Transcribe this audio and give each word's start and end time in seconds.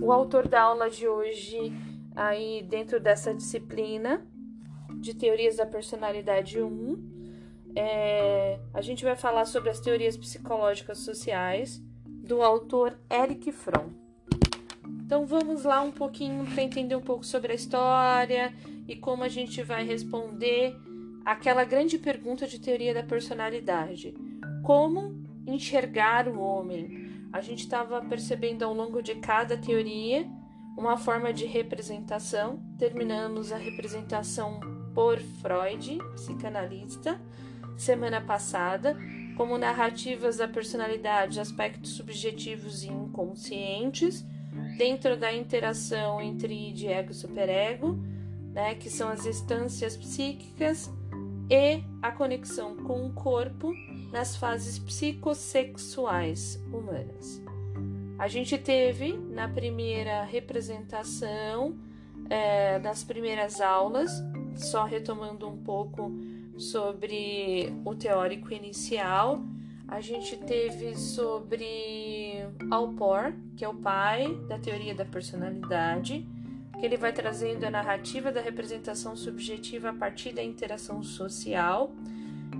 O 0.00 0.12
autor 0.12 0.48
da 0.48 0.62
aula 0.62 0.88
de 0.88 1.06
hoje, 1.06 1.72
aí 2.16 2.62
dentro 2.62 2.98
dessa 2.98 3.34
disciplina 3.34 4.26
de 4.98 5.14
teorias 5.14 5.56
da 5.56 5.66
personalidade 5.66 6.60
1, 6.60 7.72
é, 7.76 8.58
a 8.72 8.80
gente 8.80 9.04
vai 9.04 9.14
falar 9.14 9.44
sobre 9.44 9.68
as 9.68 9.78
teorias 9.78 10.16
psicológicas 10.16 10.98
sociais 10.98 11.82
do 12.06 12.40
autor 12.42 12.98
Eric 13.10 13.52
Fromm. 13.52 13.90
Então 15.04 15.26
vamos 15.26 15.64
lá 15.64 15.82
um 15.82 15.92
pouquinho 15.92 16.46
para 16.46 16.62
entender 16.62 16.96
um 16.96 17.02
pouco 17.02 17.24
sobre 17.24 17.52
a 17.52 17.54
história 17.54 18.54
e 18.88 18.96
como 18.96 19.22
a 19.22 19.28
gente 19.28 19.62
vai 19.62 19.84
responder 19.84 20.74
aquela 21.24 21.64
grande 21.64 21.98
pergunta 21.98 22.46
de 22.46 22.58
teoria 22.58 22.94
da 22.94 23.02
personalidade: 23.02 24.14
como 24.62 25.14
enxergar 25.46 26.26
o 26.26 26.40
homem? 26.40 27.09
A 27.32 27.40
gente 27.40 27.60
estava 27.60 28.00
percebendo 28.02 28.64
ao 28.64 28.74
longo 28.74 29.02
de 29.02 29.14
cada 29.16 29.56
teoria 29.56 30.26
uma 30.76 30.96
forma 30.96 31.32
de 31.32 31.46
representação. 31.46 32.60
Terminamos 32.78 33.52
a 33.52 33.56
representação 33.56 34.60
por 34.94 35.18
Freud, 35.18 35.98
psicanalista, 36.14 37.20
semana 37.76 38.20
passada, 38.20 38.96
como 39.36 39.56
narrativas 39.56 40.38
da 40.38 40.48
personalidade, 40.48 41.40
aspectos 41.40 41.92
subjetivos 41.92 42.82
e 42.82 42.88
inconscientes, 42.88 44.26
dentro 44.76 45.16
da 45.16 45.32
interação 45.32 46.20
entre 46.20 46.52
id, 46.52 46.84
ego 46.84 47.12
e 47.12 47.14
superego, 47.14 47.98
né, 48.52 48.74
que 48.74 48.90
são 48.90 49.08
as 49.08 49.24
instâncias 49.24 49.96
psíquicas, 49.96 50.90
e 51.48 51.82
a 52.02 52.12
conexão 52.12 52.76
com 52.76 53.06
o 53.06 53.12
corpo 53.12 53.72
nas 54.12 54.36
fases 54.36 54.78
psicossexuais 54.78 56.62
humanas. 56.72 57.42
A 58.18 58.28
gente 58.28 58.58
teve 58.58 59.16
na 59.16 59.48
primeira 59.48 60.24
representação, 60.24 61.74
é, 62.28 62.78
das 62.78 63.02
primeiras 63.02 63.60
aulas, 63.60 64.12
só 64.56 64.84
retomando 64.84 65.48
um 65.48 65.56
pouco 65.56 66.12
sobre 66.58 67.72
o 67.84 67.94
teórico 67.94 68.52
inicial. 68.52 69.42
A 69.88 70.00
gente 70.00 70.36
teve 70.36 70.96
sobre 70.96 72.46
Alpor, 72.70 73.32
que 73.56 73.64
é 73.64 73.68
o 73.68 73.74
pai 73.74 74.34
da 74.46 74.58
teoria 74.58 74.94
da 74.94 75.04
personalidade, 75.04 76.28
que 76.78 76.84
ele 76.84 76.96
vai 76.96 77.12
trazendo 77.12 77.64
a 77.64 77.70
narrativa 77.70 78.30
da 78.30 78.40
representação 78.40 79.16
subjetiva 79.16 79.90
a 79.90 79.94
partir 79.94 80.32
da 80.32 80.42
interação 80.42 81.02
social. 81.02 81.90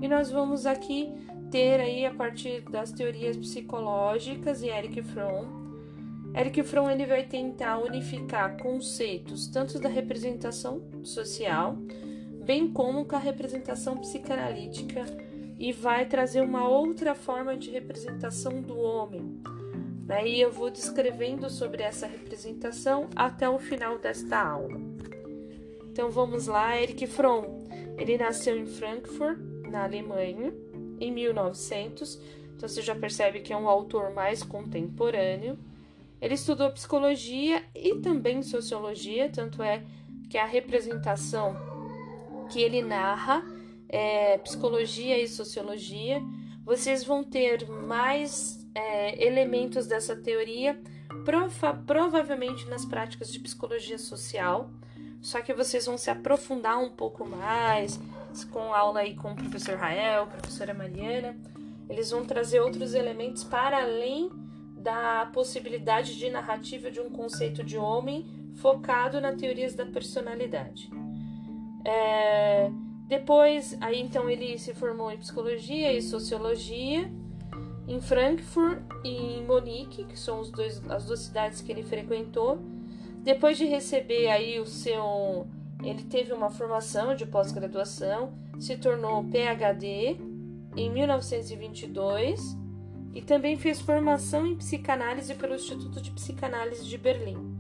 E 0.01 0.09
nós 0.09 0.31
vamos 0.31 0.67
aqui 0.67 1.13
ter 1.51 1.81
aí 1.81 2.07
a 2.07 2.15
partir 2.15 2.61
das 2.63 2.93
teorias 2.93 3.37
psicológicas 3.37 4.63
e 4.63 4.69
Eric 4.69 5.03
Fromm. 5.03 5.61
Eric 6.35 6.63
Fromm 6.63 6.91
ele 6.91 7.07
vai 7.07 7.25
tentar 7.25 7.79
unificar 7.79 8.57
conceitos 8.57 9.49
tanto 9.49 9.81
da 9.81 9.89
representação 9.89 10.83
social 11.03 11.77
bem 12.45 12.69
como 12.69 13.05
com 13.05 13.17
a 13.17 13.19
representação 13.19 13.97
psicanalítica 13.99 15.05
e 15.59 15.73
vai 15.73 16.07
trazer 16.07 16.41
uma 16.41 16.69
outra 16.69 17.15
forma 17.15 17.57
de 17.57 17.71
representação 17.71 18.63
do 18.63 18.79
homem. 18.79 19.41
Né? 20.07 20.27
E 20.27 20.41
eu 20.41 20.51
vou 20.51 20.71
descrevendo 20.71 21.51
sobre 21.51 21.83
essa 21.83 22.07
representação 22.07 23.09
até 23.15 23.49
o 23.49 23.59
final 23.59 23.99
desta 23.99 24.41
aula. 24.41 24.81
Então 25.93 26.11
vamos 26.11 26.47
lá, 26.47 26.81
Eric 26.81 27.07
Fromm. 27.07 27.45
Ele 27.99 28.17
nasceu 28.17 28.57
em 28.57 28.67
Frankfurt, 28.67 29.39
na 29.71 29.85
Alemanha, 29.85 30.53
em 31.01 31.11
1900. 31.11 32.21
Então 32.57 32.69
você 32.69 32.83
já 32.83 32.95
percebe 32.95 33.41
que 33.41 33.53
é 33.53 33.57
um 33.57 33.69
autor 33.69 34.13
mais 34.13 34.43
contemporâneo. 34.43 35.59
Ele 36.21 36.35
estudou 36.35 36.71
psicologia 36.71 37.65
e 37.75 37.97
também 37.97 38.43
sociologia, 38.43 39.31
tanto 39.31 39.63
é 39.63 39.83
que 40.29 40.37
a 40.37 40.45
representação 40.45 41.57
que 42.51 42.61
ele 42.61 42.83
narra, 42.83 43.43
é, 43.89 44.37
psicologia 44.39 45.19
e 45.19 45.27
sociologia, 45.27 46.23
vocês 46.65 47.03
vão 47.03 47.25
ter 47.25 47.67
mais 47.69 48.69
é, 48.75 49.27
elementos 49.27 49.87
dessa 49.87 50.15
teoria, 50.15 50.81
prova 51.25 51.75
provavelmente 51.75 52.69
nas 52.69 52.85
práticas 52.85 53.33
de 53.33 53.41
psicologia 53.41 53.99
social, 53.99 54.71
só 55.21 55.41
que 55.41 55.53
vocês 55.53 55.87
vão 55.87 55.99
se 55.99 56.11
aprofundar 56.11 56.79
um 56.79 56.91
pouco 56.91 57.27
mais 57.27 57.99
com 58.45 58.73
aula 58.75 59.01
aí 59.01 59.15
com 59.15 59.33
o 59.33 59.37
professor 59.37 59.77
Rael, 59.77 60.27
professora 60.27 60.73
Mariana. 60.75 61.37
Eles 61.89 62.11
vão 62.11 62.25
trazer 62.25 62.61
outros 62.61 62.95
elementos 62.95 63.45
para 63.45 63.83
além 63.83 64.31
da 64.77 65.29
possibilidade 65.33 66.17
de 66.17 66.31
narrativa 66.31 66.91
de 66.91 67.01
um 67.01 67.11
conceito 67.11 67.63
de 67.63 67.77
homem 67.77 68.27
focado 68.57 69.21
nas 69.21 69.37
teorias 69.37 69.75
da 69.75 69.85
personalidade. 69.85 70.91
É, 71.85 72.71
depois, 73.07 73.77
aí 73.81 74.01
então 74.01 74.31
ele 74.31 74.59
se 74.59 74.73
formou 74.73 75.11
em 75.11 75.19
psicologia 75.19 75.93
e 75.93 76.01
sociologia 76.01 77.11
em 77.89 78.01
Frankfurt 78.01 78.79
e 79.05 79.39
em 79.39 79.45
Monique, 79.45 80.05
que 80.05 80.19
são 80.19 80.41
os 80.41 80.51
dois, 80.51 80.81
as 80.89 81.07
duas 81.07 81.21
cidades 81.21 81.61
que 81.61 81.73
ele 81.73 81.83
frequentou. 81.83 82.59
Depois 83.23 83.59
de 83.59 83.67
receber 83.67 84.29
aí 84.29 84.61
o 84.61 84.65
seu, 84.65 85.47
ele 85.83 86.05
teve 86.05 86.33
uma 86.33 86.51
formação 86.51 87.15
de 87.15 87.27
pós-graduação, 87.27 88.33
se 88.59 88.77
tornou 88.77 89.25
PhD 89.25 90.17
em 90.77 90.91
1922 90.91 92.57
e 93.15 93.23
também 93.23 93.57
fez 93.57 93.81
formação 93.81 94.47
em 94.47 94.57
psicanálise 94.57 95.35
pelo 95.35 95.55
Instituto 95.55 96.01
de 96.01 96.11
Psicanálise 96.11 96.87
de 96.87 96.99
Berlim. 96.99 97.57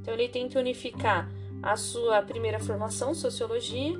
Então 0.00 0.14
ele 0.14 0.28
tenta 0.28 0.58
unificar 0.58 1.30
a 1.62 1.76
sua 1.76 2.22
primeira 2.22 2.60
formação, 2.60 3.14
sociologia, 3.14 3.98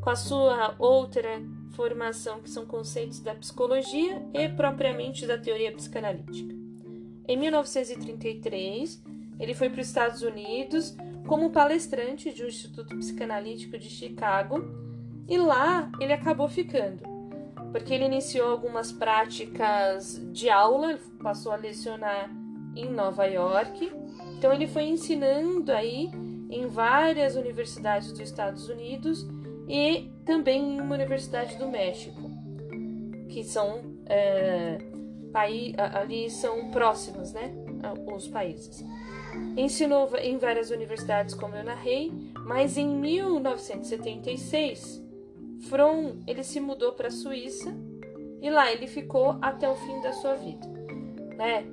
com 0.00 0.10
a 0.10 0.16
sua 0.16 0.74
outra 0.78 1.42
formação, 1.72 2.40
que 2.40 2.50
são 2.50 2.64
conceitos 2.64 3.20
da 3.20 3.34
psicologia 3.34 4.22
e 4.32 4.48
propriamente 4.48 5.26
da 5.26 5.36
teoria 5.36 5.72
psicanalítica. 5.72 6.54
Em 7.28 7.36
1933, 7.36 9.02
ele 9.38 9.54
foi 9.54 9.70
para 9.70 9.80
os 9.80 9.86
Estados 9.86 10.22
Unidos 10.22 10.96
como 11.26 11.50
palestrante 11.50 12.32
de 12.32 12.44
um 12.44 12.48
Instituto 12.48 12.96
Psicanalítico 12.96 13.78
de 13.78 13.88
Chicago 13.88 14.64
e 15.28 15.38
lá 15.38 15.90
ele 16.00 16.12
acabou 16.12 16.48
ficando, 16.48 17.02
porque 17.72 17.94
ele 17.94 18.04
iniciou 18.04 18.50
algumas 18.50 18.90
práticas 18.90 20.20
de 20.32 20.50
aula, 20.50 20.98
passou 21.22 21.52
a 21.52 21.56
lecionar 21.56 22.30
em 22.74 22.90
Nova 22.90 23.26
York, 23.26 23.92
então 24.36 24.52
ele 24.52 24.66
foi 24.66 24.84
ensinando 24.84 25.72
aí 25.72 26.10
em 26.50 26.66
várias 26.66 27.36
universidades 27.36 28.10
dos 28.10 28.20
Estados 28.20 28.68
Unidos 28.68 29.26
e 29.68 30.10
também 30.24 30.76
em 30.76 30.80
uma 30.80 30.94
universidade 30.94 31.56
do 31.56 31.68
México, 31.68 32.20
que 33.28 33.44
são 33.44 33.80
é, 34.06 34.78
ali 35.32 36.28
são 36.28 36.70
próximas, 36.70 37.32
né, 37.32 37.52
os 38.12 38.26
países. 38.26 38.84
Ensinou 39.56 40.08
em 40.16 40.38
várias 40.38 40.70
universidades, 40.70 41.34
como 41.34 41.56
eu 41.56 41.64
narrei, 41.64 42.12
mas 42.46 42.76
em 42.76 42.86
1976, 42.86 45.02
Fromm 45.68 46.20
ele 46.26 46.42
se 46.42 46.58
mudou 46.60 46.92
para 46.92 47.08
a 47.08 47.12
Suíça 47.12 47.74
e 48.40 48.48
lá 48.48 48.72
ele 48.72 48.86
ficou 48.86 49.36
até 49.42 49.68
o 49.68 49.74
fim 49.74 50.00
da 50.00 50.12
sua 50.12 50.34
vida, 50.34 50.66
né, 51.36 51.66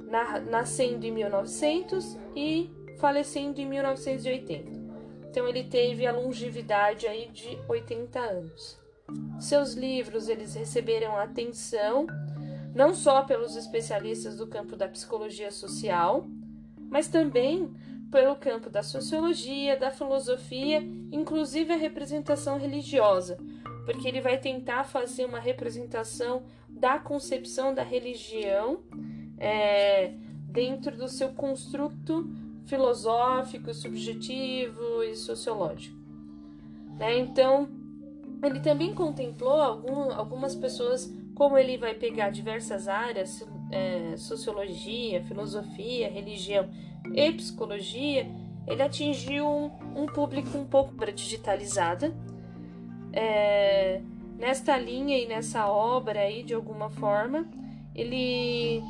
nascendo 0.49 1.05
em 1.05 1.11
1900 1.11 2.17
e 2.35 2.69
falecendo 2.97 3.61
em 3.61 3.65
1980. 3.65 4.87
Então 5.29 5.47
ele 5.47 5.63
teve 5.63 6.05
a 6.05 6.11
longevidade 6.11 7.07
aí 7.07 7.29
de 7.29 7.57
80 7.67 8.19
anos. 8.19 8.77
Seus 9.39 9.73
livros 9.73 10.27
eles 10.27 10.55
receberam 10.55 11.15
atenção 11.15 12.05
não 12.75 12.93
só 12.93 13.23
pelos 13.23 13.55
especialistas 13.55 14.37
do 14.37 14.47
campo 14.47 14.75
da 14.75 14.87
psicologia 14.87 15.51
social, 15.51 16.27
mas 16.89 17.07
também 17.07 17.73
pelo 18.11 18.35
campo 18.35 18.69
da 18.69 18.81
sociologia, 18.81 19.77
da 19.77 19.91
filosofia, 19.91 20.81
inclusive 21.11 21.73
a 21.73 21.77
representação 21.77 22.57
religiosa, 22.57 23.37
porque 23.85 24.07
ele 24.07 24.21
vai 24.21 24.37
tentar 24.37 24.83
fazer 24.83 25.25
uma 25.25 25.39
representação 25.39 26.43
da 26.69 26.99
concepção 26.99 27.73
da 27.73 27.83
religião 27.83 28.79
é, 29.37 30.13
dentro 30.49 30.95
do 30.95 31.07
seu 31.07 31.29
construto 31.29 32.29
filosófico, 32.65 33.73
subjetivo 33.73 35.03
e 35.03 35.15
sociológico. 35.15 35.97
Né? 36.97 37.17
Então, 37.19 37.69
ele 38.43 38.59
também 38.59 38.93
contemplou 38.93 39.61
algum, 39.61 40.11
algumas 40.11 40.55
pessoas, 40.55 41.11
como 41.33 41.57
ele 41.57 41.77
vai 41.77 41.93
pegar 41.93 42.29
diversas 42.29 42.87
áreas, 42.87 43.47
é, 43.71 44.15
sociologia, 44.17 45.23
filosofia, 45.23 46.09
religião 46.09 46.69
e 47.13 47.31
psicologia, 47.31 48.29
ele 48.65 48.81
atingiu 48.81 49.47
um, 49.47 49.71
um 49.95 50.05
público 50.05 50.57
um 50.57 50.65
pouco 50.65 50.93
para 50.93 51.11
digitalizada. 51.11 52.13
É, 53.13 54.01
nesta 54.37 54.77
linha 54.77 55.17
e 55.17 55.27
nessa 55.27 55.67
obra 55.67 56.21
aí, 56.21 56.43
de 56.43 56.53
alguma 56.53 56.89
forma, 56.89 57.49
ele 57.95 58.83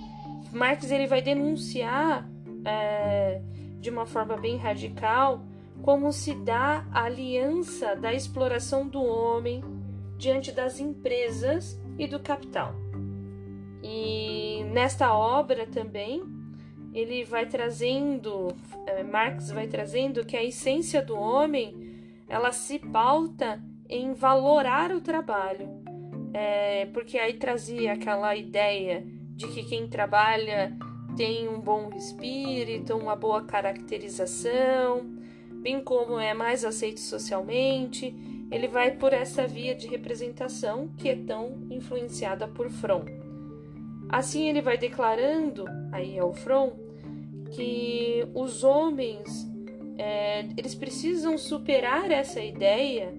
Marx 0.52 0.90
ele 0.92 1.08
vai 1.08 1.22
denunciar 1.22 2.28
é, 2.66 3.42
de 3.80 3.90
uma 3.90 4.06
forma 4.06 4.36
bem 4.38 4.58
radical 4.58 5.42
como 5.82 6.12
se 6.12 6.34
dá 6.34 6.86
a 6.92 7.04
aliança 7.04 7.96
da 7.96 8.14
exploração 8.14 8.88
do 8.88 9.02
homem 9.02 9.64
diante 10.18 10.52
das 10.52 10.80
empresas 10.80 11.80
e 11.98 12.08
do 12.08 12.20
capital. 12.20 12.87
E 13.90 14.66
nesta 14.66 15.14
obra 15.14 15.66
também 15.66 16.22
ele 16.94 17.24
vai 17.24 17.46
trazendo, 17.46 18.54
é, 18.86 19.02
Marx 19.02 19.50
vai 19.50 19.66
trazendo 19.66 20.26
que 20.26 20.36
a 20.36 20.44
essência 20.44 21.02
do 21.02 21.16
homem 21.16 21.74
ela 22.28 22.52
se 22.52 22.80
pauta 22.80 23.64
em 23.88 24.14
valorar 24.14 24.92
o 24.92 25.00
trabalho, 25.00 25.70
é, 26.34 26.88
porque 26.88 27.18
aí 27.18 27.36
trazia 27.36 27.94
aquela 27.94 28.36
ideia 28.36 29.06
de 29.36 29.48
que 29.48 29.64
quem 29.64 29.88
trabalha 29.88 30.78
tem 31.16 31.48
um 31.48 31.62
bom 31.62 31.90
espírito, 31.96 32.94
uma 32.94 33.16
boa 33.16 33.46
caracterização, 33.46 35.06
bem 35.62 35.82
como 35.82 36.20
é 36.20 36.34
mais 36.34 36.66
aceito 36.66 37.00
socialmente. 37.00 38.14
Ele 38.52 38.68
vai 38.68 38.92
por 38.92 39.14
essa 39.14 39.48
via 39.48 39.74
de 39.74 39.88
representação 39.88 40.90
que 40.98 41.08
é 41.08 41.16
tão 41.16 41.68
influenciada 41.70 42.48
por 42.48 42.70
Fromm. 42.70 43.17
Assim 44.10 44.48
ele 44.48 44.62
vai 44.62 44.78
declarando, 44.78 45.66
aí 45.92 46.18
é 46.18 46.24
o 46.24 46.34
que 47.52 48.28
os 48.34 48.64
homens 48.64 49.48
é, 49.98 50.46
eles 50.56 50.76
precisam 50.76 51.38
superar 51.38 52.12
essa 52.12 52.42
ideia 52.42 53.14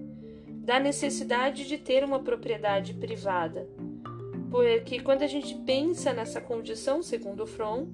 da 0.47 0.79
necessidade 0.79 1.67
de 1.67 1.77
ter 1.77 2.03
uma 2.03 2.19
propriedade 2.19 2.93
privada. 2.93 3.67
Porque 4.49 4.99
quando 4.99 5.23
a 5.23 5.27
gente 5.27 5.55
pensa 5.65 6.13
nessa 6.13 6.41
condição, 6.41 7.03
segundo 7.03 7.45
Fromm, 7.45 7.87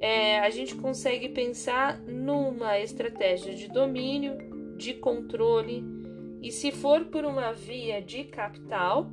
é, 0.00 0.38
a 0.40 0.50
gente 0.50 0.74
consegue 0.74 1.28
pensar 1.30 1.98
numa 2.00 2.78
estratégia 2.78 3.54
de 3.54 3.68
domínio, 3.68 4.36
de 4.76 4.94
controle, 4.94 5.84
e 6.42 6.52
se 6.52 6.70
for 6.70 7.06
por 7.06 7.24
uma 7.24 7.52
via 7.52 8.00
de 8.00 8.24
capital, 8.24 9.10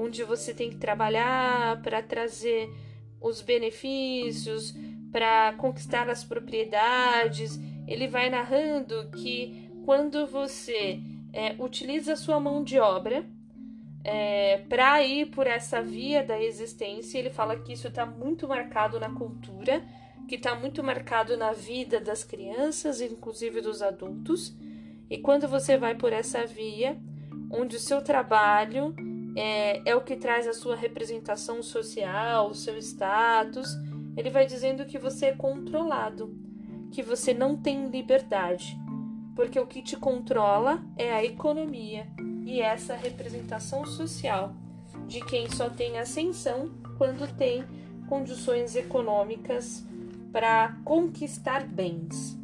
onde 0.00 0.24
você 0.24 0.54
tem 0.54 0.70
que 0.70 0.76
trabalhar 0.76 1.82
para 1.82 2.02
trazer 2.02 2.72
os 3.20 3.42
benefícios, 3.42 4.74
para 5.12 5.52
conquistar 5.58 6.08
as 6.08 6.24
propriedades, 6.24 7.60
ele 7.86 8.08
vai 8.08 8.30
narrando 8.30 9.10
que 9.10 9.68
quando 9.84 10.26
você 10.26 11.00
é, 11.32 11.54
utiliza 11.58 12.14
a 12.14 12.16
sua 12.16 12.40
mão 12.40 12.64
de 12.64 12.78
obra 12.78 13.26
é, 14.02 14.58
para 14.68 15.02
ir 15.02 15.26
por 15.26 15.46
essa 15.46 15.82
via 15.82 16.24
da 16.24 16.40
existência, 16.42 17.18
ele 17.18 17.30
fala 17.30 17.58
que 17.58 17.72
isso 17.74 17.88
está 17.88 18.06
muito 18.06 18.48
marcado 18.48 18.98
na 18.98 19.10
cultura, 19.10 19.84
que 20.26 20.36
está 20.36 20.54
muito 20.54 20.82
marcado 20.82 21.36
na 21.36 21.52
vida 21.52 22.00
das 22.00 22.24
crianças, 22.24 23.02
inclusive 23.02 23.60
dos 23.60 23.82
adultos. 23.82 24.56
E 25.10 25.18
quando 25.18 25.46
você 25.46 25.76
vai 25.76 25.94
por 25.94 26.12
essa 26.12 26.46
via, 26.46 26.96
onde 27.50 27.76
o 27.76 27.80
seu 27.80 28.00
trabalho 28.00 28.94
é, 29.36 29.90
é 29.90 29.96
o 29.96 30.00
que 30.00 30.16
traz 30.16 30.46
a 30.46 30.52
sua 30.52 30.76
representação 30.76 31.62
social, 31.62 32.50
o 32.50 32.54
seu 32.54 32.76
status, 32.78 33.68
ele 34.16 34.30
vai 34.30 34.46
dizendo 34.46 34.84
que 34.84 34.98
você 34.98 35.26
é 35.26 35.32
controlado 35.36 36.34
que 36.90 37.02
você 37.02 37.32
não 37.32 37.56
tem 37.56 37.88
liberdade, 37.88 38.76
porque 39.34 39.58
o 39.58 39.66
que 39.66 39.80
te 39.80 39.96
controla 39.96 40.82
é 40.96 41.12
a 41.12 41.24
economia 41.24 42.06
e 42.44 42.60
essa 42.60 42.94
representação 42.94 43.86
social 43.86 44.54
de 45.06 45.20
quem 45.24 45.48
só 45.48 45.70
tem 45.70 45.98
ascensão 45.98 46.70
quando 46.98 47.32
tem 47.36 47.64
condições 48.08 48.74
econômicas 48.74 49.84
para 50.32 50.76
conquistar 50.84 51.64
bens. 51.64 52.36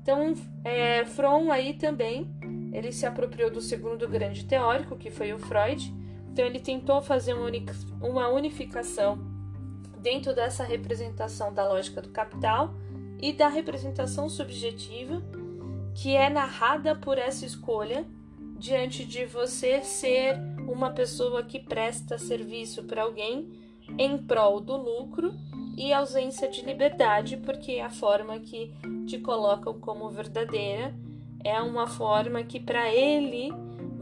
Então, 0.00 0.34
é, 0.64 1.04
Fromm 1.04 1.50
aí 1.50 1.74
também 1.74 2.28
ele 2.72 2.90
se 2.90 3.06
apropriou 3.06 3.50
do 3.50 3.60
segundo 3.60 4.08
grande 4.08 4.44
teórico, 4.44 4.96
que 4.96 5.10
foi 5.10 5.32
o 5.32 5.38
Freud. 5.38 5.94
Então, 6.32 6.46
ele 6.46 6.60
tentou 6.60 7.02
fazer 7.02 7.34
uma 8.00 8.28
unificação 8.28 9.18
dentro 9.98 10.34
dessa 10.34 10.64
representação 10.64 11.52
da 11.52 11.68
lógica 11.68 12.00
do 12.00 12.08
capital 12.08 12.74
e 13.20 13.34
da 13.34 13.48
representação 13.48 14.30
subjetiva 14.30 15.22
que 15.94 16.16
é 16.16 16.30
narrada 16.30 16.96
por 16.96 17.18
essa 17.18 17.44
escolha 17.44 18.06
diante 18.56 19.04
de 19.04 19.26
você 19.26 19.82
ser 19.82 20.38
uma 20.66 20.90
pessoa 20.90 21.42
que 21.42 21.58
presta 21.58 22.16
serviço 22.16 22.84
para 22.84 23.02
alguém 23.02 23.52
em 23.98 24.16
prol 24.16 24.58
do 24.58 24.74
lucro 24.74 25.34
e 25.76 25.92
ausência 25.92 26.48
de 26.48 26.62
liberdade, 26.62 27.36
porque 27.36 27.72
é 27.72 27.84
a 27.84 27.90
forma 27.90 28.38
que 28.38 28.72
te 29.06 29.18
colocam 29.18 29.78
como 29.78 30.08
verdadeira 30.08 30.94
é 31.44 31.60
uma 31.60 31.86
forma 31.86 32.42
que 32.42 32.60
para 32.60 32.92
ele 32.92 33.52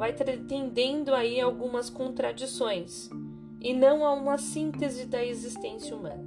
vai 0.00 0.14
tendendo 0.14 1.14
aí 1.14 1.38
algumas 1.38 1.90
contradições 1.90 3.10
e 3.60 3.74
não 3.74 4.02
a 4.02 4.14
uma 4.14 4.38
síntese 4.38 5.04
da 5.04 5.22
existência 5.22 5.94
humana. 5.94 6.24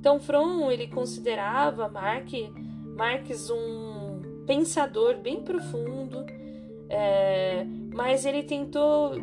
Então 0.00 0.18
Fromm 0.18 0.70
ele 0.70 0.86
considerava 0.86 1.86
Marx, 1.90 2.32
Marx 2.96 3.50
um 3.50 4.42
pensador 4.46 5.18
bem 5.18 5.42
profundo, 5.42 6.24
é, 6.88 7.66
mas 7.92 8.24
ele 8.24 8.42
tentou, 8.42 9.16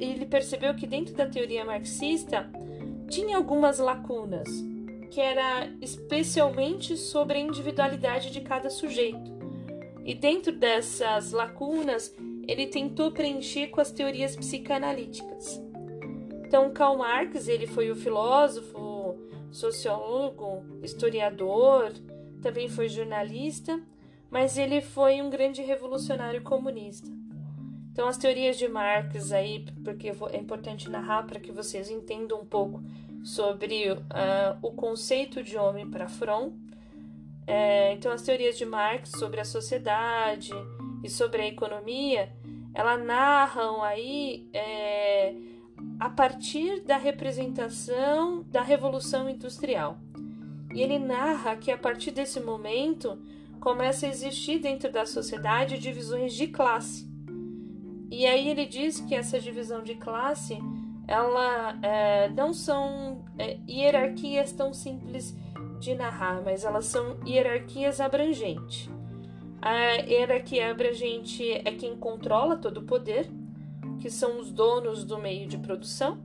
ele 0.00 0.26
percebeu 0.26 0.74
que 0.74 0.84
dentro 0.84 1.14
da 1.14 1.24
teoria 1.24 1.64
marxista 1.64 2.50
tinha 3.08 3.36
algumas 3.36 3.78
lacunas, 3.78 4.48
que 5.12 5.20
era 5.20 5.70
especialmente 5.80 6.96
sobre 6.96 7.38
a 7.38 7.40
individualidade 7.40 8.32
de 8.32 8.40
cada 8.40 8.68
sujeito. 8.68 9.30
E 10.04 10.12
dentro 10.12 10.50
dessas 10.50 11.30
lacunas, 11.30 12.12
ele 12.46 12.66
tentou 12.66 13.12
preencher 13.12 13.68
com 13.68 13.80
as 13.80 13.90
teorias 13.90 14.34
psicanalíticas. 14.36 15.60
Então, 16.46 16.70
Karl 16.72 16.98
Marx, 16.98 17.48
ele 17.48 17.66
foi 17.66 17.90
o 17.90 17.96
filósofo, 17.96 19.16
sociólogo, 19.50 20.64
historiador, 20.82 21.92
também 22.42 22.68
foi 22.68 22.88
jornalista, 22.88 23.80
mas 24.30 24.58
ele 24.58 24.80
foi 24.80 25.22
um 25.22 25.30
grande 25.30 25.62
revolucionário 25.62 26.42
comunista. 26.42 27.08
Então, 27.92 28.08
as 28.08 28.16
teorias 28.16 28.58
de 28.58 28.66
Marx 28.68 29.32
aí, 29.32 29.66
porque 29.84 30.08
é 30.08 30.36
importante 30.36 30.90
narrar 30.90 31.26
para 31.26 31.38
que 31.38 31.52
vocês 31.52 31.90
entendam 31.90 32.40
um 32.40 32.46
pouco 32.46 32.82
sobre 33.22 33.92
uh, 33.92 33.98
o 34.62 34.72
conceito 34.72 35.42
de 35.42 35.56
homem 35.56 35.88
para 35.88 36.08
Fromm. 36.08 36.52
É, 37.46 37.92
então, 37.92 38.10
as 38.10 38.22
teorias 38.22 38.56
de 38.56 38.64
Marx 38.64 39.10
sobre 39.10 39.40
a 39.40 39.44
sociedade 39.44 40.52
e 41.02 41.08
sobre 41.08 41.42
a 41.42 41.46
economia, 41.46 42.32
ela 42.74 42.96
narram 42.96 43.82
aí 43.82 44.48
é, 44.52 45.34
a 45.98 46.08
partir 46.08 46.80
da 46.80 46.96
representação 46.96 48.42
da 48.44 48.62
Revolução 48.62 49.28
Industrial. 49.28 49.98
E 50.74 50.80
ele 50.80 50.98
narra 50.98 51.56
que 51.56 51.70
a 51.70 51.76
partir 51.76 52.12
desse 52.12 52.40
momento 52.40 53.20
começa 53.60 54.06
a 54.06 54.08
existir 54.08 54.58
dentro 54.58 54.90
da 54.90 55.04
sociedade 55.04 55.78
divisões 55.78 56.34
de 56.34 56.48
classe. 56.48 57.10
E 58.10 58.26
aí 58.26 58.48
ele 58.48 58.66
diz 58.66 59.00
que 59.00 59.14
essa 59.14 59.38
divisão 59.38 59.82
de 59.82 59.94
classe 59.94 60.58
ela 61.06 61.78
é, 61.82 62.28
não 62.30 62.52
são 62.52 63.24
é, 63.38 63.58
hierarquias 63.68 64.52
tão 64.52 64.72
simples 64.72 65.36
de 65.78 65.94
narrar, 65.94 66.42
mas 66.42 66.64
elas 66.64 66.86
são 66.86 67.18
hierarquias 67.26 68.00
abrangentes. 68.00 68.88
A 69.64 69.92
hierarquia 69.92 70.72
abrangente 70.72 71.52
é 71.52 71.70
quem 71.70 71.96
controla 71.96 72.56
todo 72.56 72.78
o 72.78 72.82
poder, 72.82 73.30
que 74.00 74.10
são 74.10 74.40
os 74.40 74.50
donos 74.50 75.04
do 75.04 75.16
meio 75.18 75.46
de 75.46 75.56
produção, 75.56 76.18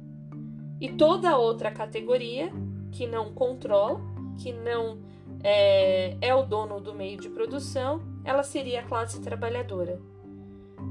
e 0.82 0.90
toda 0.90 1.38
outra 1.38 1.70
categoria 1.70 2.52
que 2.92 3.06
não 3.06 3.32
controla, 3.34 4.02
que 4.40 4.52
não 4.52 5.00
é, 5.44 6.18
é 6.20 6.34
o 6.34 6.42
dono 6.42 6.82
do 6.82 6.96
meio 6.96 7.20
de 7.20 7.30
produção, 7.30 8.02
ela 8.26 8.42
seria 8.42 8.80
a 8.80 8.84
classe 8.84 9.22
trabalhadora. 9.22 10.02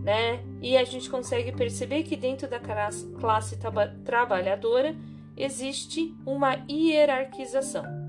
Né? 0.05 0.45
E 0.63 0.77
a 0.77 0.85
gente 0.85 1.11
consegue 1.11 1.51
perceber 1.51 2.05
que 2.05 2.17
dentro 2.17 2.49
da 2.49 2.61
classe 2.61 3.59
trabalhadora 4.05 4.95
existe 5.37 6.15
uma 6.25 6.65
hierarquização. 6.71 8.06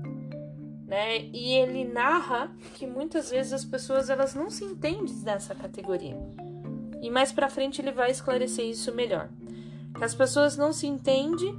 Né? 0.88 1.18
E 1.34 1.52
ele 1.52 1.84
narra 1.84 2.50
que 2.74 2.86
muitas 2.86 3.30
vezes 3.30 3.52
as 3.52 3.64
pessoas 3.64 4.08
elas 4.08 4.34
não 4.34 4.48
se 4.48 4.64
entendem 4.64 5.14
nessa 5.22 5.54
categoria. 5.54 6.16
E 7.02 7.10
mais 7.10 7.30
para 7.30 7.50
frente 7.50 7.80
ele 7.80 7.92
vai 7.92 8.10
esclarecer 8.10 8.64
isso 8.64 8.92
melhor. 8.94 9.28
Que 9.94 10.02
as 10.02 10.14
pessoas 10.14 10.56
não 10.56 10.72
se 10.72 10.86
entendem 10.86 11.56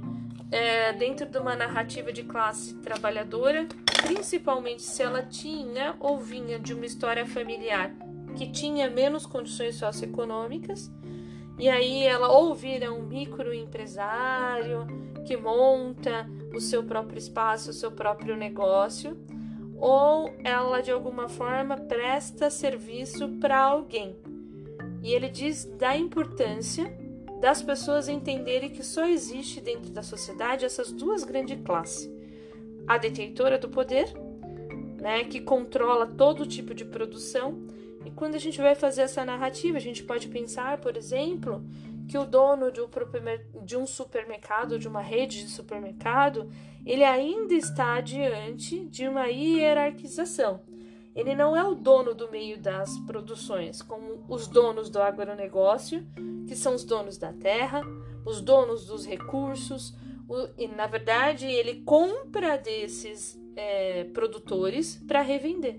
é, 0.50 0.92
dentro 0.92 1.26
de 1.26 1.38
uma 1.38 1.54
narrativa 1.54 2.12
de 2.12 2.24
classe 2.24 2.74
trabalhadora, 2.78 3.68
principalmente 4.02 4.82
se 4.82 5.00
ela 5.00 5.22
tinha 5.22 5.94
ou 6.00 6.18
vinha 6.18 6.58
de 6.58 6.74
uma 6.74 6.84
história 6.84 7.24
familiar 7.24 7.94
que 8.36 8.50
tinha 8.50 8.90
menos 8.90 9.26
condições 9.26 9.76
socioeconômicas, 9.76 10.90
e 11.58 11.68
aí 11.68 12.04
ela 12.04 12.28
ou 12.30 12.54
vira 12.54 12.92
um 12.92 13.02
microempresário 13.02 14.86
que 15.26 15.36
monta 15.36 16.28
o 16.54 16.60
seu 16.60 16.82
próprio 16.82 17.18
espaço, 17.18 17.70
o 17.70 17.74
seu 17.74 17.92
próprio 17.92 18.36
negócio, 18.36 19.16
ou 19.78 20.30
ela 20.44 20.80
de 20.80 20.90
alguma 20.90 21.28
forma 21.28 21.76
presta 21.76 22.50
serviço 22.50 23.28
para 23.40 23.58
alguém. 23.58 24.16
E 25.02 25.12
ele 25.12 25.28
diz 25.28 25.64
da 25.64 25.96
importância 25.96 26.92
das 27.40 27.62
pessoas 27.62 28.08
entenderem 28.08 28.68
que 28.68 28.84
só 28.84 29.06
existe 29.06 29.60
dentro 29.60 29.90
da 29.90 30.02
sociedade 30.02 30.64
essas 30.64 30.92
duas 30.92 31.24
grandes 31.24 31.58
classes: 31.64 32.10
a 32.86 32.98
detentora 32.98 33.58
do 33.58 33.68
poder, 33.68 34.12
né, 35.00 35.24
que 35.24 35.40
controla 35.40 36.06
todo 36.06 36.46
tipo 36.46 36.74
de 36.74 36.84
produção. 36.84 37.58
E 38.04 38.10
quando 38.10 38.34
a 38.34 38.38
gente 38.38 38.60
vai 38.60 38.74
fazer 38.74 39.02
essa 39.02 39.24
narrativa, 39.24 39.76
a 39.76 39.80
gente 39.80 40.02
pode 40.02 40.28
pensar, 40.28 40.78
por 40.78 40.96
exemplo, 40.96 41.62
que 42.10 42.18
o 42.18 42.24
dono 42.24 42.72
de 42.72 43.76
um, 43.76 43.86
supermercado, 43.86 44.80
de 44.80 44.88
uma 44.88 45.00
rede 45.00 45.44
de 45.44 45.48
supermercado, 45.48 46.50
ele 46.84 47.04
ainda 47.04 47.54
está 47.54 48.00
diante 48.00 48.84
de 48.86 49.06
uma 49.06 49.26
hierarquização. 49.26 50.60
Ele 51.14 51.36
não 51.36 51.56
é 51.56 51.62
o 51.62 51.76
dono 51.76 52.12
do 52.12 52.28
meio 52.28 52.60
das 52.60 52.98
produções, 53.06 53.80
como 53.80 54.24
os 54.28 54.48
donos 54.48 54.90
do 54.90 55.00
agronegócio, 55.00 56.04
que 56.48 56.56
são 56.56 56.74
os 56.74 56.82
donos 56.82 57.16
da 57.16 57.32
terra, 57.32 57.80
os 58.26 58.40
donos 58.40 58.86
dos 58.86 59.06
recursos, 59.06 59.94
e 60.58 60.66
na 60.66 60.88
verdade 60.88 61.46
ele 61.46 61.82
compra 61.82 62.58
desses 62.58 63.40
é, 63.54 64.02
produtores 64.12 64.96
para 65.06 65.22
revender. 65.22 65.78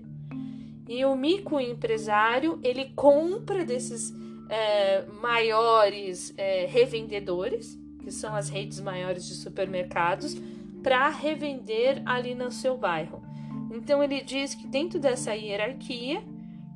E 0.88 1.04
o 1.04 1.14
microempresário 1.14 2.58
ele 2.62 2.90
compra 2.96 3.66
desses 3.66 4.21
é, 4.52 5.06
maiores 5.06 6.34
é, 6.36 6.66
revendedores, 6.66 7.80
que 8.04 8.10
são 8.10 8.34
as 8.36 8.50
redes 8.50 8.80
maiores 8.80 9.24
de 9.24 9.34
supermercados, 9.34 10.36
para 10.82 11.08
revender 11.08 12.02
ali 12.04 12.34
no 12.34 12.52
seu 12.52 12.76
bairro. 12.76 13.22
Então 13.70 14.04
ele 14.04 14.20
diz 14.20 14.54
que 14.54 14.66
dentro 14.66 15.00
dessa 15.00 15.34
hierarquia, 15.34 16.22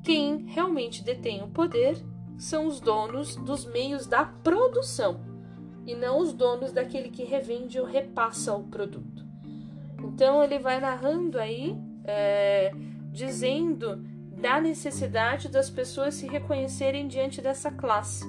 quem 0.03 0.45
realmente 0.47 1.03
detém 1.03 1.43
o 1.43 1.49
poder 1.49 2.03
são 2.35 2.65
os 2.65 2.79
donos 2.79 3.35
dos 3.35 3.63
meios 3.65 4.07
da 4.07 4.25
produção 4.25 5.21
e 5.85 5.93
não 5.93 6.19
os 6.19 6.33
donos 6.33 6.71
daquele 6.71 7.09
que 7.09 7.23
revende 7.23 7.79
ou 7.79 7.85
repassa 7.85 8.55
o 8.55 8.63
produto. 8.63 9.23
Então 10.03 10.43
ele 10.43 10.57
vai 10.57 10.79
narrando 10.79 11.37
aí, 11.37 11.77
é, 12.03 12.71
dizendo 13.11 14.03
da 14.39 14.61
necessidade 14.61 15.49
das 15.49 15.69
pessoas 15.69 16.15
se 16.15 16.27
reconhecerem 16.27 17.07
diante 17.07 17.41
dessa 17.41 17.71
classe. 17.71 18.25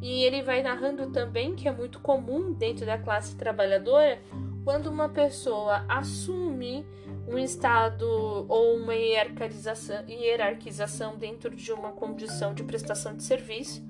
E 0.00 0.24
ele 0.24 0.42
vai 0.42 0.62
narrando 0.62 1.10
também 1.10 1.54
que 1.54 1.68
é 1.68 1.72
muito 1.72 2.00
comum 2.00 2.52
dentro 2.52 2.86
da 2.86 2.96
classe 2.96 3.36
trabalhadora 3.36 4.18
quando 4.64 4.86
uma 4.86 5.08
pessoa 5.08 5.84
assume 5.88 6.86
um 7.26 7.38
estado 7.38 8.06
ou 8.48 8.76
uma 8.76 8.94
hierarquização, 8.94 11.16
dentro 11.16 11.54
de 11.54 11.72
uma 11.72 11.92
condição 11.92 12.54
de 12.54 12.62
prestação 12.62 13.16
de 13.16 13.22
serviço, 13.22 13.82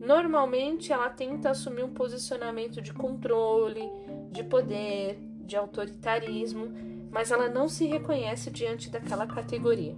normalmente 0.00 0.92
ela 0.92 1.08
tenta 1.08 1.50
assumir 1.50 1.82
um 1.82 1.92
posicionamento 1.92 2.82
de 2.82 2.92
controle, 2.92 3.90
de 4.30 4.44
poder, 4.44 5.18
de 5.40 5.56
autoritarismo, 5.56 6.70
mas 7.10 7.30
ela 7.30 7.48
não 7.48 7.68
se 7.68 7.86
reconhece 7.86 8.50
diante 8.50 8.90
daquela 8.90 9.26
categoria. 9.26 9.96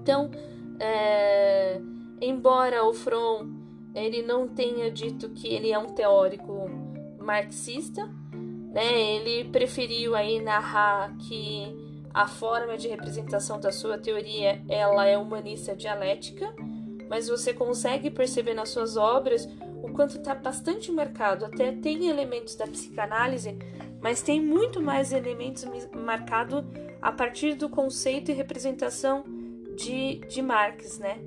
Então, 0.00 0.30
é, 0.78 1.80
embora 2.20 2.84
o 2.84 2.92
Fromm 2.92 3.58
ele 3.94 4.22
não 4.22 4.48
tenha 4.48 4.90
dito 4.90 5.30
que 5.30 5.48
ele 5.48 5.72
é 5.72 5.78
um 5.78 5.86
teórico 5.86 6.70
marxista, 7.18 8.08
né? 8.72 9.16
Ele 9.16 9.48
preferiu 9.50 10.14
aí 10.14 10.40
narrar 10.40 11.16
que 11.18 11.74
a 12.12 12.26
forma 12.26 12.76
de 12.76 12.88
representação 12.88 13.60
da 13.60 13.72
sua 13.72 13.98
teoria 13.98 14.62
ela 14.68 15.06
é 15.06 15.16
humanista 15.16 15.74
dialética, 15.74 16.54
mas 17.08 17.28
você 17.28 17.52
consegue 17.52 18.10
perceber 18.10 18.54
nas 18.54 18.70
suas 18.70 18.96
obras 18.96 19.48
o 19.82 19.92
quanto 19.92 20.18
está 20.18 20.34
bastante 20.34 20.92
marcado. 20.92 21.44
Até 21.44 21.72
tem 21.72 22.08
elementos 22.08 22.54
da 22.54 22.66
psicanálise, 22.66 23.56
mas 24.00 24.22
tem 24.22 24.40
muito 24.40 24.80
mais 24.82 25.12
elementos 25.12 25.66
marcados 25.94 26.64
a 27.00 27.10
partir 27.10 27.54
do 27.54 27.68
conceito 27.68 28.30
e 28.30 28.34
representação 28.34 29.24
de, 29.78 30.16
de 30.26 30.42
Marx, 30.42 30.98
né? 30.98 31.18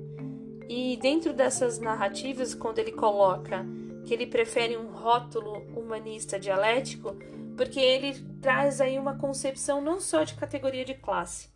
E 0.68 0.96
dentro 0.98 1.32
dessas 1.32 1.78
narrativas, 1.78 2.54
quando 2.54 2.78
ele 2.78 2.92
coloca 2.92 3.66
que 4.04 4.12
ele 4.12 4.26
prefere 4.26 4.76
um 4.76 4.90
rótulo 4.90 5.62
humanista 5.76 6.38
dialético, 6.38 7.16
porque 7.56 7.80
ele 7.80 8.14
traz 8.40 8.80
aí 8.80 8.98
uma 8.98 9.16
concepção 9.16 9.80
não 9.80 10.00
só 10.00 10.24
de 10.24 10.34
categoria 10.34 10.84
de 10.84 10.94
classe. 10.94 11.48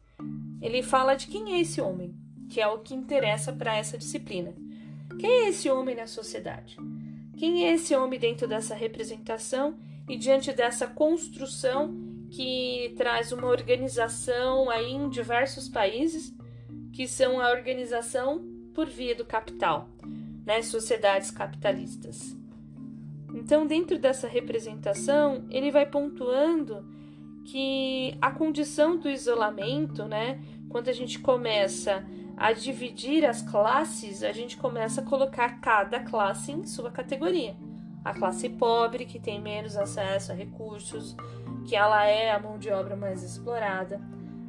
Ele 0.61 0.83
fala 0.83 1.15
de 1.15 1.27
quem 1.27 1.55
é 1.55 1.61
esse 1.61 1.81
homem, 1.81 2.15
que 2.49 2.61
é 2.61 2.67
o 2.67 2.79
que 2.79 2.95
interessa 2.95 3.53
para 3.53 3.77
essa 3.77 3.99
disciplina. 3.99 4.55
Quem 5.19 5.31
é 5.31 5.49
esse 5.49 5.69
homem 5.71 5.95
na 5.95 6.07
sociedade? 6.07 6.77
Quem 7.37 7.67
é 7.67 7.75
esse 7.75 7.95
homem 7.95 8.19
dentro 8.19 8.47
dessa 8.47 8.75
representação 8.75 9.77
e 10.09 10.17
diante 10.17 10.53
dessa 10.53 10.87
construção 10.87 11.95
que 12.31 12.95
traz 12.97 13.33
uma 13.33 13.47
organização 13.47 14.69
aí 14.71 14.93
em 14.93 15.09
diversos 15.09 15.69
países, 15.69 16.36
que 16.97 17.07
são 17.07 17.39
a 17.39 17.51
organização 17.51 18.43
por 18.75 18.87
via 18.87 19.15
do 19.15 19.23
capital, 19.23 19.91
né, 20.47 20.63
sociedades 20.63 21.31
capitalistas. 21.31 22.35
Então, 23.35 23.67
dentro 23.67 23.99
dessa 23.99 24.27
representação, 24.27 25.45
ele 25.51 25.71
vai 25.71 25.85
pontuando 25.85 26.89
que 27.45 28.17
a 28.19 28.31
condição 28.31 28.97
do 28.97 29.11
isolamento, 29.11 30.07
né, 30.07 30.43
quando 30.71 30.89
a 30.89 30.93
gente 30.95 31.19
começa 31.19 32.03
a 32.35 32.55
dividir 32.55 33.27
as 33.27 33.43
classes, 33.43 34.23
a 34.23 34.33
gente 34.33 34.57
começa 34.57 35.03
a 35.03 35.05
colocar 35.05 35.61
cada 35.61 36.01
classe 36.01 36.51
em 36.51 36.65
sua 36.65 36.91
categoria. 36.91 37.55
A 38.03 38.15
classe 38.15 38.49
pobre, 38.49 39.05
que 39.05 39.21
tem 39.21 39.39
menos 39.39 39.77
acesso 39.77 40.33
a 40.33 40.35
recursos, 40.35 41.15
que 41.67 41.77
ela 41.77 42.07
é 42.07 42.31
a 42.31 42.41
mão 42.41 42.59
de 42.59 42.71
obra 42.71 42.97
mais 42.97 43.23
explorada. 43.23 44.01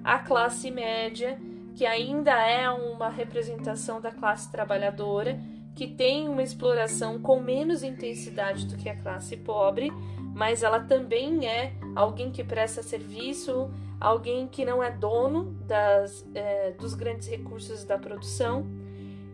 A 0.01 0.19
classe 0.19 0.71
média, 0.71 1.37
que 1.77 1.86
ainda 1.86 2.31
é 2.31 2.67
uma 2.72 3.07
representação 3.07 4.01
da 4.01 4.10
classe 4.10 4.51
trabalhadora, 4.51 5.39
que 5.75 5.86
tem 5.86 6.27
uma 6.27 6.41
exploração 6.41 7.19
com 7.19 7.39
menos 7.39 7.84
intensidade 7.84 8.65
do 8.65 8.75
que 8.75 8.89
a 8.89 8.98
classe 8.98 9.38
pobre, 9.38 9.91
mas 10.34 10.63
ela 10.63 10.79
também 10.79 11.46
é 11.46 11.75
alguém 11.96 12.31
que 12.31 12.43
presta 12.43 12.81
serviço, 12.81 13.69
alguém 14.01 14.48
que 14.48 14.65
não 14.65 14.81
é 14.81 14.89
dono 14.89 15.55
das, 15.67 16.25
é, 16.34 16.72
dos 16.72 16.96
grandes 16.96 17.27
recursos 17.27 17.84
da 17.84 18.00
produção. 18.00 18.65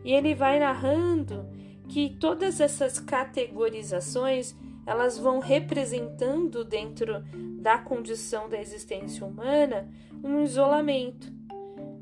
E 0.04 0.12
ele 0.12 0.36
vai 0.36 0.60
narrando 0.60 1.48
que 1.88 2.10
todas 2.10 2.60
essas 2.60 3.00
categorizações 3.00 4.54
elas 4.86 5.18
vão 5.18 5.40
representando 5.40 6.66
dentro 6.66 7.24
da 7.62 7.78
condição 7.78 8.50
da 8.50 8.60
existência 8.60 9.26
humana 9.26 9.90
um 10.22 10.42
isolamento, 10.42 11.32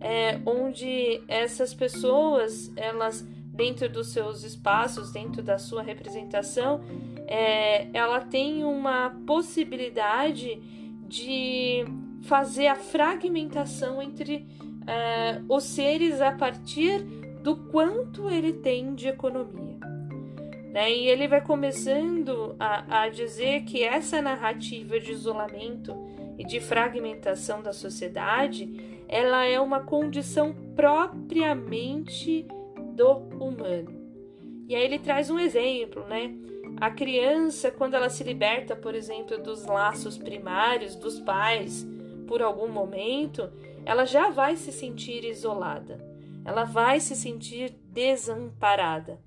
é, 0.01 0.39
onde 0.45 1.21
essas 1.27 1.73
pessoas 1.73 2.71
elas 2.75 3.25
dentro 3.53 3.87
dos 3.87 4.11
seus 4.11 4.43
espaços, 4.43 5.11
dentro 5.11 5.43
da 5.43 5.57
sua 5.57 5.83
representação, 5.83 6.81
é, 7.27 7.87
ela 7.93 8.21
tem 8.21 8.63
uma 8.63 9.11
possibilidade 9.27 10.59
de 11.07 11.85
fazer 12.23 12.67
a 12.67 12.75
fragmentação 12.75 14.01
entre 14.01 14.47
é, 14.87 15.41
os 15.47 15.63
seres 15.63 16.21
a 16.21 16.31
partir 16.31 17.01
do 17.43 17.55
quanto 17.55 18.29
ele 18.29 18.53
tem 18.53 18.95
de 18.95 19.07
economia. 19.07 19.79
Né? 20.71 20.91
E 20.91 21.07
ele 21.07 21.27
vai 21.27 21.41
começando 21.41 22.55
a, 22.59 23.03
a 23.03 23.09
dizer 23.09 23.63
que 23.63 23.83
essa 23.83 24.21
narrativa 24.21 24.99
de 24.99 25.11
isolamento 25.11 25.93
e 26.37 26.45
de 26.45 26.59
fragmentação 26.59 27.61
da 27.61 27.73
sociedade 27.73 29.00
ela 29.11 29.45
é 29.45 29.59
uma 29.59 29.81
condição 29.81 30.55
propriamente 30.73 32.47
do 32.95 33.11
humano. 33.43 33.93
E 34.69 34.73
aí 34.73 34.83
ele 34.85 34.97
traz 34.97 35.29
um 35.29 35.37
exemplo, 35.37 36.07
né? 36.07 36.33
A 36.77 36.89
criança, 36.89 37.69
quando 37.69 37.95
ela 37.95 38.09
se 38.09 38.23
liberta, 38.23 38.73
por 38.73 38.95
exemplo, 38.95 39.37
dos 39.37 39.65
laços 39.65 40.17
primários 40.17 40.95
dos 40.95 41.19
pais 41.19 41.85
por 42.25 42.41
algum 42.41 42.69
momento, 42.69 43.51
ela 43.85 44.05
já 44.05 44.29
vai 44.29 44.55
se 44.55 44.71
sentir 44.71 45.25
isolada, 45.25 45.99
ela 46.45 46.63
vai 46.63 47.01
se 47.01 47.13
sentir 47.13 47.75
desamparada. 47.89 49.19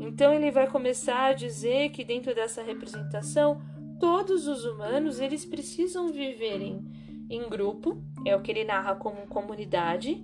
Então 0.00 0.32
ele 0.32 0.50
vai 0.50 0.66
começar 0.66 1.26
a 1.26 1.34
dizer 1.34 1.90
que 1.90 2.04
dentro 2.04 2.34
dessa 2.34 2.62
representação, 2.62 3.60
todos 4.00 4.48
os 4.48 4.64
humanos 4.64 5.20
eles 5.20 5.44
precisam 5.44 6.10
viverem 6.10 6.82
em 7.30 7.48
grupo, 7.48 8.02
é 8.26 8.36
o 8.36 8.42
que 8.42 8.50
ele 8.50 8.64
narra 8.64 8.94
como 8.96 9.26
comunidade, 9.28 10.22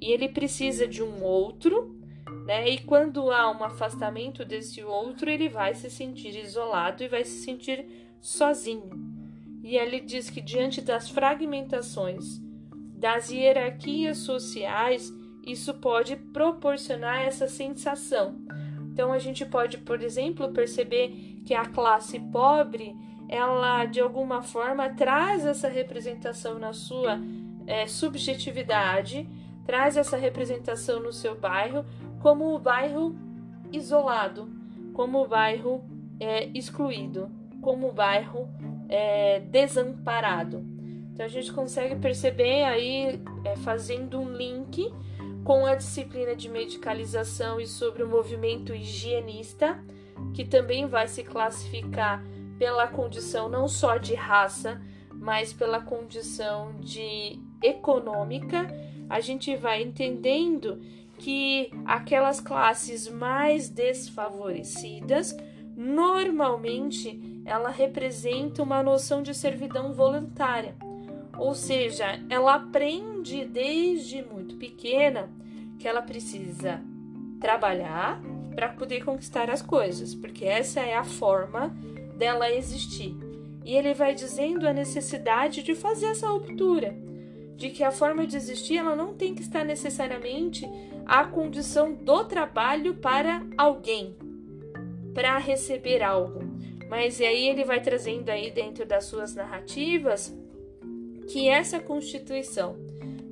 e 0.00 0.12
ele 0.12 0.28
precisa 0.28 0.86
de 0.86 1.02
um 1.02 1.24
outro 1.24 2.04
né? 2.44 2.68
E 2.68 2.78
quando 2.78 3.30
há 3.30 3.50
um 3.50 3.64
afastamento 3.64 4.44
desse 4.44 4.82
outro, 4.82 5.30
ele 5.30 5.48
vai 5.48 5.74
se 5.74 5.90
sentir 5.90 6.36
isolado 6.36 7.02
e 7.02 7.08
vai 7.08 7.24
se 7.24 7.42
sentir 7.42 7.86
sozinho. 8.20 8.90
E 9.62 9.76
ele 9.76 10.00
diz 10.00 10.28
que 10.28 10.40
diante 10.40 10.80
das 10.80 11.08
fragmentações 11.08 12.42
das 12.96 13.30
hierarquias 13.30 14.18
sociais, 14.18 15.12
isso 15.46 15.74
pode 15.74 16.16
proporcionar 16.16 17.22
essa 17.22 17.46
sensação. 17.48 18.38
Então 18.92 19.12
a 19.12 19.18
gente 19.18 19.44
pode, 19.44 19.78
por 19.78 20.02
exemplo, 20.02 20.52
perceber 20.52 21.42
que 21.44 21.52
a 21.52 21.66
classe 21.66 22.18
pobre, 22.18 22.94
ela 23.28 23.84
de 23.84 24.00
alguma 24.00 24.42
forma 24.42 24.88
traz 24.90 25.44
essa 25.44 25.68
representação 25.68 26.58
na 26.58 26.72
sua 26.72 27.20
é, 27.66 27.86
subjetividade, 27.86 29.28
traz 29.66 29.96
essa 29.96 30.16
representação 30.16 31.00
no 31.00 31.12
seu 31.12 31.38
bairro 31.38 31.84
como 32.20 32.54
o 32.54 32.58
bairro 32.58 33.14
isolado, 33.72 34.48
como 34.92 35.22
o 35.22 35.28
bairro 35.28 35.82
é, 36.20 36.46
excluído, 36.54 37.30
como 37.60 37.88
o 37.88 37.92
bairro 37.92 38.48
é, 38.88 39.40
desamparado. 39.40 40.64
Então 41.12 41.24
a 41.24 41.28
gente 41.28 41.52
consegue 41.52 41.96
perceber 41.96 42.64
aí, 42.64 43.22
é, 43.44 43.56
fazendo 43.56 44.20
um 44.20 44.32
link 44.32 44.92
com 45.44 45.66
a 45.66 45.74
disciplina 45.74 46.34
de 46.34 46.48
medicalização 46.48 47.60
e 47.60 47.66
sobre 47.66 48.02
o 48.02 48.08
movimento 48.08 48.74
higienista, 48.74 49.78
que 50.32 50.44
também 50.44 50.86
vai 50.86 51.06
se 51.06 51.22
classificar 51.22 52.24
pela 52.58 52.86
condição 52.86 53.48
não 53.48 53.68
só 53.68 53.96
de 53.96 54.14
raça, 54.14 54.80
mas 55.12 55.52
pela 55.52 55.80
condição 55.80 56.74
de 56.80 57.38
econômica, 57.62 58.66
a 59.08 59.20
gente 59.20 59.54
vai 59.56 59.82
entendendo 59.82 60.80
que 61.18 61.70
aquelas 61.84 62.40
classes 62.40 63.08
mais 63.08 63.68
desfavorecidas 63.68 65.36
normalmente 65.76 67.42
ela 67.44 67.70
representa 67.70 68.62
uma 68.62 68.82
noção 68.82 69.22
de 69.22 69.34
servidão 69.34 69.92
voluntária. 69.92 70.74
Ou 71.36 71.54
seja, 71.54 72.20
ela 72.30 72.54
aprende 72.54 73.44
desde 73.44 74.22
muito 74.22 74.56
pequena 74.56 75.30
que 75.78 75.88
ela 75.88 76.00
precisa 76.00 76.80
trabalhar 77.40 78.20
para 78.54 78.68
poder 78.68 79.04
conquistar 79.04 79.50
as 79.50 79.60
coisas, 79.60 80.14
porque 80.14 80.44
essa 80.44 80.80
é 80.80 80.94
a 80.94 81.04
forma 81.04 81.74
dela 82.16 82.50
existir. 82.50 83.16
E 83.64 83.74
ele 83.74 83.94
vai 83.94 84.14
dizendo 84.14 84.68
a 84.68 84.72
necessidade 84.72 85.62
de 85.62 85.74
fazer 85.74 86.06
essa 86.06 86.28
ruptura, 86.28 86.94
de 87.56 87.70
que 87.70 87.82
a 87.82 87.90
forma 87.90 88.26
de 88.26 88.36
existir 88.36 88.76
ela 88.76 88.94
não 88.94 89.14
tem 89.14 89.34
que 89.34 89.42
estar 89.42 89.64
necessariamente 89.64 90.68
a 91.06 91.24
condição 91.24 91.94
do 91.94 92.24
trabalho 92.24 92.94
para 92.94 93.44
alguém, 93.56 94.16
para 95.14 95.38
receber 95.38 96.02
algo. 96.02 96.40
Mas 96.88 97.20
aí 97.20 97.48
ele 97.48 97.64
vai 97.64 97.80
trazendo 97.80 98.28
aí 98.28 98.50
dentro 98.50 98.86
das 98.86 99.04
suas 99.04 99.34
narrativas 99.34 100.36
que 101.28 101.48
essa 101.48 101.80
constituição 101.80 102.76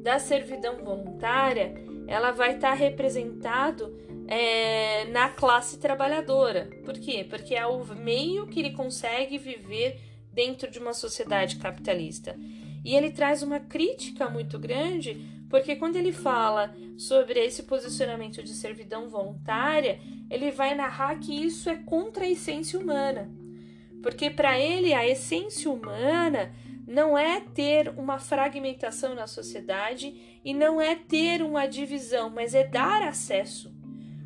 da 0.03 0.19
servidão 0.19 0.83
voluntária 0.83 1.75
ela 2.13 2.31
vai 2.31 2.57
estar 2.57 2.69
tá 2.69 2.75
representado 2.75 3.91
é, 4.29 5.07
na 5.07 5.31
classe 5.31 5.79
trabalhadora. 5.79 6.69
Por 6.85 6.93
quê? 6.99 7.27
Porque 7.29 7.55
é 7.55 7.67
o 7.67 7.83
meio 7.97 8.47
que 8.47 8.61
ele 8.61 8.73
consegue 8.73 9.39
viver 9.39 9.99
dentro 10.31 10.71
de 10.71 10.79
uma 10.79 10.93
sociedade 10.93 11.57
capitalista. 11.57 12.39
E 12.85 12.95
ele 12.95 13.11
traz 13.11 13.43
uma 13.43 13.61
crítica 13.61 14.29
muito 14.29 14.59
grande, 14.59 15.27
porque 15.49 15.75
quando 15.75 15.97
ele 15.97 16.13
fala 16.13 16.75
sobre 16.99 17.41
esse 17.41 17.63
posicionamento 17.63 18.43
de 18.43 18.53
servidão 18.53 19.09
voluntária, 19.09 19.99
ele 20.31 20.51
vai 20.51 20.75
narrar 20.75 21.19
que 21.19 21.33
isso 21.33 21.71
é 21.71 21.77
contra 21.77 22.25
a 22.25 22.31
essência 22.31 22.79
humana. 22.79 23.31
Porque 24.03 24.29
para 24.29 24.61
ele 24.61 24.93
a 24.93 25.09
essência 25.09 25.71
humana 25.71 26.53
não 26.87 27.17
é 27.17 27.41
ter 27.41 27.89
uma 27.97 28.19
fragmentação 28.19 29.15
na 29.15 29.27
sociedade 29.27 30.41
e 30.45 30.53
não 30.53 30.81
é 30.81 30.95
ter 30.95 31.43
uma 31.43 31.67
divisão, 31.67 32.29
mas 32.31 32.55
é 32.55 32.67
dar 32.67 33.03
acesso 33.03 33.73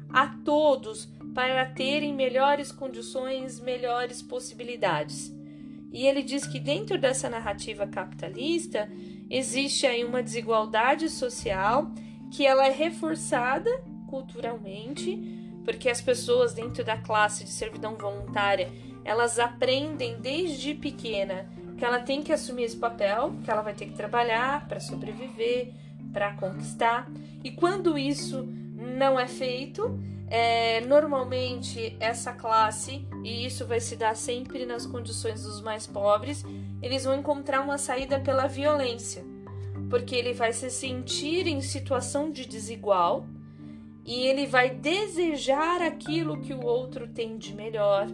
a 0.08 0.26
todos 0.44 1.06
para 1.34 1.66
terem 1.66 2.14
melhores 2.14 2.72
condições, 2.72 3.60
melhores 3.60 4.22
possibilidades. 4.22 5.34
E 5.92 6.06
ele 6.06 6.22
diz 6.22 6.46
que 6.46 6.58
dentro 6.58 6.98
dessa 6.98 7.28
narrativa 7.28 7.86
capitalista 7.86 8.90
existe 9.28 9.86
aí 9.86 10.04
uma 10.04 10.22
desigualdade 10.22 11.08
social 11.10 11.90
que 12.30 12.46
ela 12.46 12.66
é 12.66 12.70
reforçada 12.70 13.70
culturalmente, 14.08 15.20
porque 15.64 15.88
as 15.88 16.00
pessoas 16.00 16.54
dentro 16.54 16.84
da 16.84 16.96
classe 16.96 17.44
de 17.44 17.50
servidão 17.50 17.96
voluntária, 17.96 18.70
elas 19.04 19.38
aprendem 19.38 20.20
desde 20.20 20.74
pequena 20.74 21.48
que 21.76 21.84
ela 21.84 22.00
tem 22.00 22.22
que 22.22 22.32
assumir 22.32 22.64
esse 22.64 22.76
papel, 22.76 23.34
que 23.44 23.50
ela 23.50 23.62
vai 23.62 23.74
ter 23.74 23.86
que 23.86 23.94
trabalhar 23.94 24.66
para 24.66 24.80
sobreviver, 24.80 25.72
para 26.12 26.32
conquistar. 26.34 27.08
E 27.44 27.50
quando 27.50 27.98
isso 27.98 28.46
não 28.74 29.18
é 29.18 29.26
feito, 29.26 29.98
é, 30.28 30.80
normalmente 30.80 31.96
essa 32.00 32.32
classe, 32.32 33.06
e 33.22 33.46
isso 33.46 33.66
vai 33.66 33.80
se 33.80 33.96
dar 33.96 34.16
sempre 34.16 34.64
nas 34.66 34.86
condições 34.86 35.42
dos 35.42 35.60
mais 35.60 35.86
pobres, 35.86 36.44
eles 36.82 37.04
vão 37.04 37.18
encontrar 37.18 37.60
uma 37.60 37.78
saída 37.78 38.18
pela 38.18 38.46
violência, 38.46 39.24
porque 39.88 40.16
ele 40.16 40.32
vai 40.32 40.52
se 40.52 40.70
sentir 40.70 41.46
em 41.46 41.60
situação 41.60 42.30
de 42.30 42.46
desigual 42.46 43.26
e 44.04 44.26
ele 44.26 44.46
vai 44.46 44.70
desejar 44.70 45.82
aquilo 45.82 46.40
que 46.40 46.54
o 46.54 46.64
outro 46.64 47.08
tem 47.08 47.36
de 47.36 47.54
melhor 47.54 48.06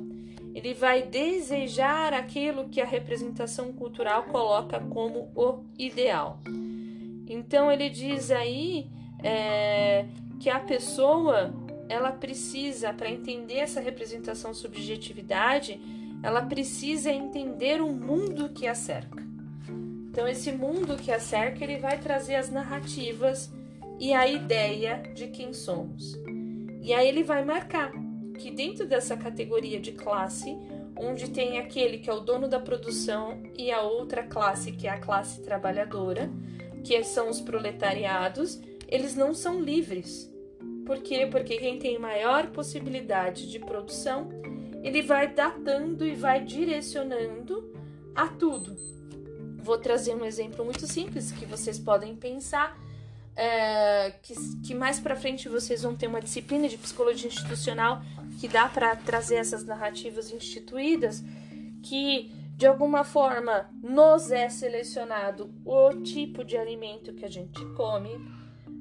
ele 0.55 0.75
vai 0.75 1.03
desejar 1.03 2.13
aquilo 2.13 2.69
que 2.69 2.81
a 2.81 2.85
representação 2.85 3.73
cultural 3.73 4.25
coloca 4.25 4.79
como 4.81 5.31
o 5.35 5.65
ideal. 5.79 6.41
Então 7.29 7.73
ele 7.73 7.89
diz 7.89 8.31
aí 8.31 8.91
é, 9.23 10.05
que 10.39 10.51
a 10.51 10.61
pessoa 10.61 11.55
ela 11.89 12.13
precisa 12.13 12.93
para 12.93 13.11
entender 13.11 13.59
essa 13.59 13.81
representação 13.81 14.53
subjetividade, 14.53 15.81
ela 16.23 16.43
precisa 16.43 17.11
entender 17.11 17.81
o 17.81 17.93
mundo 17.93 18.51
que 18.51 18.67
a 18.67 18.75
cerca. 18.75 19.23
Então 20.11 20.29
esse 20.29 20.53
mundo 20.53 20.97
que 20.97 21.11
a 21.11 21.19
cerca 21.19 21.65
ele 21.65 21.79
vai 21.79 21.99
trazer 21.99 22.35
as 22.35 22.51
narrativas 22.51 23.51
e 23.99 24.13
a 24.13 24.27
ideia 24.27 25.03
de 25.15 25.29
quem 25.29 25.55
somos. 25.55 26.15
E 26.83 26.93
aí 26.93 27.09
ele 27.09 27.23
vai 27.23 27.45
marcar 27.45 28.02
que 28.43 28.51
dentro 28.51 28.89
dessa 28.89 29.17
categoria 29.17 29.79
de 29.79 29.93
classe, 29.93 30.59
onde 30.97 31.31
tem 31.31 31.59
aquele 31.59 31.99
que 31.99 32.11
é 32.11 32.13
o 32.13 32.19
dono 32.19 32.49
da 32.49 32.59
produção 32.59 33.41
e 33.57 33.71
a 33.71 33.83
outra 33.83 34.25
classe 34.25 34.73
que 34.73 34.89
é 34.89 34.91
a 34.91 34.99
classe 34.99 35.41
trabalhadora, 35.43 36.29
que 36.83 37.01
são 37.05 37.31
os 37.31 37.41
proletariados, 37.41 38.61
eles 38.89 39.15
não 39.15 39.33
são 39.33 39.61
livres. 39.61 40.29
Por 40.85 40.99
quê? 40.99 41.25
Porque 41.31 41.57
quem 41.57 41.79
tem 41.79 42.01
maior 42.01 42.49
possibilidade 42.49 43.49
de 43.49 43.61
produção, 43.61 44.29
ele 44.83 45.03
vai 45.03 45.33
datando 45.33 46.05
e 46.05 46.13
vai 46.13 46.45
direcionando 46.45 47.73
a 48.13 48.27
tudo. 48.27 48.77
Vou 49.59 49.79
trazer 49.79 50.17
um 50.17 50.25
exemplo 50.25 50.65
muito 50.65 50.85
simples 50.89 51.31
que 51.31 51.47
vocês 51.47 51.79
podem 51.79 52.17
pensar 52.17 52.77
é, 53.37 54.11
que, 54.23 54.35
que 54.65 54.75
mais 54.75 55.01
para 55.01 55.17
frente 55.17 55.49
vocês 55.49 55.83
vão 55.83 55.95
ter 55.95 56.07
uma 56.07 56.21
disciplina 56.21 56.69
de 56.69 56.77
psicologia 56.77 57.29
institucional 57.29 58.03
que 58.43 58.49
dá 58.49 58.69
para 58.69 58.97
trazer 58.97 59.37
essas 59.37 59.65
narrativas 59.65 60.33
instituídas 60.33 61.23
que 61.81 62.33
de 62.57 62.67
alguma 62.67 63.05
forma 63.05 63.71
nos 63.81 64.33
é 64.33 64.49
selecionado 64.49 65.55
o 65.65 66.03
tipo 66.03 66.43
de 66.43 66.57
alimento 66.57 67.15
que 67.15 67.25
a 67.25 67.31
gente 67.31 67.65
come, 67.77 68.19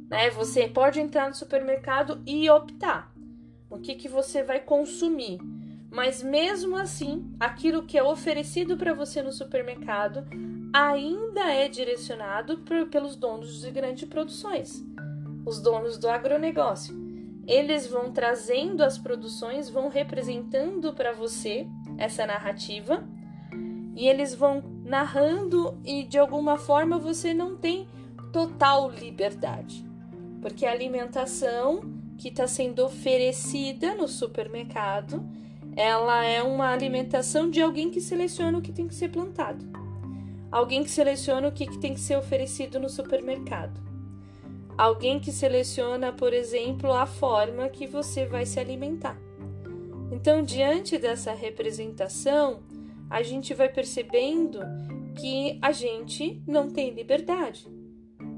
né? 0.09 0.31
Você 0.31 0.67
pode 0.67 0.99
entrar 0.99 1.27
no 1.27 1.35
supermercado 1.35 2.23
e 2.25 2.49
optar 2.49 3.13
o 3.69 3.77
que, 3.77 3.93
que 3.93 4.09
você 4.09 4.41
vai 4.41 4.61
consumir, 4.61 5.37
mas 5.91 6.23
mesmo 6.23 6.75
assim, 6.75 7.31
aquilo 7.39 7.83
que 7.83 7.99
é 7.99 8.03
oferecido 8.03 8.75
para 8.75 8.95
você 8.95 9.21
no 9.21 9.31
supermercado 9.31 10.25
ainda 10.73 11.53
é 11.53 11.67
direcionado 11.67 12.57
por, 12.61 12.87
pelos 12.87 13.15
donos 13.15 13.61
de 13.61 13.69
grandes 13.69 14.09
produções, 14.09 14.83
os 15.45 15.61
donos 15.61 15.99
do 15.99 16.09
agronegócio. 16.09 17.00
Eles 17.47 17.87
vão 17.87 18.11
trazendo 18.11 18.83
as 18.83 18.97
produções, 18.97 19.69
vão 19.69 19.89
representando 19.89 20.93
para 20.93 21.11
você 21.11 21.67
essa 21.97 22.25
narrativa. 22.25 23.03
E 23.95 24.07
eles 24.07 24.33
vão 24.33 24.63
narrando 24.85 25.79
e 25.83 26.03
de 26.03 26.17
alguma 26.17 26.57
forma 26.57 26.97
você 26.97 27.33
não 27.33 27.57
tem 27.57 27.87
total 28.31 28.89
liberdade, 28.89 29.85
porque 30.41 30.65
a 30.65 30.71
alimentação 30.71 31.81
que 32.17 32.29
está 32.29 32.47
sendo 32.47 32.85
oferecida 32.85 33.95
no 33.95 34.07
supermercado, 34.07 35.27
ela 35.75 36.23
é 36.23 36.41
uma 36.41 36.69
alimentação 36.69 37.49
de 37.49 37.61
alguém 37.61 37.89
que 37.89 37.99
seleciona 37.99 38.57
o 38.57 38.61
que 38.61 38.71
tem 38.71 38.87
que 38.87 38.95
ser 38.95 39.09
plantado. 39.09 39.65
Alguém 40.51 40.83
que 40.83 40.91
seleciona 40.91 41.47
o 41.47 41.51
que, 41.51 41.65
que 41.65 41.79
tem 41.79 41.93
que 41.93 41.99
ser 41.99 42.17
oferecido 42.17 42.79
no 42.79 42.89
supermercado. 42.89 43.81
Alguém 44.77 45.19
que 45.19 45.31
seleciona, 45.31 46.11
por 46.11 46.33
exemplo, 46.33 46.91
a 46.91 47.05
forma 47.05 47.69
que 47.69 47.85
você 47.85 48.25
vai 48.25 48.45
se 48.45 48.59
alimentar. 48.59 49.17
Então, 50.11 50.43
diante 50.43 50.97
dessa 50.97 51.33
representação, 51.33 52.61
a 53.09 53.21
gente 53.23 53.53
vai 53.53 53.69
percebendo 53.69 54.59
que 55.15 55.59
a 55.61 55.71
gente 55.71 56.41
não 56.47 56.69
tem 56.69 56.91
liberdade. 56.91 57.67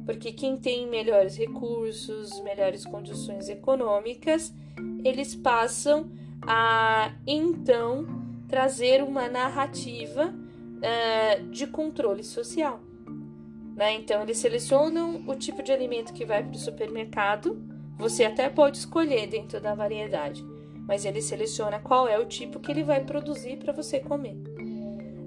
porque 0.06 0.34
quem 0.34 0.58
tem 0.58 0.86
melhores 0.86 1.38
recursos, 1.38 2.42
melhores 2.42 2.86
condições 2.86 3.48
econômicas, 3.48 4.54
eles 5.02 5.34
passam 5.34 6.12
a 6.42 7.14
então 7.26 8.06
trazer 8.50 9.02
uma 9.02 9.30
narrativa 9.30 10.34
uh, 10.34 11.50
de 11.50 11.66
controle 11.68 12.24
social. 12.24 12.82
Né? 13.76 13.94
Então, 13.94 14.22
eles 14.22 14.38
selecionam 14.38 15.24
o 15.28 15.36
tipo 15.36 15.64
de 15.64 15.72
alimento 15.72 16.14
que 16.14 16.26
vai 16.26 16.44
para 16.44 16.56
o 16.56 16.60
supermercado. 16.60 17.62
Você 17.98 18.24
até 18.24 18.50
pode 18.50 18.78
escolher 18.78 19.28
dentro 19.28 19.60
da 19.60 19.74
variedade, 19.74 20.44
mas 20.88 21.06
ele 21.06 21.22
seleciona 21.22 21.80
qual 21.80 22.08
é 22.08 22.18
o 22.18 22.26
tipo 22.26 22.60
que 22.60 22.72
ele 22.72 22.84
vai 22.84 23.04
produzir 23.04 23.58
para 23.58 23.74
você 23.74 24.00
comer. 24.00 24.36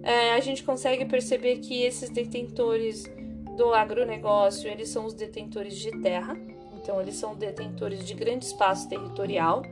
É, 0.02 0.34
a 0.34 0.40
gente 0.40 0.62
consegue 0.62 1.04
perceber 1.04 1.58
que 1.58 1.82
esses 1.82 2.10
detentores 2.10 3.04
do 3.56 3.72
agronegócio, 3.72 4.70
eles 4.70 4.88
são 4.88 5.04
os 5.04 5.14
detentores 5.14 5.76
de 5.76 5.90
terra, 6.00 6.36
então 6.74 7.00
eles 7.00 7.16
são 7.16 7.34
detentores 7.34 8.06
de 8.06 8.14
grande 8.14 8.44
espaço 8.44 8.88
territorial, 8.88 9.62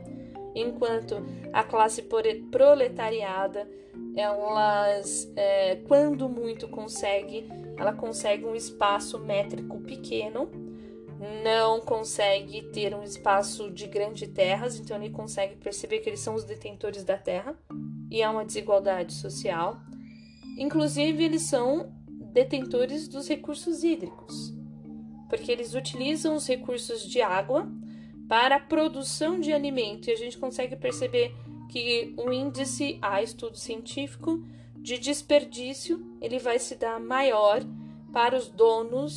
enquanto 0.53 1.25
a 1.53 1.63
classe 1.63 2.01
proletariada, 2.51 3.69
elas, 4.15 5.31
é, 5.35 5.77
quando 5.87 6.27
muito 6.27 6.67
consegue, 6.67 7.47
ela 7.77 7.93
consegue 7.93 8.45
um 8.45 8.55
espaço 8.55 9.19
métrico 9.19 9.79
pequeno, 9.81 10.49
não 11.43 11.79
consegue 11.79 12.61
ter 12.71 12.93
um 12.93 13.03
espaço 13.03 13.71
de 13.71 13.87
grandes 13.87 14.29
terras, 14.29 14.79
então 14.79 14.97
ele 14.97 15.13
consegue 15.13 15.55
perceber 15.55 15.99
que 15.99 16.09
eles 16.09 16.19
são 16.19 16.35
os 16.35 16.43
detentores 16.43 17.03
da 17.03 17.17
terra 17.17 17.55
e 18.09 18.21
há 18.21 18.29
uma 18.29 18.45
desigualdade 18.45 19.13
social. 19.13 19.79
Inclusive, 20.57 21.23
eles 21.23 21.43
são 21.43 21.93
detentores 22.07 23.07
dos 23.07 23.27
recursos 23.27 23.83
hídricos, 23.83 24.53
porque 25.29 25.51
eles 25.51 25.73
utilizam 25.73 26.35
os 26.35 26.47
recursos 26.47 27.03
de 27.07 27.21
água 27.21 27.67
para 28.27 28.55
a 28.55 28.59
produção 28.59 29.39
de 29.39 29.53
alimento 29.53 30.09
e 30.09 30.11
a 30.13 30.17
gente 30.17 30.37
consegue 30.37 30.75
perceber 30.75 31.33
que 31.69 32.13
o 32.17 32.31
índice, 32.31 32.97
a 33.01 33.21
estudo 33.21 33.57
científico, 33.57 34.43
de 34.85 34.99
desperdício 34.99 36.15
ele 36.21 36.37
vai 36.37 36.59
se 36.59 36.75
dar 36.75 36.99
maior 36.99 37.59
para 38.13 38.37
os 38.37 38.47
donos 38.47 39.15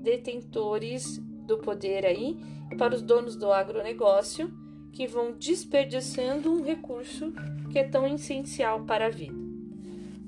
detentores 0.00 1.18
do 1.18 1.58
poder 1.58 2.06
aí 2.06 2.38
e 2.70 2.76
para 2.76 2.94
os 2.94 3.02
donos 3.02 3.34
do 3.34 3.52
agronegócio 3.52 4.54
que 4.92 5.08
vão 5.08 5.32
desperdiçando 5.32 6.52
um 6.52 6.62
recurso 6.62 7.32
que 7.72 7.80
é 7.80 7.88
tão 7.88 8.06
essencial 8.06 8.84
para 8.84 9.06
a 9.06 9.10
vida. 9.10 9.34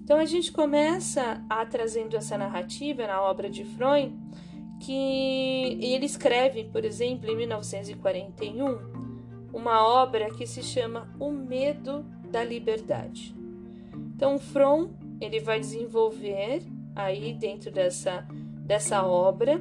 Então 0.03 0.19
a 0.19 0.25
gente 0.25 0.51
começa 0.51 1.45
a 1.49 1.65
trazendo 1.65 2.17
essa 2.17 2.37
narrativa 2.37 3.07
na 3.07 3.23
obra 3.23 3.49
de 3.49 3.65
Freud, 3.65 4.13
que 4.81 5.79
ele 5.81 6.07
escreve, 6.07 6.65
por 6.65 6.85
exemplo, 6.85 7.31
em 7.31 7.37
1941, 7.37 9.47
uma 9.53 9.87
obra 9.87 10.35
que 10.35 10.45
se 10.45 10.61
chama 10.61 11.09
O 11.21 11.31
Medo 11.31 12.05
da 12.33 12.43
Liberdade. 12.43 13.42
Então 14.23 14.39
Fromm, 14.39 14.91
ele 15.21 15.41
vai 15.41 15.59
desenvolver 15.59 16.63
aí 16.95 17.35
dentro 17.35 17.73
dessa 17.73 18.25
dessa 18.65 19.05
obra 19.05 19.61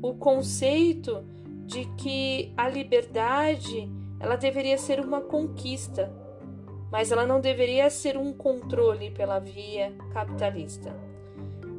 o 0.00 0.14
conceito 0.14 1.22
de 1.66 1.84
que 1.98 2.50
a 2.56 2.66
liberdade 2.70 3.86
ela 4.18 4.36
deveria 4.36 4.78
ser 4.78 4.98
uma 4.98 5.20
conquista 5.20 6.10
mas 6.90 7.12
ela 7.12 7.26
não 7.26 7.38
deveria 7.38 7.90
ser 7.90 8.16
um 8.16 8.32
controle 8.32 9.10
pela 9.10 9.38
via 9.38 9.92
capitalista. 10.10 10.96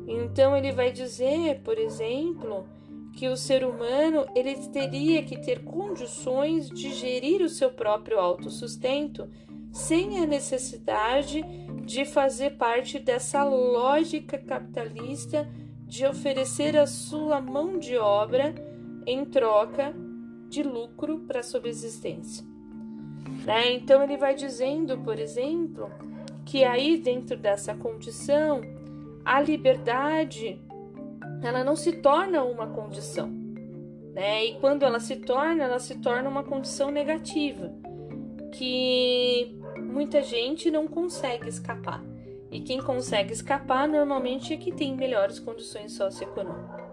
Então 0.07 0.55
ele 0.55 0.71
vai 0.71 0.91
dizer, 0.91 1.61
por 1.63 1.79
exemplo, 1.79 2.67
que 3.15 3.27
o 3.27 3.35
ser 3.35 3.65
humano 3.65 4.27
ele 4.35 4.53
teria 4.67 5.23
que 5.23 5.35
ter 5.35 5.63
condições 5.63 6.69
de 6.69 6.93
gerir 6.93 7.41
o 7.41 7.49
seu 7.49 7.71
próprio 7.71 8.19
autossustento 8.19 9.27
sem 9.71 10.19
a 10.19 10.25
necessidade 10.25 11.43
de 11.85 12.05
fazer 12.05 12.51
parte 12.51 12.99
dessa 12.99 13.43
lógica 13.43 14.37
capitalista 14.37 15.49
de 15.85 16.05
oferecer 16.05 16.77
a 16.77 16.85
sua 16.85 17.41
mão 17.41 17.79
de 17.79 17.97
obra 17.97 18.53
em 19.05 19.25
troca 19.25 19.93
de 20.47 20.61
lucro 20.63 21.19
para 21.21 21.39
a 21.39 21.43
subsistência. 21.43 22.45
Né? 23.45 23.73
Então 23.73 24.03
ele 24.03 24.17
vai 24.17 24.35
dizendo, 24.35 24.97
por 24.99 25.17
exemplo, 25.17 25.89
que 26.45 26.63
aí 26.63 26.97
dentro 26.97 27.37
dessa 27.37 27.73
condição 27.73 28.61
a 29.23 29.41
liberdade 29.41 30.59
ela 31.41 31.63
não 31.63 31.75
se 31.75 31.93
torna 31.93 32.43
uma 32.43 32.67
condição, 32.67 33.29
né? 34.13 34.45
E 34.45 34.59
quando 34.59 34.83
ela 34.83 34.99
se 34.99 35.15
torna, 35.17 35.63
ela 35.63 35.79
se 35.79 35.95
torna 35.99 36.29
uma 36.29 36.43
condição 36.43 36.91
negativa, 36.91 37.71
que 38.51 39.58
muita 39.89 40.21
gente 40.21 40.69
não 40.69 40.87
consegue 40.87 41.49
escapar. 41.49 42.03
E 42.51 42.61
quem 42.61 42.81
consegue 42.81 43.33
escapar 43.33 43.87
normalmente 43.87 44.53
é 44.53 44.57
que 44.57 44.71
tem 44.71 44.95
melhores 44.95 45.39
condições 45.39 45.93
socioeconômicas. 45.93 46.89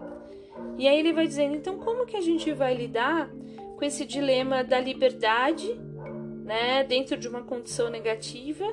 E 0.77 0.87
aí 0.87 0.99
ele 0.99 1.13
vai 1.13 1.25
dizendo, 1.25 1.55
então 1.55 1.79
como 1.79 2.05
que 2.05 2.15
a 2.15 2.21
gente 2.21 2.51
vai 2.53 2.75
lidar 2.75 3.29
com 3.77 3.83
esse 3.83 4.05
dilema 4.05 4.63
da 4.63 4.79
liberdade 4.79 5.73
né, 6.43 6.83
dentro 6.83 7.17
de 7.17 7.27
uma 7.27 7.43
condição 7.43 7.89
negativa 7.89 8.65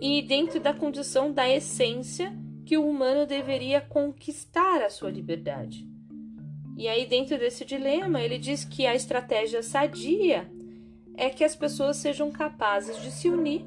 e 0.00 0.22
dentro 0.22 0.60
da 0.60 0.74
condição 0.74 1.32
da 1.32 1.48
essência 1.48 2.36
que 2.64 2.76
o 2.76 2.88
humano 2.88 3.26
deveria 3.26 3.80
conquistar 3.80 4.82
a 4.82 4.90
sua 4.90 5.10
liberdade. 5.10 5.86
E 6.76 6.88
aí, 6.88 7.06
dentro 7.06 7.38
desse 7.38 7.64
dilema, 7.64 8.20
ele 8.20 8.36
diz 8.36 8.64
que 8.64 8.84
a 8.84 8.94
estratégia 8.94 9.62
sadia 9.62 10.50
é 11.16 11.30
que 11.30 11.44
as 11.44 11.56
pessoas 11.56 11.96
sejam 11.96 12.30
capazes 12.30 13.00
de 13.00 13.10
se 13.10 13.28
unir, 13.28 13.64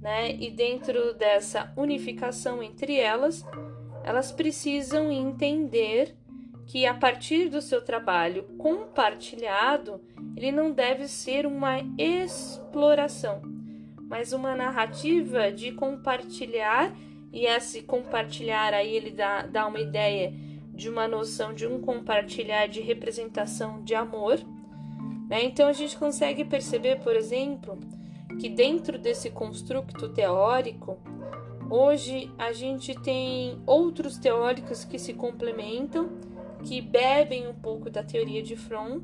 né? 0.00 0.32
E 0.32 0.50
dentro 0.50 1.14
dessa 1.14 1.72
unificação 1.76 2.62
entre 2.62 2.96
elas, 2.98 3.44
elas 4.04 4.32
precisam 4.32 5.10
entender 5.12 6.16
que 6.66 6.84
a 6.86 6.94
partir 6.94 7.48
do 7.48 7.62
seu 7.62 7.82
trabalho 7.82 8.44
compartilhado, 8.58 10.00
ele 10.36 10.52
não 10.52 10.70
deve 10.70 11.08
ser 11.08 11.46
uma 11.46 11.78
exploração, 11.96 13.40
mas 14.02 14.32
uma 14.32 14.54
narrativa 14.54 15.50
de 15.50 15.72
compartilhar, 15.72 16.94
e 17.32 17.46
esse 17.46 17.82
compartilhar 17.82 18.74
aí 18.74 18.94
ele 18.94 19.10
dá, 19.10 19.42
dá 19.42 19.66
uma 19.66 19.80
ideia 19.80 20.32
de 20.74 20.88
uma 20.88 21.08
noção 21.08 21.52
de 21.52 21.66
um 21.66 21.80
compartilhar 21.80 22.68
de 22.68 22.80
representação 22.80 23.82
de 23.82 23.94
amor. 23.94 24.38
Né? 25.28 25.44
Então 25.44 25.68
a 25.68 25.72
gente 25.72 25.96
consegue 25.96 26.44
perceber, 26.44 27.00
por 27.00 27.14
exemplo, 27.14 27.78
que 28.40 28.48
dentro 28.48 28.98
desse 28.98 29.30
construto 29.30 30.08
teórico, 30.08 30.98
hoje 31.70 32.30
a 32.38 32.52
gente 32.52 32.94
tem 32.94 33.60
outros 33.66 34.16
teóricos 34.16 34.84
que 34.84 34.98
se 34.98 35.12
complementam 35.12 36.08
que 36.64 36.80
bebem 36.80 37.46
um 37.46 37.54
pouco 37.54 37.88
da 37.88 38.02
teoria 38.02 38.42
de 38.42 38.56
Fromm 38.56 39.00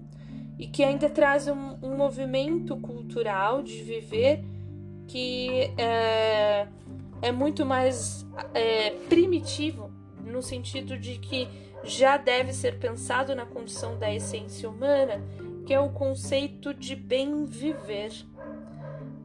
e 0.58 0.66
que 0.66 0.82
ainda 0.82 1.08
traz 1.08 1.48
um, 1.48 1.76
um 1.82 1.96
movimento 1.96 2.76
cultural 2.76 3.62
de 3.62 3.82
viver 3.82 4.44
que 5.06 5.72
é, 5.76 6.66
é 7.20 7.32
muito 7.32 7.64
mais 7.66 8.26
é, 8.52 8.90
primitivo, 9.08 9.90
no 10.24 10.42
sentido 10.42 10.98
de 10.98 11.18
que 11.18 11.48
já 11.84 12.16
deve 12.16 12.52
ser 12.52 12.78
pensado 12.78 13.34
na 13.34 13.44
condição 13.44 13.98
da 13.98 14.12
essência 14.12 14.68
humana, 14.68 15.22
que 15.64 15.72
é 15.72 15.80
o 15.80 15.90
conceito 15.90 16.74
de 16.74 16.94
bem 16.94 17.44
viver. 17.44 18.12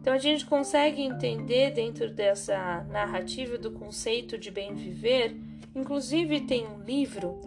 Então 0.01 0.13
a 0.13 0.17
gente 0.17 0.45
consegue 0.45 1.01
entender 1.01 1.71
dentro 1.71 2.09
dessa 2.09 2.83
narrativa 2.89 3.57
do 3.57 3.71
conceito 3.71 4.37
de 4.37 4.49
bem 4.49 4.73
viver, 4.73 5.35
inclusive 5.75 6.41
tem 6.41 6.65
um 6.65 6.81
livro 6.83 7.39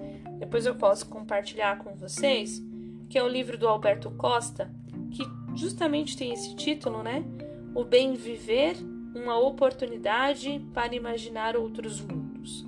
depois 0.43 0.67
eu 0.67 0.75
posso 0.75 1.07
compartilhar 1.07 1.79
com 1.79 1.95
vocês, 1.95 2.61
que 3.09 3.17
é 3.17 3.23
o 3.23 3.29
livro 3.29 3.57
do 3.57 3.69
Alberto 3.69 4.11
Costa, 4.11 4.69
que 5.13 5.23
justamente 5.55 6.17
tem 6.17 6.33
esse 6.33 6.57
título, 6.57 7.01
né? 7.01 7.25
O 7.73 7.85
bem 7.85 8.15
viver, 8.15 8.77
uma 9.15 9.39
oportunidade 9.39 10.61
para 10.75 10.97
imaginar 10.97 11.57
outros 11.57 12.01
mundos. 12.01 12.67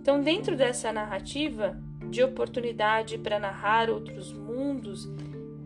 Então, 0.00 0.18
dentro 0.18 0.56
dessa 0.56 0.90
narrativa 0.94 1.78
de 2.08 2.22
oportunidade 2.22 3.18
para 3.18 3.38
narrar 3.38 3.90
outros 3.90 4.32
mundos 4.32 5.04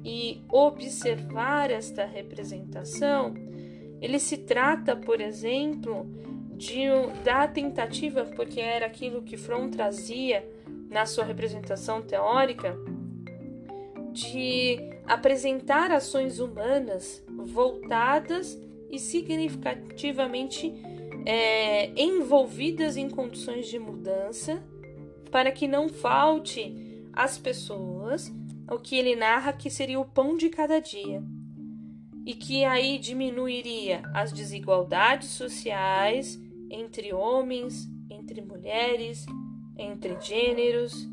e 0.04 0.42
observar 0.48 1.70
esta 1.70 2.04
representação, 2.04 3.34
ele 4.00 4.18
se 4.18 4.38
trata, 4.38 4.96
por 4.96 5.20
exemplo, 5.20 6.06
de, 6.56 6.84
da 7.24 7.46
tentativa, 7.46 8.24
porque 8.24 8.60
era 8.60 8.86
aquilo 8.86 9.22
que 9.22 9.36
Fromm 9.36 9.70
trazia 9.70 10.48
na 10.90 11.06
sua 11.06 11.24
representação 11.24 12.02
teórica, 12.02 12.76
de 14.12 14.78
apresentar 15.06 15.92
ações 15.92 16.40
humanas 16.40 17.24
voltadas 17.28 18.60
e 18.90 18.98
significativamente 18.98 20.74
é, 21.24 21.90
envolvidas 22.00 22.96
em 22.96 23.08
condições 23.08 23.68
de 23.68 23.78
mudança, 23.78 24.62
para 25.30 25.52
que 25.52 25.68
não 25.68 25.88
falte 25.88 26.74
às 27.12 27.38
pessoas 27.38 28.32
o 28.70 28.78
que 28.78 28.96
ele 28.96 29.16
narra 29.16 29.52
que 29.52 29.70
seria 29.70 29.98
o 29.98 30.04
pão 30.04 30.36
de 30.36 30.48
cada 30.48 30.80
dia 30.80 31.22
e 32.24 32.34
que 32.34 32.64
aí 32.64 32.98
diminuiria 32.98 34.02
as 34.12 34.32
desigualdades 34.32 35.30
sociais 35.30 36.38
entre 36.70 37.14
homens, 37.14 37.88
entre 38.10 38.42
mulheres, 38.42 39.24
entre 39.76 40.20
gêneros. 40.20 41.08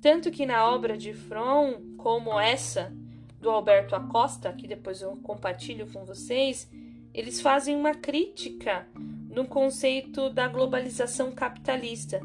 Tanto 0.00 0.30
que 0.30 0.44
na 0.44 0.70
obra 0.70 0.96
de 0.96 1.14
Fromm, 1.14 1.96
como 1.96 2.38
essa 2.38 2.92
do 3.40 3.48
Alberto 3.48 3.96
Acosta, 3.96 4.52
que 4.52 4.68
depois 4.68 5.00
eu 5.00 5.16
compartilho 5.16 5.90
com 5.90 6.04
vocês, 6.04 6.70
eles 7.14 7.40
fazem 7.40 7.74
uma 7.74 7.94
crítica 7.94 8.86
no 9.30 9.46
conceito 9.46 10.28
da 10.28 10.48
globalização 10.48 11.32
capitalista 11.32 12.20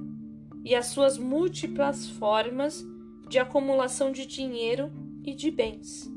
e 0.66 0.76
as 0.76 0.88
suas 0.88 1.18
múltiplas 1.18 2.10
formas 2.10 2.84
de 3.32 3.39
acumulação 3.39 4.12
de 4.12 4.26
dinheiro 4.26 4.91
e 5.24 5.34
de 5.34 5.50
bens. 5.50 6.12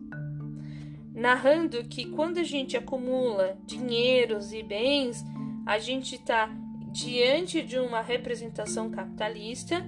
Narrando 1.15 1.85
que 1.85 2.07
quando 2.07 2.39
a 2.39 2.43
gente 2.43 2.77
acumula 2.77 3.57
dinheiros 3.65 4.53
e 4.53 4.65
bens, 4.65 5.25
a 5.65 5.79
gente 5.79 6.17
está 6.17 6.51
diante 6.91 7.63
de 7.63 7.79
uma 7.79 8.01
representação 8.01 8.91
capitalista 8.91 9.87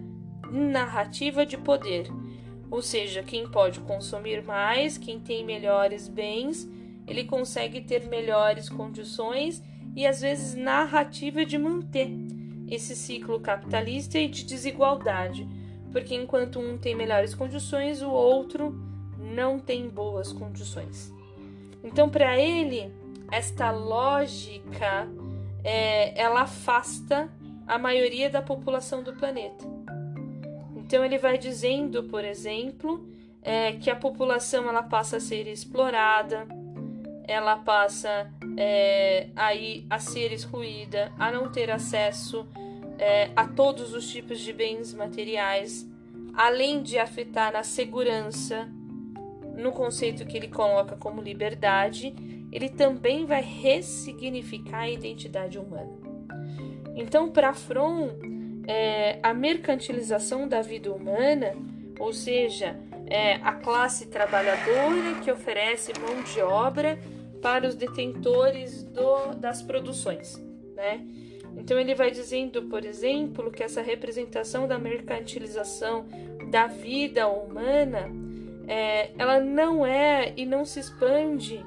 narrativa 0.53 1.45
de 1.45 1.59
poder. 1.59 2.07
Ou 2.71 2.81
seja, 2.81 3.25
quem 3.25 3.51
pode 3.51 3.81
consumir 3.81 4.45
mais, 4.45 4.97
quem 4.97 5.19
tem 5.19 5.45
melhores 5.45 6.07
bens, 6.07 6.71
ele 7.09 7.25
consegue 7.25 7.81
ter 7.81 8.07
melhores 8.09 8.69
condições 8.69 9.61
e 9.97 10.07
às 10.07 10.21
vezes 10.21 10.55
narrativa 10.55 11.45
de 11.45 11.59
manter 11.59 12.09
esse 12.69 12.95
ciclo 12.95 13.41
capitalista 13.41 14.17
e 14.17 14.29
de 14.29 14.45
desigualdade, 14.45 15.49
porque 15.97 16.15
enquanto 16.15 16.61
um 16.61 16.77
tem 16.77 16.95
melhores 16.95 17.35
condições, 17.35 18.03
o 18.03 18.11
outro 18.11 18.79
não 19.19 19.59
tem 19.59 19.89
boas 19.89 20.31
condições. 20.31 21.11
Então, 21.83 22.07
para 22.07 22.39
ele, 22.39 22.93
esta 23.33 23.71
lógica 23.71 25.09
é, 25.65 26.21
ela 26.21 26.43
afasta 26.43 27.31
a 27.67 27.79
maioria 27.79 28.29
da 28.29 28.43
população 28.43 29.03
do 29.03 29.15
planeta. 29.15 29.65
Então, 30.77 31.03
ele 31.03 31.17
vai 31.17 31.39
dizendo, 31.39 32.05
por 32.05 32.27
exemplo, 32.27 33.09
é, 33.41 33.73
que 33.73 33.89
a 33.89 33.97
população 33.97 34.69
ela 34.69 34.83
passa 34.83 35.17
a 35.17 35.21
ser 35.21 35.47
explorada, 35.47 36.47
ela 37.27 37.57
passa 37.57 38.31
é, 38.59 39.29
aí 39.35 39.87
a 39.89 39.99
ser 39.99 40.31
excluída, 40.31 41.11
a 41.19 41.33
não 41.33 41.51
ter 41.51 41.71
acesso 41.71 42.47
é, 42.99 43.31
a 43.37 43.47
todos 43.47 43.95
os 43.95 44.09
tipos 44.11 44.41
de 44.41 44.53
bens 44.53 44.95
materiais, 44.95 45.89
além 46.35 46.83
de 46.83 46.99
afetar 46.99 47.53
na 47.53 47.63
segurança, 47.63 48.69
no 49.57 49.73
conceito 49.73 50.27
que 50.27 50.37
ele 50.37 50.49
coloca 50.49 50.97
como 50.97 51.23
liberdade, 51.23 52.15
ele 52.53 52.69
também 52.69 53.25
vai 53.25 53.43
ressignificar 53.43 54.81
a 54.81 54.91
identidade 54.91 55.59
humana. 55.59 55.93
Então, 56.95 57.31
para 57.31 57.53
Fromm, 57.53 58.09
é, 58.67 59.19
a 59.23 59.33
mercantilização 59.35 60.49
da 60.49 60.63
vida 60.63 60.93
humana, 60.93 61.55
ou 61.99 62.13
seja, 62.13 62.79
é, 63.07 63.35
a 63.35 63.53
classe 63.53 64.07
trabalhadora 64.07 65.21
que 65.23 65.31
oferece 65.31 65.93
mão 66.01 66.23
de 66.23 66.41
obra 66.41 66.99
para 67.41 67.67
os 67.67 67.75
detentores 67.75 68.83
do, 68.83 69.35
das 69.35 69.63
produções, 69.63 70.37
né? 70.75 71.07
Então 71.57 71.79
ele 71.79 71.95
vai 71.95 72.11
dizendo, 72.11 72.62
por 72.64 72.85
exemplo, 72.85 73.51
que 73.51 73.62
essa 73.62 73.81
representação 73.81 74.69
da 74.69 74.79
mercantilização 74.79 76.07
da 76.51 76.66
vida 76.66 77.27
humana, 77.29 78.09
é, 78.69 79.11
ela 79.19 79.40
não 79.40 79.85
é 79.85 80.33
e 80.37 80.45
não 80.45 80.64
se 80.64 80.81
expande 80.81 81.64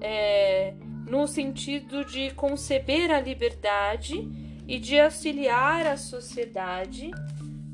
é, 0.00 0.74
no 1.06 1.26
sentido 1.26 2.04
de 2.04 2.30
conceber 2.32 3.10
a 3.10 3.20
liberdade 3.20 4.28
e 4.66 4.78
de 4.78 4.98
auxiliar 4.98 5.86
a 5.86 5.96
sociedade 5.96 7.10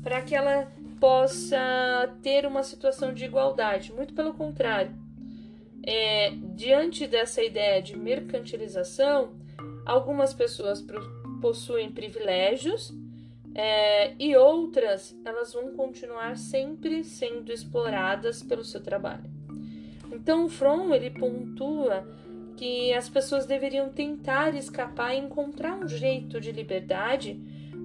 para 0.03 0.21
que 0.21 0.35
ela 0.35 0.71
possa 0.99 2.13
ter 2.21 2.45
uma 2.45 2.63
situação 2.63 3.13
de 3.13 3.25
igualdade. 3.25 3.91
Muito 3.91 4.13
pelo 4.13 4.33
contrário, 4.33 4.91
é, 5.85 6.31
diante 6.55 7.07
dessa 7.07 7.41
ideia 7.41 7.81
de 7.81 7.97
mercantilização, 7.97 9.33
algumas 9.85 10.33
pessoas 10.33 10.81
possuem 11.43 11.91
privilégios 11.91 12.93
é, 13.53 14.13
e 14.17 14.33
outras 14.33 15.13
elas 15.25 15.51
vão 15.51 15.75
continuar 15.75 16.37
sempre 16.37 17.03
sendo 17.03 17.51
exploradas 17.51 18.41
pelo 18.41 18.63
seu 18.63 18.81
trabalho. 18.81 19.29
Então, 20.09 20.47
Fromm 20.47 20.93
ele 20.93 21.09
pontua 21.09 22.07
que 22.55 22.93
as 22.93 23.09
pessoas 23.09 23.45
deveriam 23.45 23.89
tentar 23.89 24.55
escapar 24.55 25.13
e 25.13 25.19
encontrar 25.19 25.77
um 25.77 25.85
jeito 25.85 26.39
de 26.39 26.49
liberdade 26.53 27.37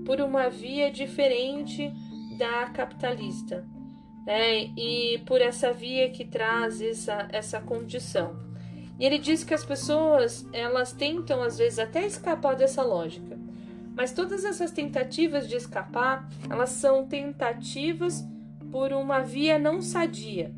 por 0.06 0.20
uma 0.20 0.48
via 0.48 0.88
diferente 0.88 1.92
da 2.38 2.66
capitalista, 2.66 3.66
né? 4.24 4.70
E 4.76 5.18
por 5.26 5.40
essa 5.40 5.72
via 5.72 6.10
que 6.10 6.24
traz 6.24 6.80
essa, 6.80 7.28
essa 7.32 7.60
condição. 7.60 8.38
E 9.00 9.06
ele 9.06 9.18
diz 9.18 9.42
que 9.42 9.54
as 9.54 9.64
pessoas 9.64 10.46
elas 10.52 10.92
tentam 10.92 11.42
às 11.42 11.56
vezes 11.58 11.78
até 11.78 12.06
escapar 12.06 12.54
dessa 12.56 12.82
lógica, 12.82 13.38
mas 13.98 14.12
todas 14.12 14.44
essas 14.44 14.70
tentativas 14.70 15.48
de 15.48 15.56
escapar 15.56 16.30
elas 16.48 16.70
são 16.70 17.04
tentativas 17.04 18.24
por 18.70 18.92
uma 18.92 19.18
via 19.18 19.58
não 19.58 19.82
sadia. 19.82 20.54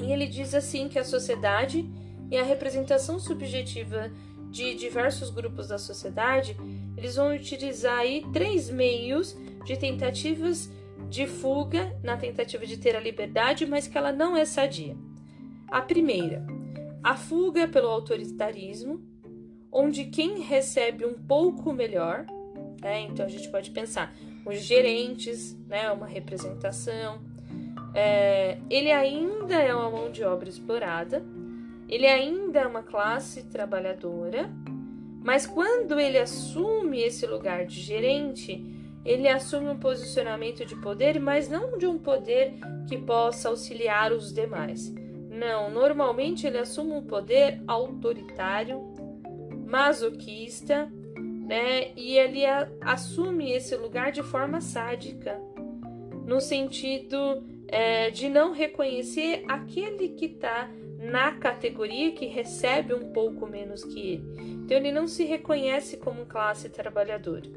E 0.00 0.10
ele 0.10 0.26
diz 0.26 0.52
assim 0.56 0.88
que 0.88 0.98
a 0.98 1.04
sociedade 1.04 1.88
e 2.28 2.36
a 2.36 2.42
representação 2.42 3.16
subjetiva 3.20 4.10
de 4.50 4.74
diversos 4.74 5.30
grupos 5.30 5.68
da 5.68 5.78
sociedade, 5.78 6.56
eles 6.96 7.14
vão 7.14 7.32
utilizar 7.32 8.00
aí 8.00 8.26
três 8.32 8.68
meios 8.68 9.36
de 9.64 9.76
tentativas 9.76 10.68
de 11.08 11.28
fuga 11.28 11.96
na 12.02 12.16
tentativa 12.16 12.66
de 12.66 12.76
ter 12.76 12.96
a 12.96 13.00
liberdade, 13.00 13.66
mas 13.66 13.86
que 13.86 13.96
ela 13.96 14.10
não 14.10 14.36
é 14.36 14.44
sadia. 14.44 14.96
A 15.68 15.80
primeira, 15.80 16.44
a 17.04 17.14
fuga 17.14 17.68
pelo 17.68 17.86
autoritarismo, 17.86 19.00
onde 19.70 20.06
quem 20.06 20.40
recebe 20.40 21.04
um 21.04 21.14
pouco 21.14 21.72
melhor, 21.72 22.26
né, 22.80 23.00
então 23.02 23.26
a 23.26 23.28
gente 23.28 23.48
pode 23.48 23.70
pensar 23.70 24.14
os 24.44 24.60
gerentes, 24.60 25.56
né, 25.66 25.90
uma 25.90 26.06
representação, 26.06 27.20
é, 27.94 28.58
ele 28.70 28.90
ainda 28.90 29.54
é 29.54 29.74
uma 29.74 29.90
mão 29.90 30.10
de 30.10 30.22
obra 30.24 30.48
explorada, 30.48 31.24
ele 31.88 32.06
ainda 32.06 32.60
é 32.60 32.66
uma 32.66 32.82
classe 32.82 33.44
trabalhadora, 33.44 34.50
mas 35.22 35.46
quando 35.46 35.98
ele 35.98 36.18
assume 36.18 37.00
esse 37.00 37.26
lugar 37.26 37.66
de 37.66 37.80
gerente, 37.80 38.64
ele 39.04 39.26
assume 39.26 39.68
um 39.68 39.78
posicionamento 39.78 40.64
de 40.64 40.76
poder, 40.76 41.18
mas 41.18 41.48
não 41.48 41.78
de 41.78 41.86
um 41.86 41.98
poder 41.98 42.54
que 42.86 42.98
possa 42.98 43.48
auxiliar 43.48 44.12
os 44.12 44.32
demais. 44.32 44.92
Não, 45.30 45.70
normalmente 45.70 46.46
ele 46.46 46.58
assume 46.58 46.92
um 46.92 47.02
poder 47.02 47.62
autoritário, 47.66 48.82
masoquista, 49.66 50.90
né? 51.48 51.92
E 51.96 52.18
ele 52.18 52.44
a, 52.44 52.68
assume 52.82 53.50
esse 53.52 53.74
lugar 53.74 54.12
de 54.12 54.22
forma 54.22 54.60
sádica, 54.60 55.40
no 56.26 56.42
sentido 56.42 57.42
é, 57.66 58.10
de 58.10 58.28
não 58.28 58.52
reconhecer 58.52 59.44
aquele 59.48 60.10
que 60.10 60.26
está 60.26 60.70
na 60.98 61.32
categoria 61.32 62.12
que 62.12 62.26
recebe 62.26 62.92
um 62.92 63.12
pouco 63.12 63.46
menos 63.46 63.82
que 63.82 63.98
ele. 63.98 64.24
Então 64.38 64.76
ele 64.76 64.92
não 64.92 65.08
se 65.08 65.24
reconhece 65.24 65.96
como 65.96 66.26
classe 66.26 66.68
trabalhadora. 66.68 67.48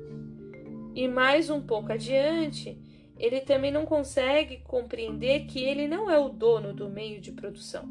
E 0.96 1.08
mais 1.08 1.50
um 1.50 1.62
pouco 1.62 1.92
adiante, 1.92 2.78
ele 3.18 3.42
também 3.42 3.72
não 3.72 3.86
consegue 3.86 4.62
compreender 4.66 5.48
que 5.48 5.62
ele 5.62 5.88
não 5.88 6.10
é 6.10 6.18
o 6.18 6.30
dono 6.30 6.74
do 6.74 6.90
meio 6.90 7.20
de 7.20 7.34
produção 7.34 7.90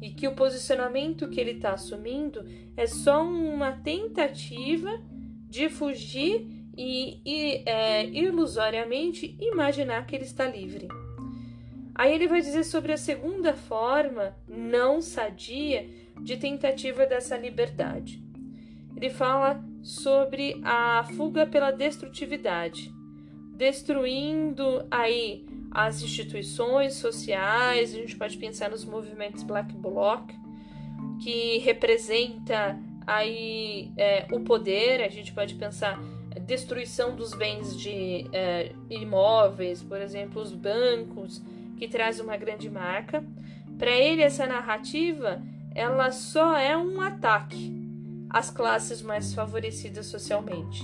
e 0.00 0.10
que 0.10 0.28
o 0.28 0.34
posicionamento 0.34 1.28
que 1.28 1.40
ele 1.40 1.52
está 1.52 1.72
assumindo 1.72 2.44
é 2.76 2.86
só 2.86 3.22
uma 3.22 3.72
tentativa 3.72 4.90
de 5.48 5.68
fugir 5.68 6.46
e, 6.76 7.20
e 7.24 7.62
é, 7.64 8.06
ilusoriamente 8.06 9.36
imaginar 9.40 10.06
que 10.06 10.14
ele 10.14 10.24
está 10.24 10.46
livre. 10.46 10.88
Aí 11.94 12.12
ele 12.12 12.28
vai 12.28 12.42
dizer 12.42 12.64
sobre 12.64 12.92
a 12.92 12.96
segunda 12.98 13.54
forma 13.54 14.36
não 14.46 15.00
sadia 15.00 15.88
de 16.20 16.36
tentativa 16.36 17.06
dessa 17.06 17.36
liberdade. 17.38 18.22
Ele 18.94 19.08
fala 19.08 19.64
sobre 19.82 20.60
a 20.62 21.04
fuga 21.16 21.46
pela 21.46 21.70
destrutividade, 21.70 22.92
destruindo 23.54 24.86
aí 24.90 25.46
as 25.76 26.02
instituições 26.02 26.94
sociais, 26.94 27.92
a 27.92 27.98
gente 27.98 28.16
pode 28.16 28.38
pensar 28.38 28.70
nos 28.70 28.82
movimentos 28.82 29.42
Black 29.42 29.74
Bloc, 29.76 30.32
que 31.22 31.58
representa 31.58 32.80
aí 33.06 33.92
é, 33.94 34.26
o 34.32 34.40
poder, 34.40 35.02
a 35.02 35.08
gente 35.10 35.34
pode 35.34 35.54
pensar 35.54 36.00
destruição 36.46 37.14
dos 37.14 37.34
bens 37.34 37.78
de 37.78 38.26
é, 38.32 38.72
imóveis, 38.88 39.82
por 39.82 40.00
exemplo, 40.00 40.40
os 40.40 40.54
bancos, 40.54 41.42
que 41.76 41.86
traz 41.86 42.20
uma 42.20 42.38
grande 42.38 42.70
marca. 42.70 43.22
Para 43.76 43.90
ele, 43.90 44.22
essa 44.22 44.46
narrativa 44.46 45.42
ela 45.74 46.10
só 46.10 46.56
é 46.56 46.74
um 46.74 47.02
ataque 47.02 47.70
às 48.30 48.48
classes 48.48 49.02
mais 49.02 49.34
favorecidas 49.34 50.06
socialmente, 50.06 50.82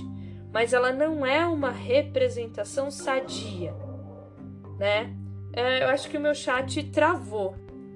mas 0.51 0.71
ela 0.71 0.91
não 0.91 1.25
é 1.25 1.47
uma 1.47 1.71
representação 1.71 2.91
sadia, 2.91 3.73
né? 4.83 5.15
É, 5.53 5.83
eu 5.83 5.87
acho 5.87 6.09
que 6.09 6.17
o 6.17 6.19
meu 6.19 6.35
chat 6.35 6.83
travou. 6.91 7.55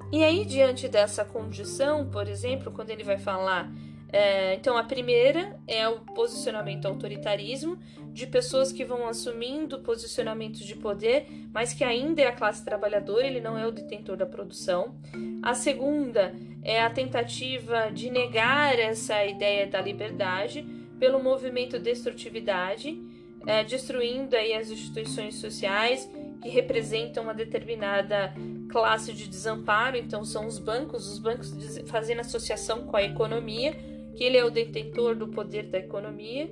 E 0.10 0.24
aí, 0.24 0.46
diante 0.46 0.88
dessa 0.88 1.26
condição, 1.26 2.10
por 2.10 2.30
exemplo, 2.30 2.72
quando 2.72 2.92
ele 2.92 3.04
vai 3.04 3.18
falar 3.18 3.70
é, 4.10 4.54
então, 4.54 4.78
a 4.78 4.84
primeira 4.84 5.60
é 5.68 5.86
o 5.86 6.00
posicionamento 6.00 6.86
autoritarismo, 6.86 7.78
de 8.14 8.26
pessoas 8.26 8.72
que 8.72 8.86
vão 8.86 9.06
assumindo 9.06 9.80
posicionamentos 9.80 10.62
de 10.62 10.76
poder, 10.76 11.28
mas 11.54 11.74
que 11.74 11.84
ainda 11.84 12.22
é 12.22 12.28
a 12.28 12.32
classe 12.32 12.64
trabalhadora, 12.64 13.28
ele 13.28 13.42
não 13.42 13.58
é 13.58 13.68
o 13.68 13.72
detentor 13.72 14.16
da 14.16 14.26
produção. 14.26 14.96
A 15.44 15.54
segunda 15.54 16.34
é 16.64 16.82
a 16.82 16.90
tentativa 16.90 17.92
de 17.92 18.10
negar 18.10 18.80
essa 18.80 19.26
ideia 19.26 19.68
da 19.68 19.82
liberdade 19.82 20.66
pelo 20.98 21.22
movimento 21.22 21.78
destrutividade, 21.78 22.98
é, 23.46 23.62
destruindo 23.64 24.38
aí 24.38 24.54
as 24.54 24.72
instituições 24.72 25.36
sociais 25.36 26.10
que 26.42 26.50
representam 26.50 27.24
uma 27.24 27.34
determinada 27.34 28.34
classe 28.70 29.14
de 29.14 29.28
desamparo, 29.28 29.98
então 29.98 30.24
são 30.24 30.46
os 30.46 30.60
bancos, 30.60 31.08
os 31.08 31.20
bancos 31.20 31.54
fazendo 31.88 32.22
associação 32.22 32.86
com 32.86 32.96
a 32.96 33.04
economia 33.04 33.76
que 34.18 34.24
ele 34.24 34.36
é 34.36 34.44
o 34.44 34.50
detentor 34.50 35.16
do 35.16 35.28
poder 35.28 35.68
da 35.68 35.78
economia. 35.78 36.50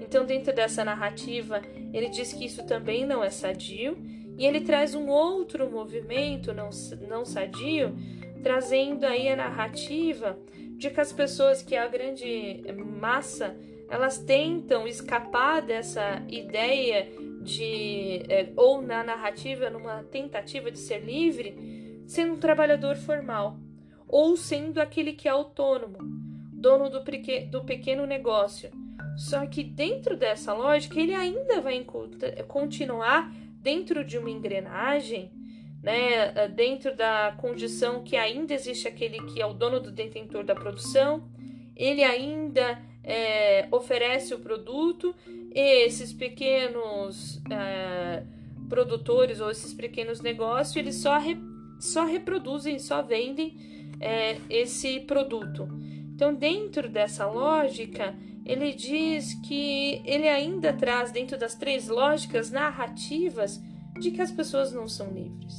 Então, 0.00 0.24
dentro 0.24 0.52
dessa 0.54 0.82
narrativa, 0.82 1.60
ele 1.92 2.08
diz 2.08 2.32
que 2.32 2.46
isso 2.46 2.66
também 2.66 3.06
não 3.06 3.22
é 3.22 3.28
sadio, 3.28 3.98
e 4.38 4.46
ele 4.46 4.62
traz 4.62 4.94
um 4.94 5.08
outro 5.08 5.70
movimento 5.70 6.54
não, 6.54 6.70
não 7.06 7.24
sadio, 7.24 7.94
trazendo 8.42 9.04
aí 9.04 9.28
a 9.28 9.36
narrativa 9.36 10.38
de 10.78 10.90
que 10.90 11.00
as 11.00 11.12
pessoas, 11.12 11.62
que 11.62 11.74
é 11.74 11.80
a 11.80 11.86
grande 11.86 12.64
massa, 12.98 13.54
elas 13.90 14.18
tentam 14.18 14.88
escapar 14.88 15.60
dessa 15.60 16.22
ideia 16.28 17.08
de, 17.42 18.22
é, 18.28 18.52
ou 18.56 18.80
na 18.80 19.02
narrativa, 19.02 19.68
numa 19.68 20.02
tentativa 20.04 20.70
de 20.70 20.78
ser 20.78 21.00
livre, 21.00 22.02
sendo 22.06 22.34
um 22.34 22.38
trabalhador 22.38 22.96
formal, 22.96 23.58
ou 24.06 24.36
sendo 24.36 24.80
aquele 24.80 25.12
que 25.12 25.28
é 25.28 25.30
autônomo 25.30 25.98
dono 26.52 26.88
do, 26.88 27.02
do 27.50 27.64
pequeno 27.64 28.06
negócio. 28.06 28.70
Só 29.16 29.44
que 29.46 29.64
dentro 29.64 30.16
dessa 30.16 30.54
lógica, 30.54 30.98
ele 30.98 31.14
ainda 31.14 31.60
vai 31.60 31.84
continuar 32.46 33.30
dentro 33.60 34.04
de 34.04 34.16
uma 34.16 34.30
engrenagem, 34.30 35.30
né, 35.82 36.48
dentro 36.48 36.96
da 36.96 37.34
condição 37.36 38.04
que 38.04 38.16
ainda 38.16 38.54
existe 38.54 38.86
aquele 38.86 39.20
que 39.26 39.42
é 39.42 39.46
o 39.46 39.52
dono 39.52 39.80
do 39.80 39.90
detentor 39.90 40.44
da 40.44 40.54
produção, 40.54 41.28
ele 41.76 42.04
ainda 42.04 42.80
é, 43.02 43.66
oferece 43.70 44.32
o 44.32 44.38
produto 44.38 45.14
esses 45.54 46.12
pequenos 46.12 47.40
é, 47.50 48.22
produtores 48.68 49.40
ou 49.40 49.50
esses 49.50 49.74
pequenos 49.74 50.20
negócios, 50.20 50.76
eles 50.76 50.96
só, 50.96 51.18
re, 51.18 51.36
só 51.78 52.04
reproduzem, 52.04 52.78
só 52.78 53.02
vendem 53.02 53.56
é, 54.00 54.38
esse 54.48 55.00
produto. 55.00 55.68
Então, 56.14 56.34
dentro 56.34 56.88
dessa 56.88 57.26
lógica, 57.26 58.14
ele 58.44 58.72
diz 58.72 59.34
que 59.46 60.02
ele 60.04 60.28
ainda 60.28 60.72
traz, 60.72 61.12
dentro 61.12 61.38
das 61.38 61.54
três 61.54 61.88
lógicas 61.88 62.50
narrativas, 62.50 63.60
de 63.98 64.10
que 64.10 64.20
as 64.20 64.30
pessoas 64.30 64.72
não 64.72 64.88
são 64.88 65.10
livres. 65.12 65.58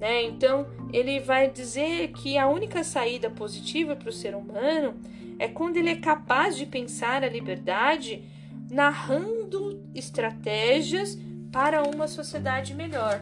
Né? 0.00 0.24
Então, 0.24 0.66
ele 0.92 1.20
vai 1.20 1.50
dizer 1.50 2.08
que 2.12 2.36
a 2.36 2.48
única 2.48 2.82
saída 2.82 3.30
positiva 3.30 3.94
para 3.94 4.08
o 4.08 4.12
ser 4.12 4.34
humano 4.34 4.94
é 5.38 5.48
quando 5.48 5.76
ele 5.76 5.90
é 5.90 5.96
capaz 5.96 6.56
de 6.56 6.66
pensar 6.66 7.22
a 7.22 7.28
liberdade 7.28 8.22
narrando 8.70 9.82
estratégias 9.94 11.18
para 11.52 11.82
uma 11.82 12.08
sociedade 12.08 12.74
melhor 12.74 13.20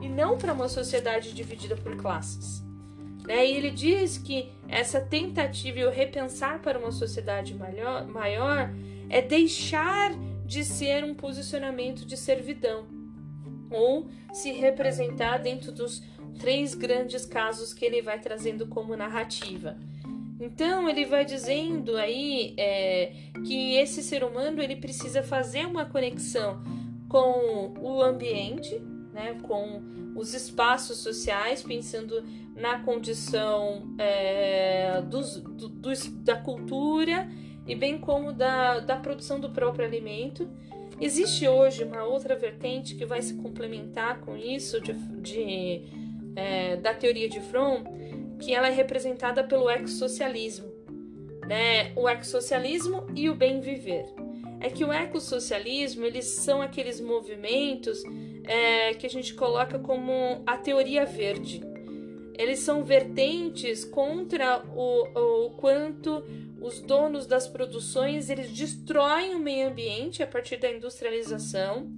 e 0.00 0.08
não 0.08 0.36
para 0.36 0.52
uma 0.52 0.68
sociedade 0.68 1.32
dividida 1.32 1.76
por 1.76 1.96
classes. 1.96 2.62
Né? 3.26 3.46
E 3.46 3.56
ele 3.56 3.70
diz 3.70 4.18
que 4.18 4.50
essa 4.68 5.00
tentativa 5.00 5.78
e 5.78 5.84
o 5.84 5.90
repensar 5.90 6.60
para 6.60 6.78
uma 6.78 6.92
sociedade 6.92 7.54
maior, 7.54 8.06
maior 8.06 8.70
é 9.08 9.20
deixar 9.20 10.12
de 10.44 10.64
ser 10.64 11.04
um 11.04 11.14
posicionamento 11.14 12.06
de 12.06 12.16
servidão 12.16 12.86
ou 13.70 14.08
se 14.32 14.50
representar 14.52 15.38
dentro 15.38 15.70
dos 15.70 16.02
três 16.38 16.74
grandes 16.74 17.26
casos 17.26 17.74
que 17.74 17.84
ele 17.84 18.00
vai 18.00 18.18
trazendo 18.18 18.66
como 18.66 18.96
narrativa. 18.96 19.76
Então 20.40 20.88
ele 20.88 21.04
vai 21.04 21.24
dizendo 21.24 21.96
aí 21.96 22.54
é, 22.56 23.12
que 23.44 23.76
esse 23.76 24.02
ser 24.02 24.22
humano 24.22 24.62
ele 24.62 24.76
precisa 24.76 25.22
fazer 25.22 25.66
uma 25.66 25.84
conexão 25.84 26.62
com 27.08 27.74
o 27.80 28.02
ambiente, 28.02 28.78
né, 29.12 29.36
com 29.42 29.82
os 30.14 30.34
espaços 30.34 30.98
sociais, 30.98 31.62
pensando 31.62 32.22
na 32.54 32.80
condição 32.80 33.94
é, 33.98 35.00
dos, 35.02 35.40
do, 35.40 35.68
dos, 35.68 36.06
da 36.22 36.36
cultura 36.36 37.28
e 37.66 37.74
bem 37.74 37.98
como 37.98 38.32
da, 38.32 38.80
da 38.80 38.96
produção 38.96 39.40
do 39.40 39.50
próprio 39.50 39.84
alimento. 39.84 40.48
Existe 41.00 41.46
hoje 41.46 41.84
uma 41.84 42.02
outra 42.04 42.34
vertente 42.34 42.94
que 42.96 43.04
vai 43.04 43.22
se 43.22 43.34
complementar 43.34 44.20
com 44.20 44.36
isso 44.36 44.80
de, 44.80 44.92
de 44.92 45.82
é, 46.34 46.76
da 46.76 46.92
teoria 46.92 47.28
de 47.28 47.40
Fromm, 47.40 47.84
que 48.38 48.54
ela 48.54 48.68
é 48.68 48.72
representada 48.72 49.44
pelo 49.44 49.68
ecossocialismo, 49.68 50.72
né? 51.46 51.92
O 51.96 52.08
ecossocialismo 52.08 53.06
e 53.14 53.28
o 53.28 53.34
bem 53.34 53.60
viver. 53.60 54.06
É 54.60 54.68
que 54.68 54.84
o 54.84 54.92
ecossocialismo 54.92 56.04
eles 56.04 56.24
são 56.24 56.60
aqueles 56.60 57.00
movimentos 57.00 58.02
é, 58.44 58.94
que 58.94 59.06
a 59.06 59.10
gente 59.10 59.34
coloca 59.34 59.78
como 59.78 60.42
a 60.46 60.56
teoria 60.56 61.04
verde 61.04 61.60
eles 62.38 62.60
são 62.60 62.84
vertentes 62.84 63.84
contra 63.84 64.62
o, 64.72 65.46
o 65.46 65.50
quanto 65.56 66.24
os 66.60 66.80
donos 66.80 67.26
das 67.26 67.48
produções 67.48 68.30
eles 68.30 68.52
destroem 68.52 69.34
o 69.34 69.40
meio 69.40 69.68
ambiente 69.68 70.22
a 70.22 70.26
partir 70.26 70.56
da 70.58 70.70
industrialização, 70.70 71.92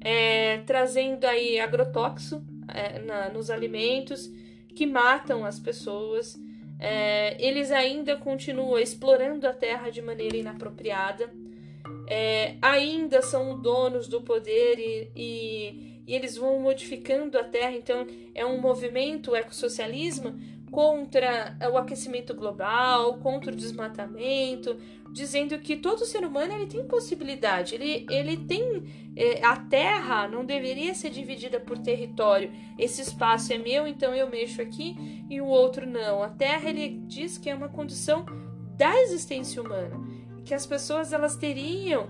é, 0.00 0.58
trazendo 0.66 1.24
aí 1.24 1.60
agrotóxico 1.60 2.42
é, 2.66 3.30
nos 3.30 3.50
alimentos 3.50 4.28
que 4.74 4.86
matam 4.86 5.44
as 5.44 5.58
pessoas. 5.58 6.38
É, 6.80 7.36
eles 7.44 7.72
ainda 7.72 8.16
continuam 8.16 8.78
explorando 8.78 9.46
a 9.48 9.52
terra 9.52 9.90
de 9.90 10.00
maneira 10.00 10.36
inapropriada, 10.36 11.28
é, 12.06 12.56
ainda 12.62 13.20
são 13.20 13.60
donos 13.60 14.06
do 14.06 14.22
poder 14.22 14.78
e, 14.78 15.10
e 15.16 15.88
e 16.08 16.14
eles 16.14 16.38
vão 16.38 16.58
modificando 16.58 17.38
a 17.38 17.44
Terra. 17.44 17.72
Então, 17.72 18.06
é 18.34 18.44
um 18.44 18.58
movimento 18.58 19.36
ecossocialismo 19.36 20.40
contra 20.70 21.54
o 21.70 21.76
aquecimento 21.76 22.34
global, 22.34 23.18
contra 23.18 23.52
o 23.52 23.56
desmatamento, 23.56 24.78
dizendo 25.12 25.58
que 25.58 25.76
todo 25.76 26.04
ser 26.04 26.24
humano 26.24 26.52
ele 26.52 26.66
tem 26.66 26.84
possibilidade, 26.84 27.74
ele, 27.74 28.06
ele 28.10 28.36
tem 28.36 28.84
é, 29.16 29.44
a 29.44 29.56
Terra 29.56 30.28
não 30.28 30.44
deveria 30.44 30.94
ser 30.94 31.10
dividida 31.10 31.58
por 31.58 31.76
território. 31.78 32.52
Esse 32.78 33.02
espaço 33.02 33.52
é 33.52 33.58
meu, 33.58 33.86
então 33.86 34.14
eu 34.14 34.30
mexo 34.30 34.62
aqui 34.62 35.24
e 35.28 35.40
o 35.40 35.46
outro 35.46 35.84
não. 35.84 36.22
A 36.22 36.28
Terra 36.28 36.70
ele 36.70 37.00
diz 37.06 37.36
que 37.36 37.50
é 37.50 37.54
uma 37.54 37.68
condição 37.68 38.24
da 38.76 38.96
existência 39.02 39.60
humana, 39.60 40.00
que 40.44 40.54
as 40.54 40.64
pessoas 40.64 41.12
elas 41.12 41.36
teriam 41.36 42.08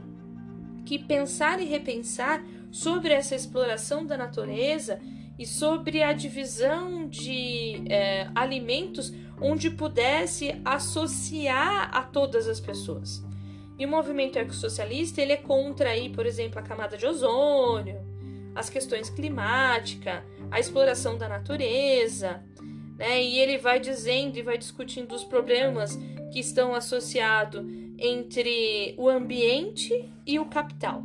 que 0.84 0.99
pensar 0.99 1.61
e 1.61 1.64
repensar 1.64 2.44
sobre 2.70 3.14
essa 3.14 3.34
exploração 3.34 4.05
da 4.05 4.16
natureza 4.16 5.01
e 5.38 5.46
sobre 5.46 6.03
a 6.03 6.12
divisão 6.12 7.09
de 7.09 7.84
é, 7.88 8.28
alimentos 8.34 9.14
onde 9.41 9.70
pudesse 9.70 10.61
associar 10.64 11.91
a 11.95 12.03
todas 12.03 12.49
as 12.49 12.61
pessoas. 12.61 13.22
E 13.78 13.86
o 13.86 13.89
movimento 13.89 14.39
ecossocialista 14.39 15.22
ele 15.22 15.32
é 15.32 15.36
contra 15.36 15.91
aí, 15.91 16.11
por 16.11 16.26
exemplo, 16.26 16.59
a 16.59 16.62
camada 16.62 16.97
de 16.97 17.07
ozônio, 17.07 18.01
as 18.55 18.68
questões 18.68 19.09
climáticas, 19.09 20.22
a 20.51 20.59
exploração 20.59 21.16
da 21.16 21.28
natureza, 21.28 22.43
né? 22.99 23.22
E 23.22 23.39
ele 23.39 23.57
vai 23.57 23.78
dizendo 23.78 24.36
e 24.36 24.43
vai 24.43 24.59
discutindo 24.59 25.14
os 25.14 25.22
problemas 25.22 25.97
que 26.32 26.41
estão 26.41 26.74
associados 26.74 27.64
entre 27.99 28.95
o 28.99 29.09
ambiente 29.09 30.11
e 30.26 30.39
o 30.39 30.47
capital. 30.47 31.05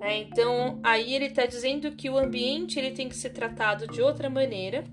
Né? 0.00 0.18
Então, 0.18 0.78
aí 0.82 1.14
ele 1.14 1.26
está 1.26 1.46
dizendo 1.46 1.90
que 1.92 2.10
o 2.10 2.18
ambiente 2.18 2.78
ele 2.78 2.90
tem 2.90 3.08
que 3.08 3.16
ser 3.16 3.30
tratado 3.30 3.86
de 3.86 4.02
outra 4.02 4.28
maneira 4.28 4.84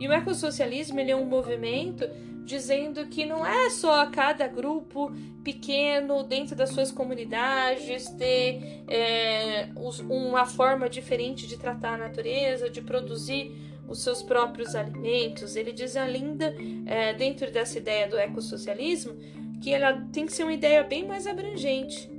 E 0.00 0.08
o 0.08 0.12
ecossocialismo 0.12 0.98
ele 0.98 1.10
é 1.10 1.16
um 1.16 1.26
movimento 1.26 2.08
dizendo 2.44 3.06
que 3.06 3.24
não 3.24 3.46
é 3.46 3.70
só 3.70 4.04
cada 4.06 4.48
grupo 4.48 5.12
pequeno 5.44 6.24
dentro 6.24 6.56
das 6.56 6.70
suas 6.70 6.90
comunidades 6.90 8.08
ter 8.10 8.82
é, 8.88 9.68
uma 10.08 10.46
forma 10.46 10.88
diferente 10.88 11.46
de 11.46 11.56
tratar 11.56 11.94
a 11.94 11.98
natureza, 11.98 12.68
de 12.68 12.80
produzir 12.80 13.52
os 13.86 14.02
seus 14.02 14.22
próprios 14.22 14.74
alimentos. 14.74 15.54
Ele 15.54 15.70
diz 15.70 15.96
ainda, 15.96 16.54
é, 16.86 17.12
dentro 17.14 17.50
dessa 17.52 17.78
ideia 17.78 18.08
do 18.08 18.18
ecossocialismo, 18.18 19.16
que 19.60 19.72
ela 19.72 19.92
tem 20.12 20.26
que 20.26 20.32
ser 20.32 20.44
uma 20.44 20.54
ideia 20.54 20.82
bem 20.82 21.06
mais 21.06 21.26
abrangente, 21.26 22.10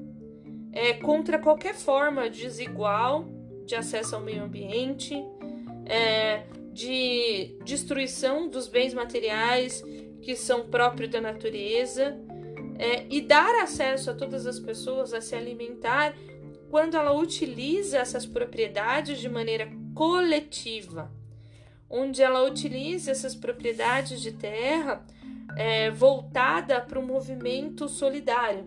é, 0.72 0.94
contra 0.94 1.40
qualquer 1.40 1.76
forma 1.76 2.30
desigual 2.30 3.26
de 3.66 3.76
acesso 3.76 4.16
ao 4.16 4.22
meio 4.22 4.44
ambiente, 4.44 5.16
é, 5.86 6.44
de 6.72 7.56
destruição 7.64 8.48
dos 8.48 8.68
bens 8.68 8.94
materiais 8.94 9.84
que 10.22 10.36
são 10.36 10.68
próprios 10.68 11.12
da 11.12 11.20
natureza 11.20 12.18
é, 12.78 13.06
e 13.10 13.22
dar 13.22 13.62
acesso 13.62 14.10
a 14.10 14.14
todas 14.14 14.46
as 14.48 14.60
pessoas 14.60 15.14
a 15.14 15.22
se 15.22 15.36
alimentar 15.36 16.16
quando 16.70 16.96
ela 16.96 17.12
utiliza 17.12 17.98
essas 17.98 18.26
propriedades 18.26 19.20
de 19.20 19.28
maneira 19.28 19.70
coletiva, 19.94 21.12
onde 21.90 22.22
ela 22.22 22.44
utiliza 22.44 23.12
essas 23.12 23.36
propriedades 23.36 24.22
de 24.22 24.32
terra 24.32 25.06
é, 25.58 25.92
voltada 25.92 26.80
para 26.80 26.98
o 26.98 27.06
movimento 27.06 27.90
solidário. 27.90 28.66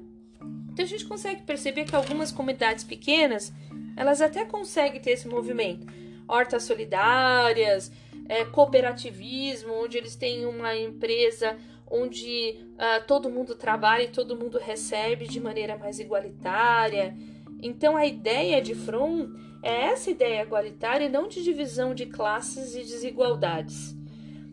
Então 0.71 0.85
a 0.85 0.89
gente 0.89 1.07
consegue 1.07 1.43
perceber 1.43 1.85
que 1.85 1.97
algumas 1.97 2.31
comunidades 2.31 2.85
pequenas 2.85 3.53
elas 3.97 4.21
até 4.21 4.45
conseguem 4.45 5.01
ter 5.01 5.13
esse 5.13 5.27
movimento 5.29 5.87
hortas 6.29 6.63
solidárias, 6.65 7.91
é, 8.29 8.45
cooperativismo, 8.45 9.73
onde 9.73 9.99
eles 9.99 10.17
têm 10.17 10.47
uma 10.47 10.77
empresa 10.77 11.57
onde 11.91 12.59
uh, 12.73 13.07
todo 13.07 13.31
mundo 13.31 13.55
trabalha 13.55 14.05
e 14.05 14.09
todo 14.09 14.37
mundo 14.37 14.59
recebe 14.59 15.29
de 15.29 15.39
maneira 15.39 15.77
mais 15.77 16.01
igualitária. 16.01 17.17
Então 17.63 17.97
a 17.97 18.05
ideia 18.05 18.61
de 18.61 18.75
Fromm 18.75 19.33
é 19.63 19.87
essa 19.87 20.11
ideia 20.11 20.43
igualitária 20.43 21.09
não 21.09 21.29
de 21.29 21.43
divisão 21.43 21.95
de 21.95 22.07
classes 22.07 22.75
e 22.75 22.81
desigualdades. 22.81 23.95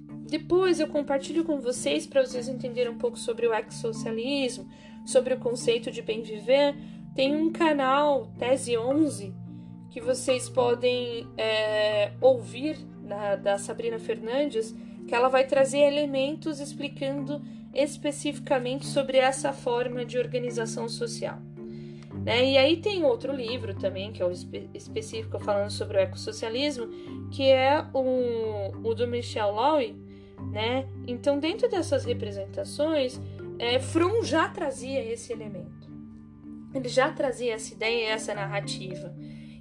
Depois 0.08 0.80
eu 0.80 0.88
compartilho 0.88 1.44
com 1.44 1.60
vocês 1.60 2.06
para 2.06 2.24
vocês 2.24 2.48
entenderem 2.48 2.92
um 2.92 2.98
pouco 2.98 3.18
sobre 3.18 3.48
o 3.48 3.54
ex-socialismo, 3.54 4.70
sobre 5.06 5.34
o 5.34 5.40
conceito 5.40 5.92
de 5.92 6.02
bem 6.02 6.22
viver. 6.22 6.76
Tem 7.14 7.36
um 7.36 7.52
canal, 7.52 8.32
Tese 8.38 8.78
11, 8.78 9.34
que 9.92 10.00
vocês 10.00 10.50
podem 10.50 11.28
é, 11.38 12.14
ouvir 12.22 12.78
na, 13.04 13.36
da 13.36 13.58
Sabrina 13.58 14.00
Fernandes, 14.00 14.74
que 15.08 15.14
ela 15.14 15.28
vai 15.28 15.46
trazer 15.46 15.80
elementos 15.80 16.60
explicando 16.60 17.42
especificamente 17.74 18.86
sobre 18.86 19.18
essa 19.18 19.52
forma 19.52 20.06
de 20.06 20.18
organização 20.18 20.88
social. 20.88 21.38
Né? 22.24 22.52
E 22.52 22.58
aí 22.58 22.78
tem 22.78 23.04
outro 23.04 23.34
livro 23.34 23.74
também, 23.74 24.12
que 24.12 24.22
é 24.22 24.26
o 24.26 24.32
espe 24.32 24.70
específico 24.74 25.40
falando 25.40 25.70
sobre 25.70 25.98
o 25.98 26.00
ecossocialismo, 26.00 26.88
que 27.30 27.50
é 27.50 27.86
o, 27.94 28.72
o 28.88 28.94
do 28.94 29.08
Michel 29.08 29.52
Lowy. 29.52 29.96
Né? 30.52 30.88
Então, 31.08 31.40
dentro 31.40 31.70
dessas 31.70 32.06
representações, 32.06 33.20
é, 33.60 33.80
Fromm 33.80 34.24
já 34.24 34.48
trazia 34.48 35.04
esse 35.04 35.34
elemento. 35.34 35.90
Ele 36.74 36.88
já 36.88 37.12
trazia 37.12 37.54
essa 37.54 37.74
ideia, 37.74 38.10
essa 38.10 38.34
narrativa. 38.34 39.14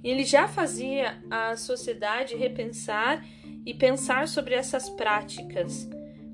Ele 0.03 0.23
já 0.23 0.47
fazia 0.47 1.21
a 1.29 1.55
sociedade 1.55 2.35
repensar 2.35 3.25
e 3.65 3.73
pensar 3.73 4.27
sobre 4.27 4.55
essas 4.55 4.89
práticas, 4.89 5.87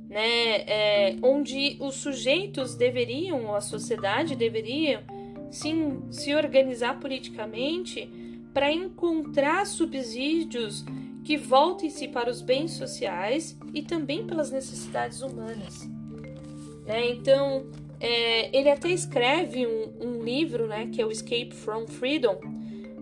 né? 0.09 0.61
É, 0.61 1.15
onde 1.22 1.78
os 1.80 1.95
sujeitos 1.95 2.76
deveriam, 2.76 3.53
a 3.53 3.61
sociedade 3.61 4.36
deveria, 4.36 5.03
sim, 5.51 6.01
se 6.09 6.34
organizar 6.34 6.99
politicamente 6.99 8.09
para 8.53 8.72
encontrar 8.72 9.65
subsídios 9.65 10.86
que 11.24 11.36
voltem-se 11.36 12.07
para 12.07 12.30
os 12.30 12.41
bens 12.41 12.72
sociais 12.72 13.57
e 13.74 13.84
também 13.84 14.26
pelas 14.26 14.49
necessidades 14.49 15.22
humanas. 15.22 15.88
Né? 16.86 17.09
Então, 17.09 17.68
é, 17.99 18.57
ele 18.57 18.70
até 18.70 18.89
escreve 18.89 19.68
um, 19.68 19.91
um, 20.01 20.24
livro, 20.24 20.68
né, 20.68 20.88
que 20.91 21.01
é 21.01 21.05
o 21.05 21.11
Escape 21.11 21.51
from 21.53 21.86
Freedom, 21.86 22.39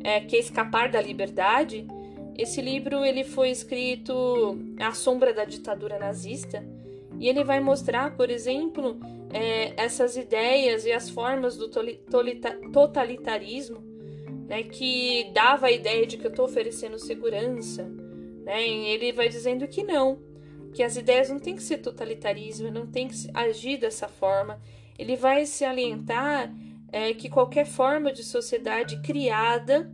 é, 0.03 0.19
que 0.21 0.35
é 0.35 0.39
Escapar 0.39 0.89
da 0.89 1.01
Liberdade. 1.01 1.85
Esse 2.37 2.61
livro 2.61 3.03
ele 3.05 3.23
foi 3.23 3.49
escrito 3.49 4.57
à 4.79 4.91
sombra 4.91 5.33
da 5.33 5.45
ditadura 5.45 5.97
nazista 5.97 6.63
e 7.19 7.29
ele 7.29 7.43
vai 7.43 7.59
mostrar, 7.59 8.15
por 8.15 8.29
exemplo, 8.29 8.99
é, 9.33 9.73
essas 9.81 10.17
ideias 10.17 10.85
e 10.85 10.91
as 10.91 11.09
formas 11.09 11.57
do 11.57 11.69
totalitarismo, 12.71 13.83
né, 14.47 14.63
que 14.63 15.31
dava 15.33 15.67
a 15.67 15.71
ideia 15.71 16.05
de 16.05 16.17
que 16.17 16.25
eu 16.25 16.31
estou 16.31 16.45
oferecendo 16.45 16.99
segurança. 16.99 17.83
Né, 18.43 18.67
e 18.67 18.87
ele 18.89 19.11
vai 19.11 19.29
dizendo 19.29 19.67
que 19.67 19.83
não, 19.83 20.19
que 20.73 20.83
as 20.83 20.97
ideias 20.97 21.29
não 21.29 21.39
têm 21.39 21.55
que 21.55 21.63
ser 21.63 21.77
totalitarismo, 21.77 22.69
não 22.69 22.85
tem 22.85 23.07
que 23.07 23.15
agir 23.33 23.77
dessa 23.77 24.07
forma. 24.07 24.61
Ele 24.99 25.15
vai 25.15 25.45
se 25.45 25.63
alientar 25.63 26.53
é, 26.95 27.13
que 27.13 27.27
qualquer 27.27 27.65
forma 27.65 28.13
de 28.13 28.23
sociedade 28.23 29.01
criada 29.01 29.91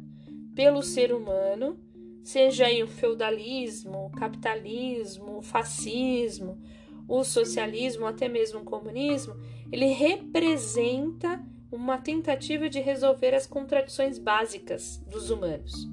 pelo 0.53 0.83
ser 0.83 1.11
humano, 1.11 1.79
seja 2.23 2.67
aí 2.67 2.83
o 2.83 2.87
feudalismo, 2.87 4.05
o 4.05 4.11
capitalismo, 4.11 5.39
o 5.39 5.41
fascismo, 5.41 6.61
o 7.07 7.23
socialismo, 7.23 8.05
até 8.05 8.29
mesmo 8.29 8.59
o 8.59 8.63
comunismo, 8.63 9.33
ele 9.71 9.87
representa 9.87 11.43
uma 11.71 11.97
tentativa 11.97 12.69
de 12.69 12.79
resolver 12.79 13.33
as 13.33 13.47
contradições 13.47 14.19
básicas 14.19 15.03
dos 15.09 15.31
humanos, 15.31 15.89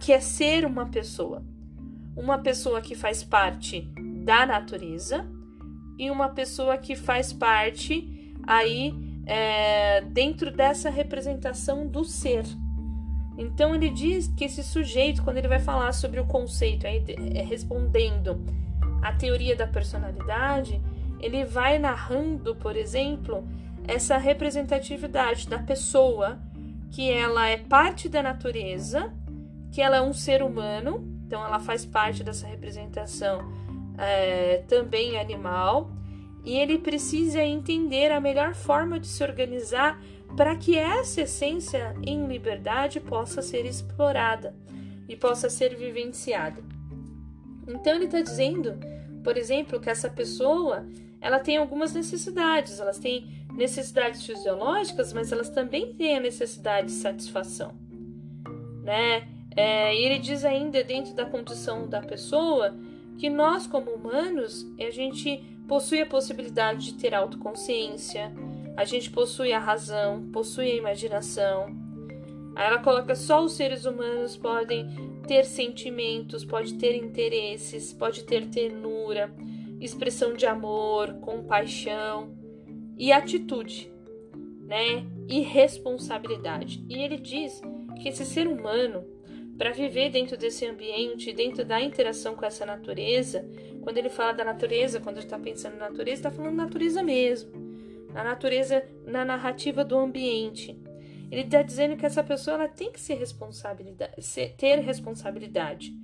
que 0.00 0.14
é 0.14 0.20
ser 0.20 0.64
uma 0.64 0.88
pessoa, 0.88 1.44
uma 2.16 2.38
pessoa 2.38 2.80
que 2.80 2.94
faz 2.94 3.22
parte 3.22 3.82
da 4.24 4.46
natureza 4.46 5.30
e 5.98 6.10
uma 6.10 6.30
pessoa 6.30 6.78
que 6.78 6.96
faz 6.96 7.34
parte 7.34 8.34
aí 8.44 9.11
é, 9.26 10.00
dentro 10.02 10.50
dessa 10.50 10.90
representação 10.90 11.86
do 11.86 12.04
ser. 12.04 12.44
Então 13.36 13.74
ele 13.74 13.88
diz 13.88 14.28
que 14.28 14.44
esse 14.44 14.62
sujeito, 14.62 15.22
quando 15.22 15.38
ele 15.38 15.48
vai 15.48 15.58
falar 15.58 15.92
sobre 15.92 16.20
o 16.20 16.24
conceito, 16.24 16.86
aí, 16.86 17.02
é, 17.34 17.42
respondendo 17.42 18.44
à 19.00 19.12
teoria 19.12 19.56
da 19.56 19.66
personalidade, 19.66 20.80
ele 21.20 21.44
vai 21.44 21.78
narrando, 21.78 22.54
por 22.56 22.76
exemplo, 22.76 23.46
essa 23.86 24.16
representatividade 24.16 25.48
da 25.48 25.58
pessoa, 25.58 26.38
que 26.90 27.10
ela 27.10 27.48
é 27.48 27.56
parte 27.56 28.08
da 28.08 28.22
natureza, 28.22 29.12
que 29.70 29.80
ela 29.80 29.96
é 29.96 30.02
um 30.02 30.12
ser 30.12 30.42
humano, 30.42 31.02
então 31.26 31.44
ela 31.44 31.58
faz 31.58 31.86
parte 31.86 32.22
dessa 32.22 32.46
representação 32.46 33.50
é, 33.96 34.58
também 34.68 35.18
animal, 35.18 35.90
e 36.44 36.56
ele 36.56 36.78
precisa 36.78 37.42
entender 37.42 38.10
a 38.10 38.20
melhor 38.20 38.54
forma 38.54 38.98
de 38.98 39.06
se 39.06 39.22
organizar 39.22 40.00
para 40.36 40.56
que 40.56 40.76
essa 40.76 41.22
essência 41.22 41.94
em 42.02 42.26
liberdade 42.26 42.98
possa 43.00 43.42
ser 43.42 43.64
explorada 43.64 44.54
e 45.08 45.14
possa 45.14 45.48
ser 45.50 45.76
vivenciada. 45.76 46.62
Então 47.68 47.94
ele 47.94 48.06
está 48.06 48.20
dizendo, 48.20 48.78
por 49.22 49.36
exemplo, 49.36 49.78
que 49.78 49.90
essa 49.90 50.08
pessoa 50.08 50.86
ela 51.20 51.38
tem 51.38 51.56
algumas 51.56 51.94
necessidades, 51.94 52.80
elas 52.80 52.98
têm 52.98 53.46
necessidades 53.54 54.26
fisiológicas, 54.26 55.12
mas 55.12 55.30
elas 55.30 55.48
também 55.50 55.94
têm 55.94 56.16
a 56.16 56.20
necessidade 56.20 56.88
de 56.88 56.94
satisfação, 56.94 57.74
né? 58.82 59.28
É, 59.54 59.94
e 59.94 60.04
ele 60.04 60.18
diz 60.18 60.44
ainda 60.44 60.82
dentro 60.82 61.14
da 61.14 61.26
condição 61.26 61.86
da 61.86 62.00
pessoa 62.00 62.74
que 63.18 63.28
nós 63.28 63.66
como 63.66 63.90
humanos 63.90 64.66
a 64.80 64.90
gente 64.90 65.51
possui 65.68 66.00
a 66.00 66.06
possibilidade 66.06 66.86
de 66.86 66.94
ter 66.94 67.14
autoconsciência, 67.14 68.32
a 68.76 68.84
gente 68.84 69.10
possui 69.10 69.52
a 69.52 69.58
razão, 69.58 70.28
possui 70.32 70.70
a 70.70 70.76
imaginação. 70.76 71.76
Aí 72.54 72.66
ela 72.66 72.78
coloca 72.78 73.14
só 73.14 73.44
os 73.44 73.52
seres 73.52 73.84
humanos 73.84 74.36
podem 74.36 74.88
ter 75.26 75.44
sentimentos, 75.44 76.44
pode 76.44 76.74
ter 76.74 76.96
interesses, 76.96 77.92
pode 77.92 78.24
ter 78.24 78.48
ternura, 78.48 79.34
expressão 79.80 80.34
de 80.34 80.46
amor, 80.46 81.14
compaixão 81.14 82.34
e 82.98 83.12
atitude, 83.12 83.90
né? 84.66 85.06
E 85.28 85.40
responsabilidade. 85.40 86.84
E 86.88 87.02
ele 87.02 87.16
diz 87.16 87.60
que 88.00 88.08
esse 88.08 88.24
ser 88.24 88.46
humano, 88.46 89.04
para 89.58 89.70
viver 89.70 90.10
dentro 90.10 90.36
desse 90.36 90.66
ambiente, 90.66 91.32
dentro 91.32 91.64
da 91.64 91.80
interação 91.80 92.34
com 92.34 92.44
essa 92.44 92.66
natureza, 92.66 93.44
quando 93.82 93.98
ele 93.98 94.08
fala 94.08 94.32
da 94.32 94.44
natureza, 94.44 95.00
quando 95.00 95.16
ele 95.18 95.26
está 95.26 95.38
pensando 95.38 95.76
na 95.76 95.90
natureza, 95.90 96.28
está 96.28 96.30
falando 96.30 96.56
natureza 96.56 97.02
mesmo 97.02 97.62
na 98.12 98.22
natureza, 98.22 98.84
na 99.06 99.24
narrativa 99.24 99.84
do 99.84 99.98
ambiente. 99.98 100.78
Ele 101.30 101.42
está 101.42 101.62
dizendo 101.62 101.96
que 101.96 102.04
essa 102.04 102.22
pessoa 102.22 102.56
ela 102.56 102.68
tem 102.68 102.92
que 102.92 103.00
ser 103.00 103.14
responsabilidade, 103.14 104.14
ter 104.56 104.78
responsabilidade. 104.80 105.94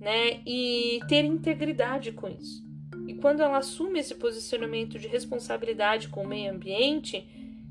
né? 0.00 0.40
E 0.46 1.00
ter 1.08 1.24
integridade 1.24 2.10
com 2.12 2.28
isso. 2.28 2.64
E 3.06 3.14
quando 3.14 3.40
ela 3.40 3.58
assume 3.58 4.00
esse 4.00 4.14
posicionamento 4.16 4.98
de 4.98 5.06
responsabilidade 5.06 6.08
com 6.08 6.22
o 6.22 6.26
meio 6.26 6.52
ambiente, 6.52 7.24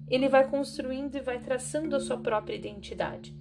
ele 0.09 0.29
vai 0.29 0.47
construindo 0.47 1.15
e 1.15 1.21
vai 1.21 1.39
traçando 1.39 1.95
a 1.95 1.99
sua 1.99 2.17
própria 2.17 2.55
identidade. 2.55 3.33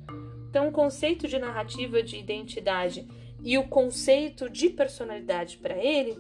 Então, 0.51 0.67
o 0.67 0.73
conceito 0.73 1.29
de 1.29 1.39
narrativa 1.39 2.03
de 2.03 2.17
identidade 2.19 3.07
e 3.43 3.57
o 3.57 3.69
conceito 3.69 4.51
de 4.51 4.69
personalidade 4.69 5.57
para 5.59 5.79
ele 5.79 6.17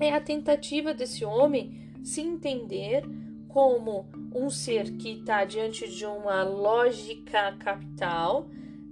é 0.00 0.12
a 0.12 0.20
tentativa 0.20 0.92
desse 0.92 1.24
homem 1.24 1.92
se 2.02 2.20
entender 2.20 3.04
como 3.48 4.08
um 4.34 4.50
ser 4.50 4.96
que 4.96 5.20
está 5.20 5.44
diante 5.44 5.88
de 5.88 6.04
uma 6.04 6.42
lógica 6.42 7.56
capital, 7.60 8.50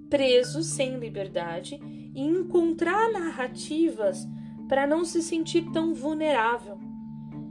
preso 0.08 0.62
sem 0.62 0.96
liberdade, 0.96 1.80
e 2.14 2.22
encontrar 2.22 3.10
narrativas 3.10 4.28
para 4.68 4.86
não 4.86 5.04
se 5.04 5.20
sentir 5.20 5.72
tão 5.72 5.92
vulnerável. 5.92 6.78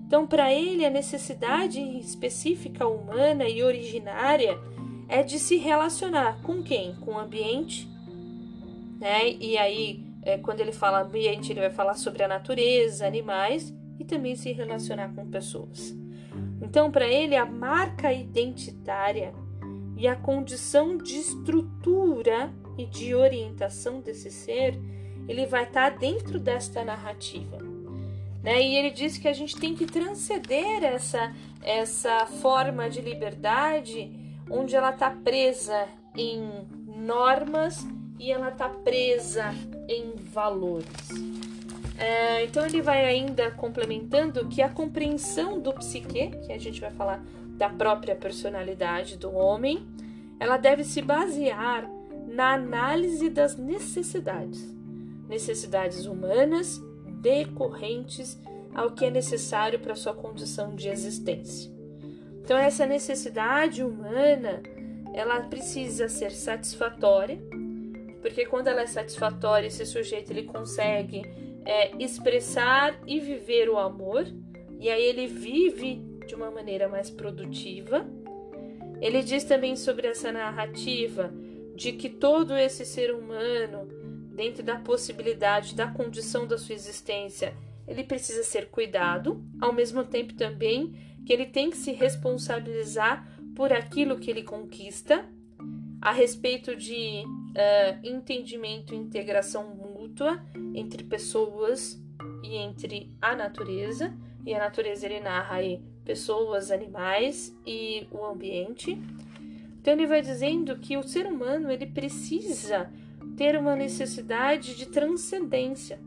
Então, 0.07 0.25
para 0.25 0.53
ele, 0.53 0.85
a 0.85 0.89
necessidade 0.89 1.81
específica 1.99 2.87
humana 2.87 3.49
e 3.49 3.61
originária 3.61 4.57
é 5.11 5.21
de 5.21 5.37
se 5.37 5.57
relacionar 5.57 6.41
com 6.41 6.63
quem? 6.63 6.95
Com 6.95 7.11
o 7.11 7.19
ambiente, 7.19 7.87
né? 8.97 9.29
E 9.29 9.57
aí, 9.57 10.05
é, 10.23 10.37
quando 10.37 10.61
ele 10.61 10.71
fala 10.71 11.01
ambiente, 11.01 11.51
ele 11.51 11.59
vai 11.59 11.69
falar 11.69 11.95
sobre 11.95 12.23
a 12.23 12.29
natureza, 12.29 13.05
animais 13.05 13.73
e 13.99 14.05
também 14.05 14.37
se 14.37 14.53
relacionar 14.53 15.13
com 15.13 15.29
pessoas. 15.29 15.93
Então, 16.61 16.89
para 16.89 17.05
ele, 17.05 17.35
a 17.35 17.45
marca 17.45 18.13
identitária 18.13 19.33
e 19.97 20.07
a 20.07 20.15
condição 20.15 20.97
de 20.97 21.17
estrutura 21.17 22.49
e 22.77 22.85
de 22.85 23.13
orientação 23.13 23.99
desse 23.99 24.31
ser, 24.31 24.79
ele 25.27 25.45
vai 25.45 25.63
estar 25.63 25.91
tá 25.91 25.97
dentro 25.97 26.39
desta 26.39 26.85
narrativa. 26.85 27.57
Né? 28.41 28.61
E 28.61 28.77
ele 28.77 28.91
diz 28.91 29.17
que 29.17 29.27
a 29.27 29.33
gente 29.33 29.57
tem 29.57 29.75
que 29.75 29.85
transcender 29.85 30.85
essa, 30.85 31.35
essa 31.61 32.25
forma 32.25 32.89
de 32.89 33.01
liberdade 33.01 34.20
onde 34.51 34.75
ela 34.75 34.91
está 34.91 35.09
presa 35.09 35.87
em 36.15 36.67
normas 36.85 37.85
e 38.19 38.31
ela 38.31 38.49
está 38.49 38.69
presa 38.69 39.53
em 39.87 40.13
valores. 40.31 41.31
É, 41.97 42.43
então 42.43 42.65
ele 42.65 42.81
vai 42.81 43.05
ainda 43.05 43.51
complementando 43.51 44.47
que 44.47 44.61
a 44.61 44.69
compreensão 44.69 45.59
do 45.59 45.71
psique, 45.73 46.31
que 46.45 46.51
a 46.51 46.57
gente 46.57 46.81
vai 46.81 46.91
falar 46.91 47.23
da 47.57 47.69
própria 47.69 48.15
personalidade 48.15 49.17
do 49.17 49.31
homem, 49.31 49.85
ela 50.39 50.57
deve 50.57 50.83
se 50.83 51.01
basear 51.01 51.87
na 52.27 52.53
análise 52.53 53.29
das 53.29 53.55
necessidades, 53.55 54.75
necessidades 55.27 56.05
humanas 56.05 56.81
decorrentes 57.21 58.39
ao 58.73 58.91
que 58.91 59.05
é 59.05 59.11
necessário 59.11 59.79
para 59.79 59.95
sua 59.95 60.13
condição 60.13 60.75
de 60.75 60.89
existência. 60.89 61.70
Então 62.51 62.59
essa 62.59 62.85
necessidade 62.85 63.81
humana, 63.81 64.61
ela 65.13 65.39
precisa 65.39 66.09
ser 66.09 66.31
satisfatória, 66.31 67.41
porque 68.21 68.45
quando 68.45 68.67
ela 68.67 68.81
é 68.81 68.87
satisfatória, 68.87 69.67
esse 69.67 69.85
sujeito 69.85 70.31
ele 70.31 70.43
consegue 70.43 71.21
é, 71.63 71.95
expressar 71.95 72.99
e 73.07 73.21
viver 73.21 73.69
o 73.69 73.79
amor, 73.79 74.27
e 74.81 74.89
aí 74.89 75.01
ele 75.01 75.27
vive 75.27 76.01
de 76.27 76.35
uma 76.35 76.51
maneira 76.51 76.89
mais 76.89 77.09
produtiva. 77.09 78.05
Ele 78.99 79.23
diz 79.23 79.45
também 79.45 79.77
sobre 79.77 80.07
essa 80.07 80.29
narrativa 80.29 81.33
de 81.73 81.93
que 81.93 82.09
todo 82.09 82.57
esse 82.57 82.85
ser 82.85 83.13
humano 83.13 83.87
dentro 84.35 84.61
da 84.61 84.75
possibilidade 84.75 85.73
da 85.73 85.87
condição 85.87 86.45
da 86.45 86.57
sua 86.57 86.75
existência, 86.75 87.55
ele 87.87 88.03
precisa 88.03 88.43
ser 88.43 88.67
cuidado, 88.67 89.41
ao 89.61 89.71
mesmo 89.71 90.03
tempo 90.03 90.33
também 90.33 91.10
que 91.25 91.33
ele 91.33 91.45
tem 91.45 91.69
que 91.69 91.77
se 91.77 91.91
responsabilizar 91.91 93.27
por 93.55 93.71
aquilo 93.71 94.19
que 94.19 94.29
ele 94.29 94.43
conquista, 94.43 95.25
a 96.01 96.11
respeito 96.11 96.75
de 96.75 97.23
uh, 97.25 98.07
entendimento 98.07 98.93
e 98.93 98.97
integração 98.97 99.75
mútua 99.75 100.43
entre 100.73 101.03
pessoas 101.03 102.01
e 102.43 102.55
entre 102.55 103.11
a 103.21 103.35
natureza. 103.35 104.13
E 104.43 104.53
a 104.55 104.59
natureza 104.59 105.05
ele 105.05 105.19
narra 105.19 105.57
aí 105.57 105.79
pessoas, 106.03 106.71
animais 106.71 107.55
e 107.65 108.07
o 108.09 108.25
ambiente. 108.25 108.99
Então 109.79 109.93
ele 109.93 110.07
vai 110.07 110.21
dizendo 110.21 110.77
que 110.77 110.97
o 110.97 111.03
ser 111.03 111.27
humano 111.27 111.71
ele 111.71 111.85
precisa 111.85 112.91
ter 113.37 113.57
uma 113.57 113.75
necessidade 113.75 114.75
de 114.75 114.87
transcendência. 114.87 115.99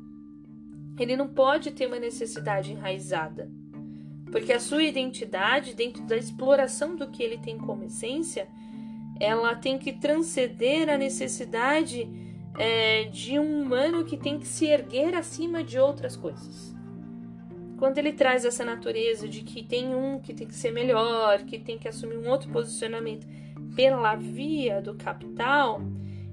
Ele 0.99 1.17
não 1.17 1.29
pode 1.29 1.71
ter 1.73 1.87
uma 1.87 1.99
necessidade 1.99 2.73
enraizada, 2.73 3.51
porque 4.31 4.53
a 4.53 4.61
sua 4.61 4.83
identidade, 4.83 5.75
dentro 5.75 6.03
da 6.05 6.17
exploração 6.17 6.97
do 6.97 7.09
que 7.09 7.23
ele 7.23 7.39
tem 7.39 7.57
como 7.59 7.85
essência, 7.85 8.49
ela 9.21 9.55
tem 9.55 9.79
que 9.79 9.93
transcender 9.93 10.89
a 10.89 10.99
necessidade 10.99 12.09
é, 12.59 13.05
de 13.05 13.39
um 13.39 13.63
humano 13.63 14.05
que 14.05 14.17
tem 14.17 14.39
que 14.39 14.47
se 14.47 14.67
erguer 14.67 15.15
acima 15.15 15.63
de 15.63 15.79
outras 15.79 16.17
coisas. 16.17 16.75
Quando 17.77 17.99
ele 17.99 18.13
traz 18.13 18.45
essa 18.45 18.65
natureza 18.65 19.29
de 19.29 19.43
que 19.43 19.63
tem 19.63 19.95
um 19.95 20.21
que 20.21 20.33
tem 20.33 20.47
que 20.47 20.55
ser 20.55 20.71
melhor, 20.71 21.43
que 21.43 21.59
tem 21.59 21.77
que 21.77 21.89
assumir 21.89 22.17
um 22.17 22.29
outro 22.29 22.51
posicionamento 22.51 23.27
pela 23.75 24.15
via 24.15 24.81
do 24.81 24.95
capital, 24.95 25.81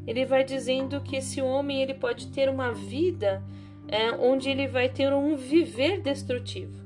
ele 0.05 0.25
vai 0.25 0.43
dizendo 0.43 1.01
que 1.01 1.15
esse 1.15 1.41
homem 1.41 1.81
ele 1.81 1.93
pode 1.93 2.27
ter 2.27 2.49
uma 2.49 2.71
vida 2.71 3.43
é, 3.87 4.11
onde 4.11 4.49
ele 4.49 4.67
vai 4.67 4.89
ter 4.89 5.11
um 5.13 5.35
viver 5.35 6.01
destrutivo. 6.01 6.80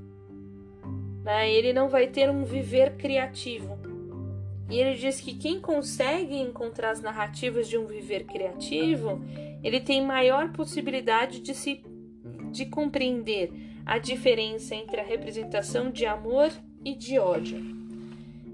Né? 1.25 1.51
Ele 1.51 1.73
não 1.73 1.89
vai 1.89 2.05
ter 2.05 2.29
um 2.29 2.45
viver 2.45 2.95
criativo. 2.97 3.79
E 4.69 4.79
ele 4.79 4.95
diz 4.95 5.19
que 5.19 5.33
quem 5.33 5.59
consegue 5.59 6.37
encontrar 6.37 6.91
as 6.91 7.01
narrativas 7.01 7.67
de 7.67 7.77
um 7.77 7.87
viver 7.87 8.25
criativo, 8.25 9.21
ele 9.63 9.81
tem 9.81 10.05
maior 10.05 10.51
possibilidade 10.51 11.39
de 11.39 11.53
se 11.55 11.83
de 12.51 12.65
compreender 12.67 13.51
a 13.85 13.97
diferença 13.97 14.73
entre 14.73 15.01
a 15.01 15.03
representação 15.03 15.91
de 15.91 16.05
amor 16.05 16.51
e 16.85 16.95
de 16.95 17.19
ódio. 17.19 17.59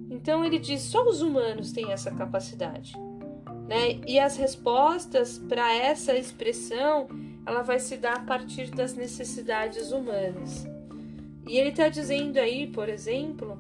Então 0.09 0.43
ele 0.43 0.57
diz: 0.57 0.81
só 0.81 1.03
os 1.07 1.21
humanos 1.21 1.71
têm 1.71 1.91
essa 1.91 2.09
capacidade. 2.11 2.93
Né? 3.67 3.99
E 4.07 4.17
as 4.17 4.37
respostas 4.37 5.37
para 5.37 5.73
essa 5.73 6.17
expressão 6.17 7.07
ela 7.45 7.61
vai 7.61 7.79
se 7.79 7.97
dar 7.97 8.17
a 8.17 8.23
partir 8.23 8.69
das 8.71 8.93
necessidades 8.93 9.91
humanas. 9.91 10.70
E 11.51 11.57
ele 11.57 11.67
está 11.67 11.89
dizendo 11.89 12.37
aí, 12.37 12.65
por 12.65 12.87
exemplo, 12.87 13.59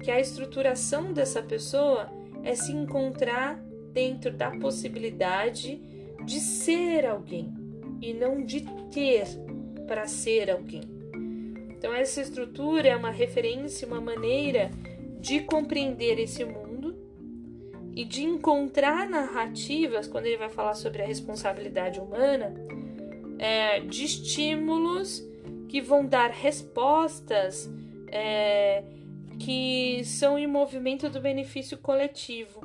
que 0.00 0.12
a 0.12 0.20
estruturação 0.20 1.12
dessa 1.12 1.42
pessoa 1.42 2.08
é 2.44 2.54
se 2.54 2.70
encontrar 2.70 3.60
dentro 3.92 4.30
da 4.30 4.52
possibilidade 4.52 5.82
de 6.24 6.38
ser 6.38 7.04
alguém 7.04 7.52
e 8.00 8.14
não 8.14 8.44
de 8.44 8.60
ter 8.92 9.24
para 9.88 10.06
ser 10.06 10.52
alguém. 10.52 10.82
Então, 11.76 11.92
essa 11.92 12.20
estrutura 12.20 12.86
é 12.90 12.94
uma 12.94 13.10
referência, 13.10 13.88
uma 13.88 14.00
maneira 14.00 14.70
de 15.18 15.40
compreender 15.40 16.20
esse 16.20 16.44
mundo 16.44 16.96
e 17.92 18.04
de 18.04 18.22
encontrar 18.22 19.10
narrativas, 19.10 20.06
quando 20.06 20.26
ele 20.26 20.36
vai 20.36 20.48
falar 20.48 20.74
sobre 20.74 21.02
a 21.02 21.06
responsabilidade 21.06 21.98
humana, 21.98 22.54
é, 23.36 23.80
de 23.80 24.04
estímulos 24.04 25.28
que 25.72 25.80
vão 25.80 26.04
dar 26.04 26.28
respostas 26.28 27.66
é, 28.08 28.84
que 29.40 30.04
são 30.04 30.38
em 30.38 30.46
movimento 30.46 31.08
do 31.08 31.18
benefício 31.18 31.78
coletivo, 31.78 32.60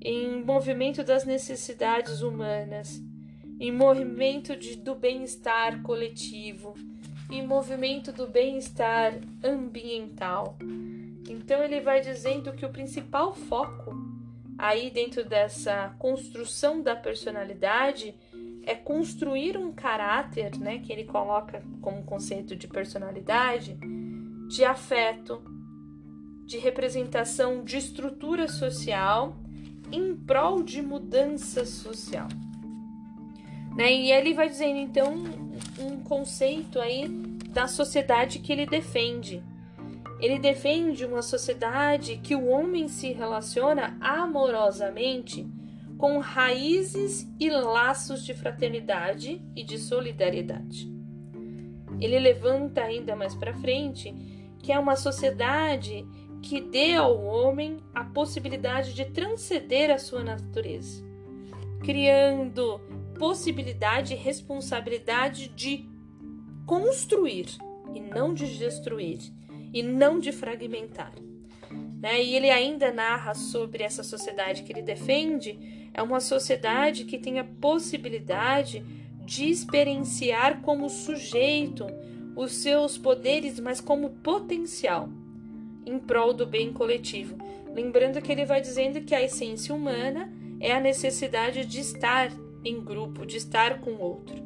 em 0.00 0.42
movimento 0.42 1.04
das 1.04 1.26
necessidades 1.26 2.22
humanas, 2.22 3.02
em 3.60 3.70
movimento 3.70 4.56
de, 4.56 4.76
do 4.76 4.94
bem-estar 4.94 5.82
coletivo, 5.82 6.72
em 7.30 7.46
movimento 7.46 8.10
do 8.12 8.26
bem-estar 8.26 9.12
ambiental. 9.44 10.56
Então 11.28 11.62
ele 11.62 11.82
vai 11.82 12.00
dizendo 12.00 12.54
que 12.54 12.64
o 12.64 12.72
principal 12.72 13.34
foco 13.34 13.94
aí 14.56 14.90
dentro 14.90 15.22
dessa 15.22 15.94
construção 15.98 16.80
da 16.80 16.96
personalidade 16.96 18.14
é 18.66 18.74
construir 18.74 19.56
um 19.56 19.72
caráter, 19.72 20.58
né, 20.58 20.80
que 20.80 20.92
ele 20.92 21.04
coloca 21.04 21.62
como 21.80 22.02
conceito 22.02 22.54
de 22.54 22.66
personalidade, 22.66 23.78
de 24.48 24.64
afeto, 24.64 25.40
de 26.44 26.58
representação 26.58 27.64
de 27.64 27.78
estrutura 27.78 28.48
social 28.48 29.36
em 29.90 30.14
prol 30.14 30.62
de 30.62 30.82
mudança 30.82 31.64
social. 31.64 32.28
Né? 33.76 33.92
E 33.92 34.12
ele 34.12 34.34
vai 34.34 34.48
dizendo 34.48 34.78
então 34.78 35.14
um 35.78 36.02
conceito 36.02 36.80
aí 36.80 37.08
da 37.48 37.68
sociedade 37.68 38.40
que 38.40 38.52
ele 38.52 38.66
defende 38.66 39.42
ele 40.18 40.38
defende 40.38 41.04
uma 41.04 41.22
sociedade 41.22 42.18
que 42.22 42.34
o 42.34 42.46
homem 42.46 42.88
se 42.88 43.12
relaciona 43.12 43.96
amorosamente 44.00 45.46
com 45.98 46.18
raízes 46.18 47.26
e 47.40 47.48
laços 47.50 48.24
de 48.24 48.34
fraternidade 48.34 49.42
e 49.54 49.62
de 49.62 49.78
solidariedade. 49.78 50.90
Ele 52.00 52.18
levanta 52.18 52.82
ainda 52.82 53.16
mais 53.16 53.34
para 53.34 53.54
frente 53.54 54.14
que 54.58 54.72
é 54.72 54.78
uma 54.78 54.96
sociedade 54.96 56.06
que 56.42 56.60
dê 56.60 56.94
ao 56.94 57.24
homem 57.24 57.78
a 57.94 58.04
possibilidade 58.04 58.94
de 58.94 59.04
transcender 59.06 59.90
a 59.90 59.98
sua 59.98 60.22
natureza, 60.22 61.04
criando 61.82 62.80
possibilidade 63.18 64.12
e 64.12 64.16
responsabilidade 64.16 65.48
de 65.48 65.88
construir 66.66 67.46
e 67.94 68.00
não 68.00 68.34
de 68.34 68.58
destruir 68.58 69.18
e 69.72 69.82
não 69.82 70.18
de 70.18 70.32
fragmentar. 70.32 71.12
Né? 72.00 72.22
E 72.22 72.34
ele 72.34 72.50
ainda 72.50 72.92
narra 72.92 73.34
sobre 73.34 73.82
essa 73.82 74.02
sociedade 74.02 74.62
que 74.62 74.72
ele 74.72 74.82
defende, 74.82 75.88
é 75.94 76.02
uma 76.02 76.20
sociedade 76.20 77.04
que 77.04 77.18
tem 77.18 77.38
a 77.38 77.44
possibilidade 77.44 78.84
de 79.24 79.48
experienciar 79.48 80.60
como 80.60 80.88
sujeito 80.88 81.86
os 82.36 82.52
seus 82.52 82.98
poderes, 82.98 83.58
mas 83.58 83.80
como 83.80 84.10
potencial 84.10 85.08
em 85.86 85.98
prol 85.98 86.34
do 86.34 86.46
bem 86.46 86.72
coletivo. 86.72 87.36
Lembrando 87.74 88.20
que 88.20 88.30
ele 88.30 88.44
vai 88.44 88.60
dizendo 88.60 89.00
que 89.00 89.14
a 89.14 89.22
essência 89.22 89.74
humana 89.74 90.32
é 90.60 90.72
a 90.72 90.80
necessidade 90.80 91.64
de 91.64 91.80
estar 91.80 92.30
em 92.64 92.80
grupo, 92.80 93.24
de 93.24 93.36
estar 93.36 93.80
com 93.80 93.92
outro. 93.94 94.44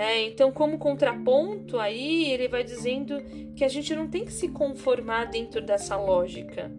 Né? 0.00 0.28
Então, 0.28 0.50
como 0.50 0.78
contraponto, 0.78 1.78
aí 1.78 2.32
ele 2.32 2.48
vai 2.48 2.64
dizendo 2.64 3.22
que 3.54 3.62
a 3.62 3.68
gente 3.68 3.94
não 3.94 4.08
tem 4.08 4.24
que 4.24 4.32
se 4.32 4.48
conformar 4.48 5.26
dentro 5.26 5.60
dessa 5.60 5.94
lógica, 5.94 6.72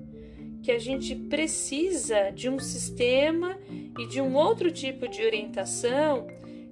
que 0.64 0.72
a 0.72 0.80
gente 0.80 1.14
precisa 1.14 2.32
de 2.32 2.50
um 2.50 2.58
sistema 2.58 3.60
e 4.00 4.08
de 4.08 4.20
um 4.20 4.34
outro 4.36 4.72
tipo 4.72 5.08
de 5.08 5.24
orientação 5.24 6.26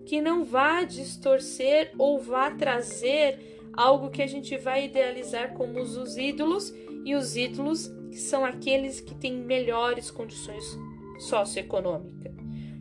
que 0.08 0.20
não 0.20 0.44
vá 0.44 0.84
distorcer 0.84 1.92
ou 2.00 2.20
vá 2.20 2.50
trazer 2.50 3.62
algo 3.72 4.10
que 4.10 4.24
a 4.24 4.28
gente 4.28 4.58
vai 4.58 4.86
idealizar 4.86 5.54
como 5.54 5.80
os 5.80 6.18
ídolos 6.18 6.74
e 7.06 7.14
os 7.14 7.38
ídolos 7.38 7.92
que 8.10 8.18
são 8.18 8.44
aqueles 8.44 9.00
que 9.00 9.14
têm 9.14 9.34
melhores 9.34 10.10
condições 10.10 10.66
socioeconômicas, 11.20 12.34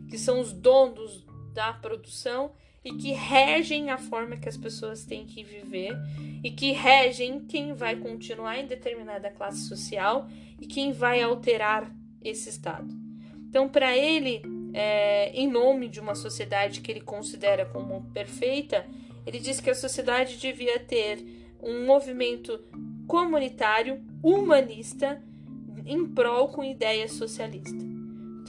que 0.09 0.17
são 0.17 0.39
os 0.39 0.51
donos 0.51 1.23
da 1.53 1.71
produção 1.71 2.51
e 2.89 2.93
que 2.93 3.11
regem 3.11 3.91
a 3.91 3.99
forma 3.99 4.35
que 4.35 4.49
as 4.49 4.57
pessoas 4.57 5.05
têm 5.05 5.23
que 5.23 5.43
viver 5.43 5.95
e 6.43 6.49
que 6.49 6.71
regem 6.71 7.39
quem 7.41 7.73
vai 7.73 7.95
continuar 7.95 8.57
em 8.57 8.65
determinada 8.65 9.29
classe 9.29 9.67
social 9.67 10.27
e 10.59 10.65
quem 10.65 10.91
vai 10.91 11.21
alterar 11.21 11.95
esse 12.19 12.49
estado. 12.49 12.91
Então, 13.47 13.69
para 13.69 13.95
ele, 13.95 14.41
é, 14.73 15.31
em 15.33 15.47
nome 15.47 15.87
de 15.87 15.99
uma 15.99 16.15
sociedade 16.15 16.81
que 16.81 16.91
ele 16.91 17.01
considera 17.01 17.63
como 17.63 18.09
perfeita, 18.11 18.87
ele 19.23 19.37
diz 19.37 19.61
que 19.61 19.69
a 19.69 19.75
sociedade 19.75 20.37
devia 20.37 20.79
ter 20.79 21.23
um 21.61 21.85
movimento 21.85 22.59
comunitário, 23.07 24.01
humanista, 24.23 25.21
em 25.85 26.07
prol 26.07 26.49
com 26.49 26.63
ideias 26.63 27.11
socialistas. 27.11 27.88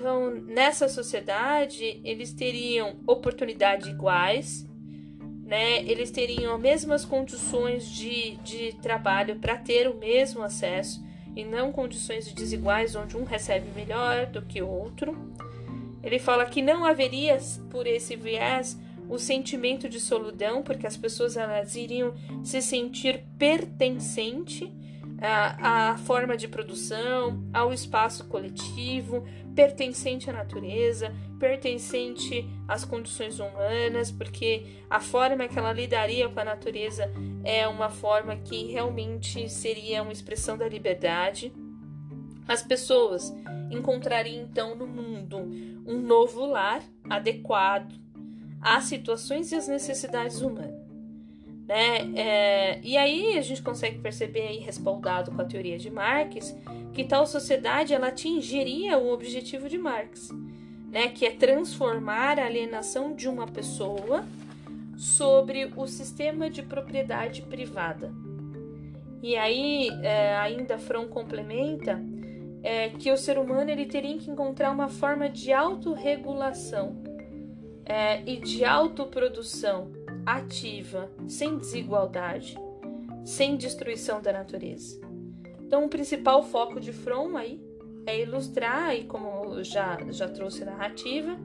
Então, 0.01 0.31
nessa 0.31 0.89
sociedade, 0.89 2.01
eles 2.03 2.33
teriam 2.33 2.97
oportunidades 3.07 3.87
iguais, 3.87 4.67
né? 5.45 5.83
Eles 5.83 6.11
teriam 6.11 6.55
as 6.55 6.61
mesmas 6.61 7.05
condições 7.05 7.87
de, 7.87 8.37
de 8.37 8.73
trabalho 8.81 9.37
para 9.37 9.59
ter 9.59 9.87
o 9.87 9.95
mesmo 9.95 10.43
acesso 10.43 11.05
e 11.37 11.45
não 11.45 11.71
condições 11.71 12.33
desiguais 12.33 12.97
onde 12.97 13.15
um 13.15 13.25
recebe 13.25 13.67
melhor 13.77 14.25
do 14.25 14.41
que 14.41 14.63
o 14.63 14.69
outro. 14.69 15.15
Ele 16.03 16.19
fala 16.19 16.47
que 16.47 16.63
não 16.63 16.87
haveria 16.87 17.37
por 17.69 17.87
esse 17.87 18.17
viés 18.17 18.81
o 19.07 19.19
sentimento 19.19 19.87
de 19.87 20.01
solidão, 20.01 20.63
porque 20.63 20.87
as 20.87 20.97
pessoas 20.97 21.37
elas 21.37 21.77
iriam 21.77 22.15
se 22.43 22.63
sentir 22.63 23.23
pertencente 23.39 24.73
à, 25.21 25.91
à 25.91 25.99
forma 25.99 26.39
de 26.39 26.49
produção, 26.49 27.45
ao 27.53 27.71
espaço 27.71 28.25
coletivo, 28.29 29.27
pertencente 29.61 30.31
à 30.31 30.33
natureza, 30.33 31.13
pertencente 31.39 32.49
às 32.67 32.83
condições 32.83 33.39
humanas, 33.39 34.11
porque 34.11 34.65
a 34.89 35.01
forma 35.01 35.47
que 35.49 35.59
ela 35.59 35.71
lidaria 35.71 36.31
com 36.31 36.41
a 36.41 36.45
natureza 36.45 37.13
é 37.45 37.69
uma 37.69 37.91
forma 37.91 38.37
que 38.37 38.73
realmente 38.73 39.51
seria 39.51 40.03
uma 40.03 40.13
expressão 40.13 40.57
da 40.57 40.67
liberdade. 40.67 41.53
As 42.49 42.63
pessoas 42.63 43.35
encontrariam 43.71 44.43
então 44.43 44.75
no 44.75 44.87
mundo 44.87 45.37
um 45.87 46.01
novo 46.01 46.47
lar 46.47 46.83
adequado 47.11 47.93
às 48.63 48.85
situações 48.85 49.53
e 49.53 49.57
às 49.57 49.69
necessidades 49.69 50.41
humanas. 50.41 50.80
Né? 51.71 52.11
É, 52.17 52.81
e 52.83 52.97
aí 52.97 53.39
a 53.39 53.43
gente 53.43 53.63
consegue 53.63 54.01
perceber 54.01 54.41
aí, 54.41 54.59
respaldado 54.59 55.31
com 55.31 55.41
a 55.41 55.45
teoria 55.45 55.79
de 55.79 55.89
Marx, 55.89 56.53
que 56.93 57.05
tal 57.05 57.25
sociedade 57.25 57.95
ela 57.95 58.09
atingiria 58.09 58.99
o 58.99 59.13
objetivo 59.13 59.69
de 59.69 59.79
Marx, 59.79 60.31
né? 60.91 61.11
que 61.11 61.25
é 61.25 61.31
transformar 61.31 62.41
a 62.41 62.47
alienação 62.47 63.15
de 63.15 63.29
uma 63.29 63.47
pessoa 63.47 64.25
sobre 64.97 65.73
o 65.77 65.87
sistema 65.87 66.51
de 66.51 66.61
propriedade 66.61 67.43
privada. 67.43 68.13
E 69.23 69.37
aí 69.37 69.91
é, 70.03 70.35
ainda 70.39 70.77
Fromm 70.77 71.07
complementa 71.07 72.03
é, 72.65 72.89
que 72.89 73.13
o 73.13 73.17
ser 73.17 73.39
humano 73.39 73.71
ele 73.71 73.87
teria 73.87 74.19
que 74.19 74.29
encontrar 74.29 74.73
uma 74.73 74.89
forma 74.89 75.31
de 75.31 75.53
autorregulação 75.53 77.01
é, 77.85 78.29
e 78.29 78.39
de 78.39 78.65
autoprodução 78.65 80.00
ativa, 80.25 81.11
sem 81.29 81.57
desigualdade, 81.59 82.57
sem 83.25 83.57
destruição 83.57 84.21
da 84.21 84.33
natureza. 84.33 85.01
Então, 85.61 85.85
o 85.85 85.89
principal 85.89 86.43
foco 86.43 86.81
de 86.81 86.93
Fromm 86.93 87.37
aí 87.37 87.61
é 88.07 88.21
ilustrar, 88.21 88.95
e 88.95 89.05
como 89.05 89.63
já, 89.63 89.99
já 90.11 90.29
trouxe 90.29 90.63
a 90.63 90.67
narrativa, 90.67 91.37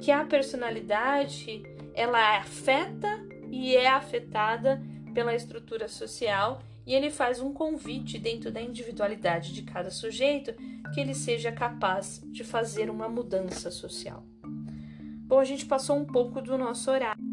que 0.00 0.10
a 0.10 0.24
personalidade 0.24 1.62
ela 1.94 2.38
afeta 2.38 3.08
e 3.50 3.74
é 3.74 3.88
afetada 3.88 4.82
pela 5.14 5.34
estrutura 5.34 5.88
social 5.88 6.60
e 6.86 6.92
ele 6.92 7.10
faz 7.10 7.40
um 7.40 7.52
convite 7.52 8.18
dentro 8.18 8.50
da 8.50 8.60
individualidade 8.60 9.54
de 9.54 9.62
cada 9.62 9.90
sujeito 9.90 10.52
que 10.92 11.00
ele 11.00 11.14
seja 11.14 11.50
capaz 11.50 12.22
de 12.26 12.44
fazer 12.44 12.90
uma 12.90 13.08
mudança 13.08 13.70
social. 13.70 14.24
Bom, 15.26 15.38
a 15.38 15.44
gente 15.44 15.64
passou 15.64 15.96
um 15.96 16.04
pouco 16.04 16.42
do 16.42 16.58
nosso 16.58 16.90
horário. 16.90 17.23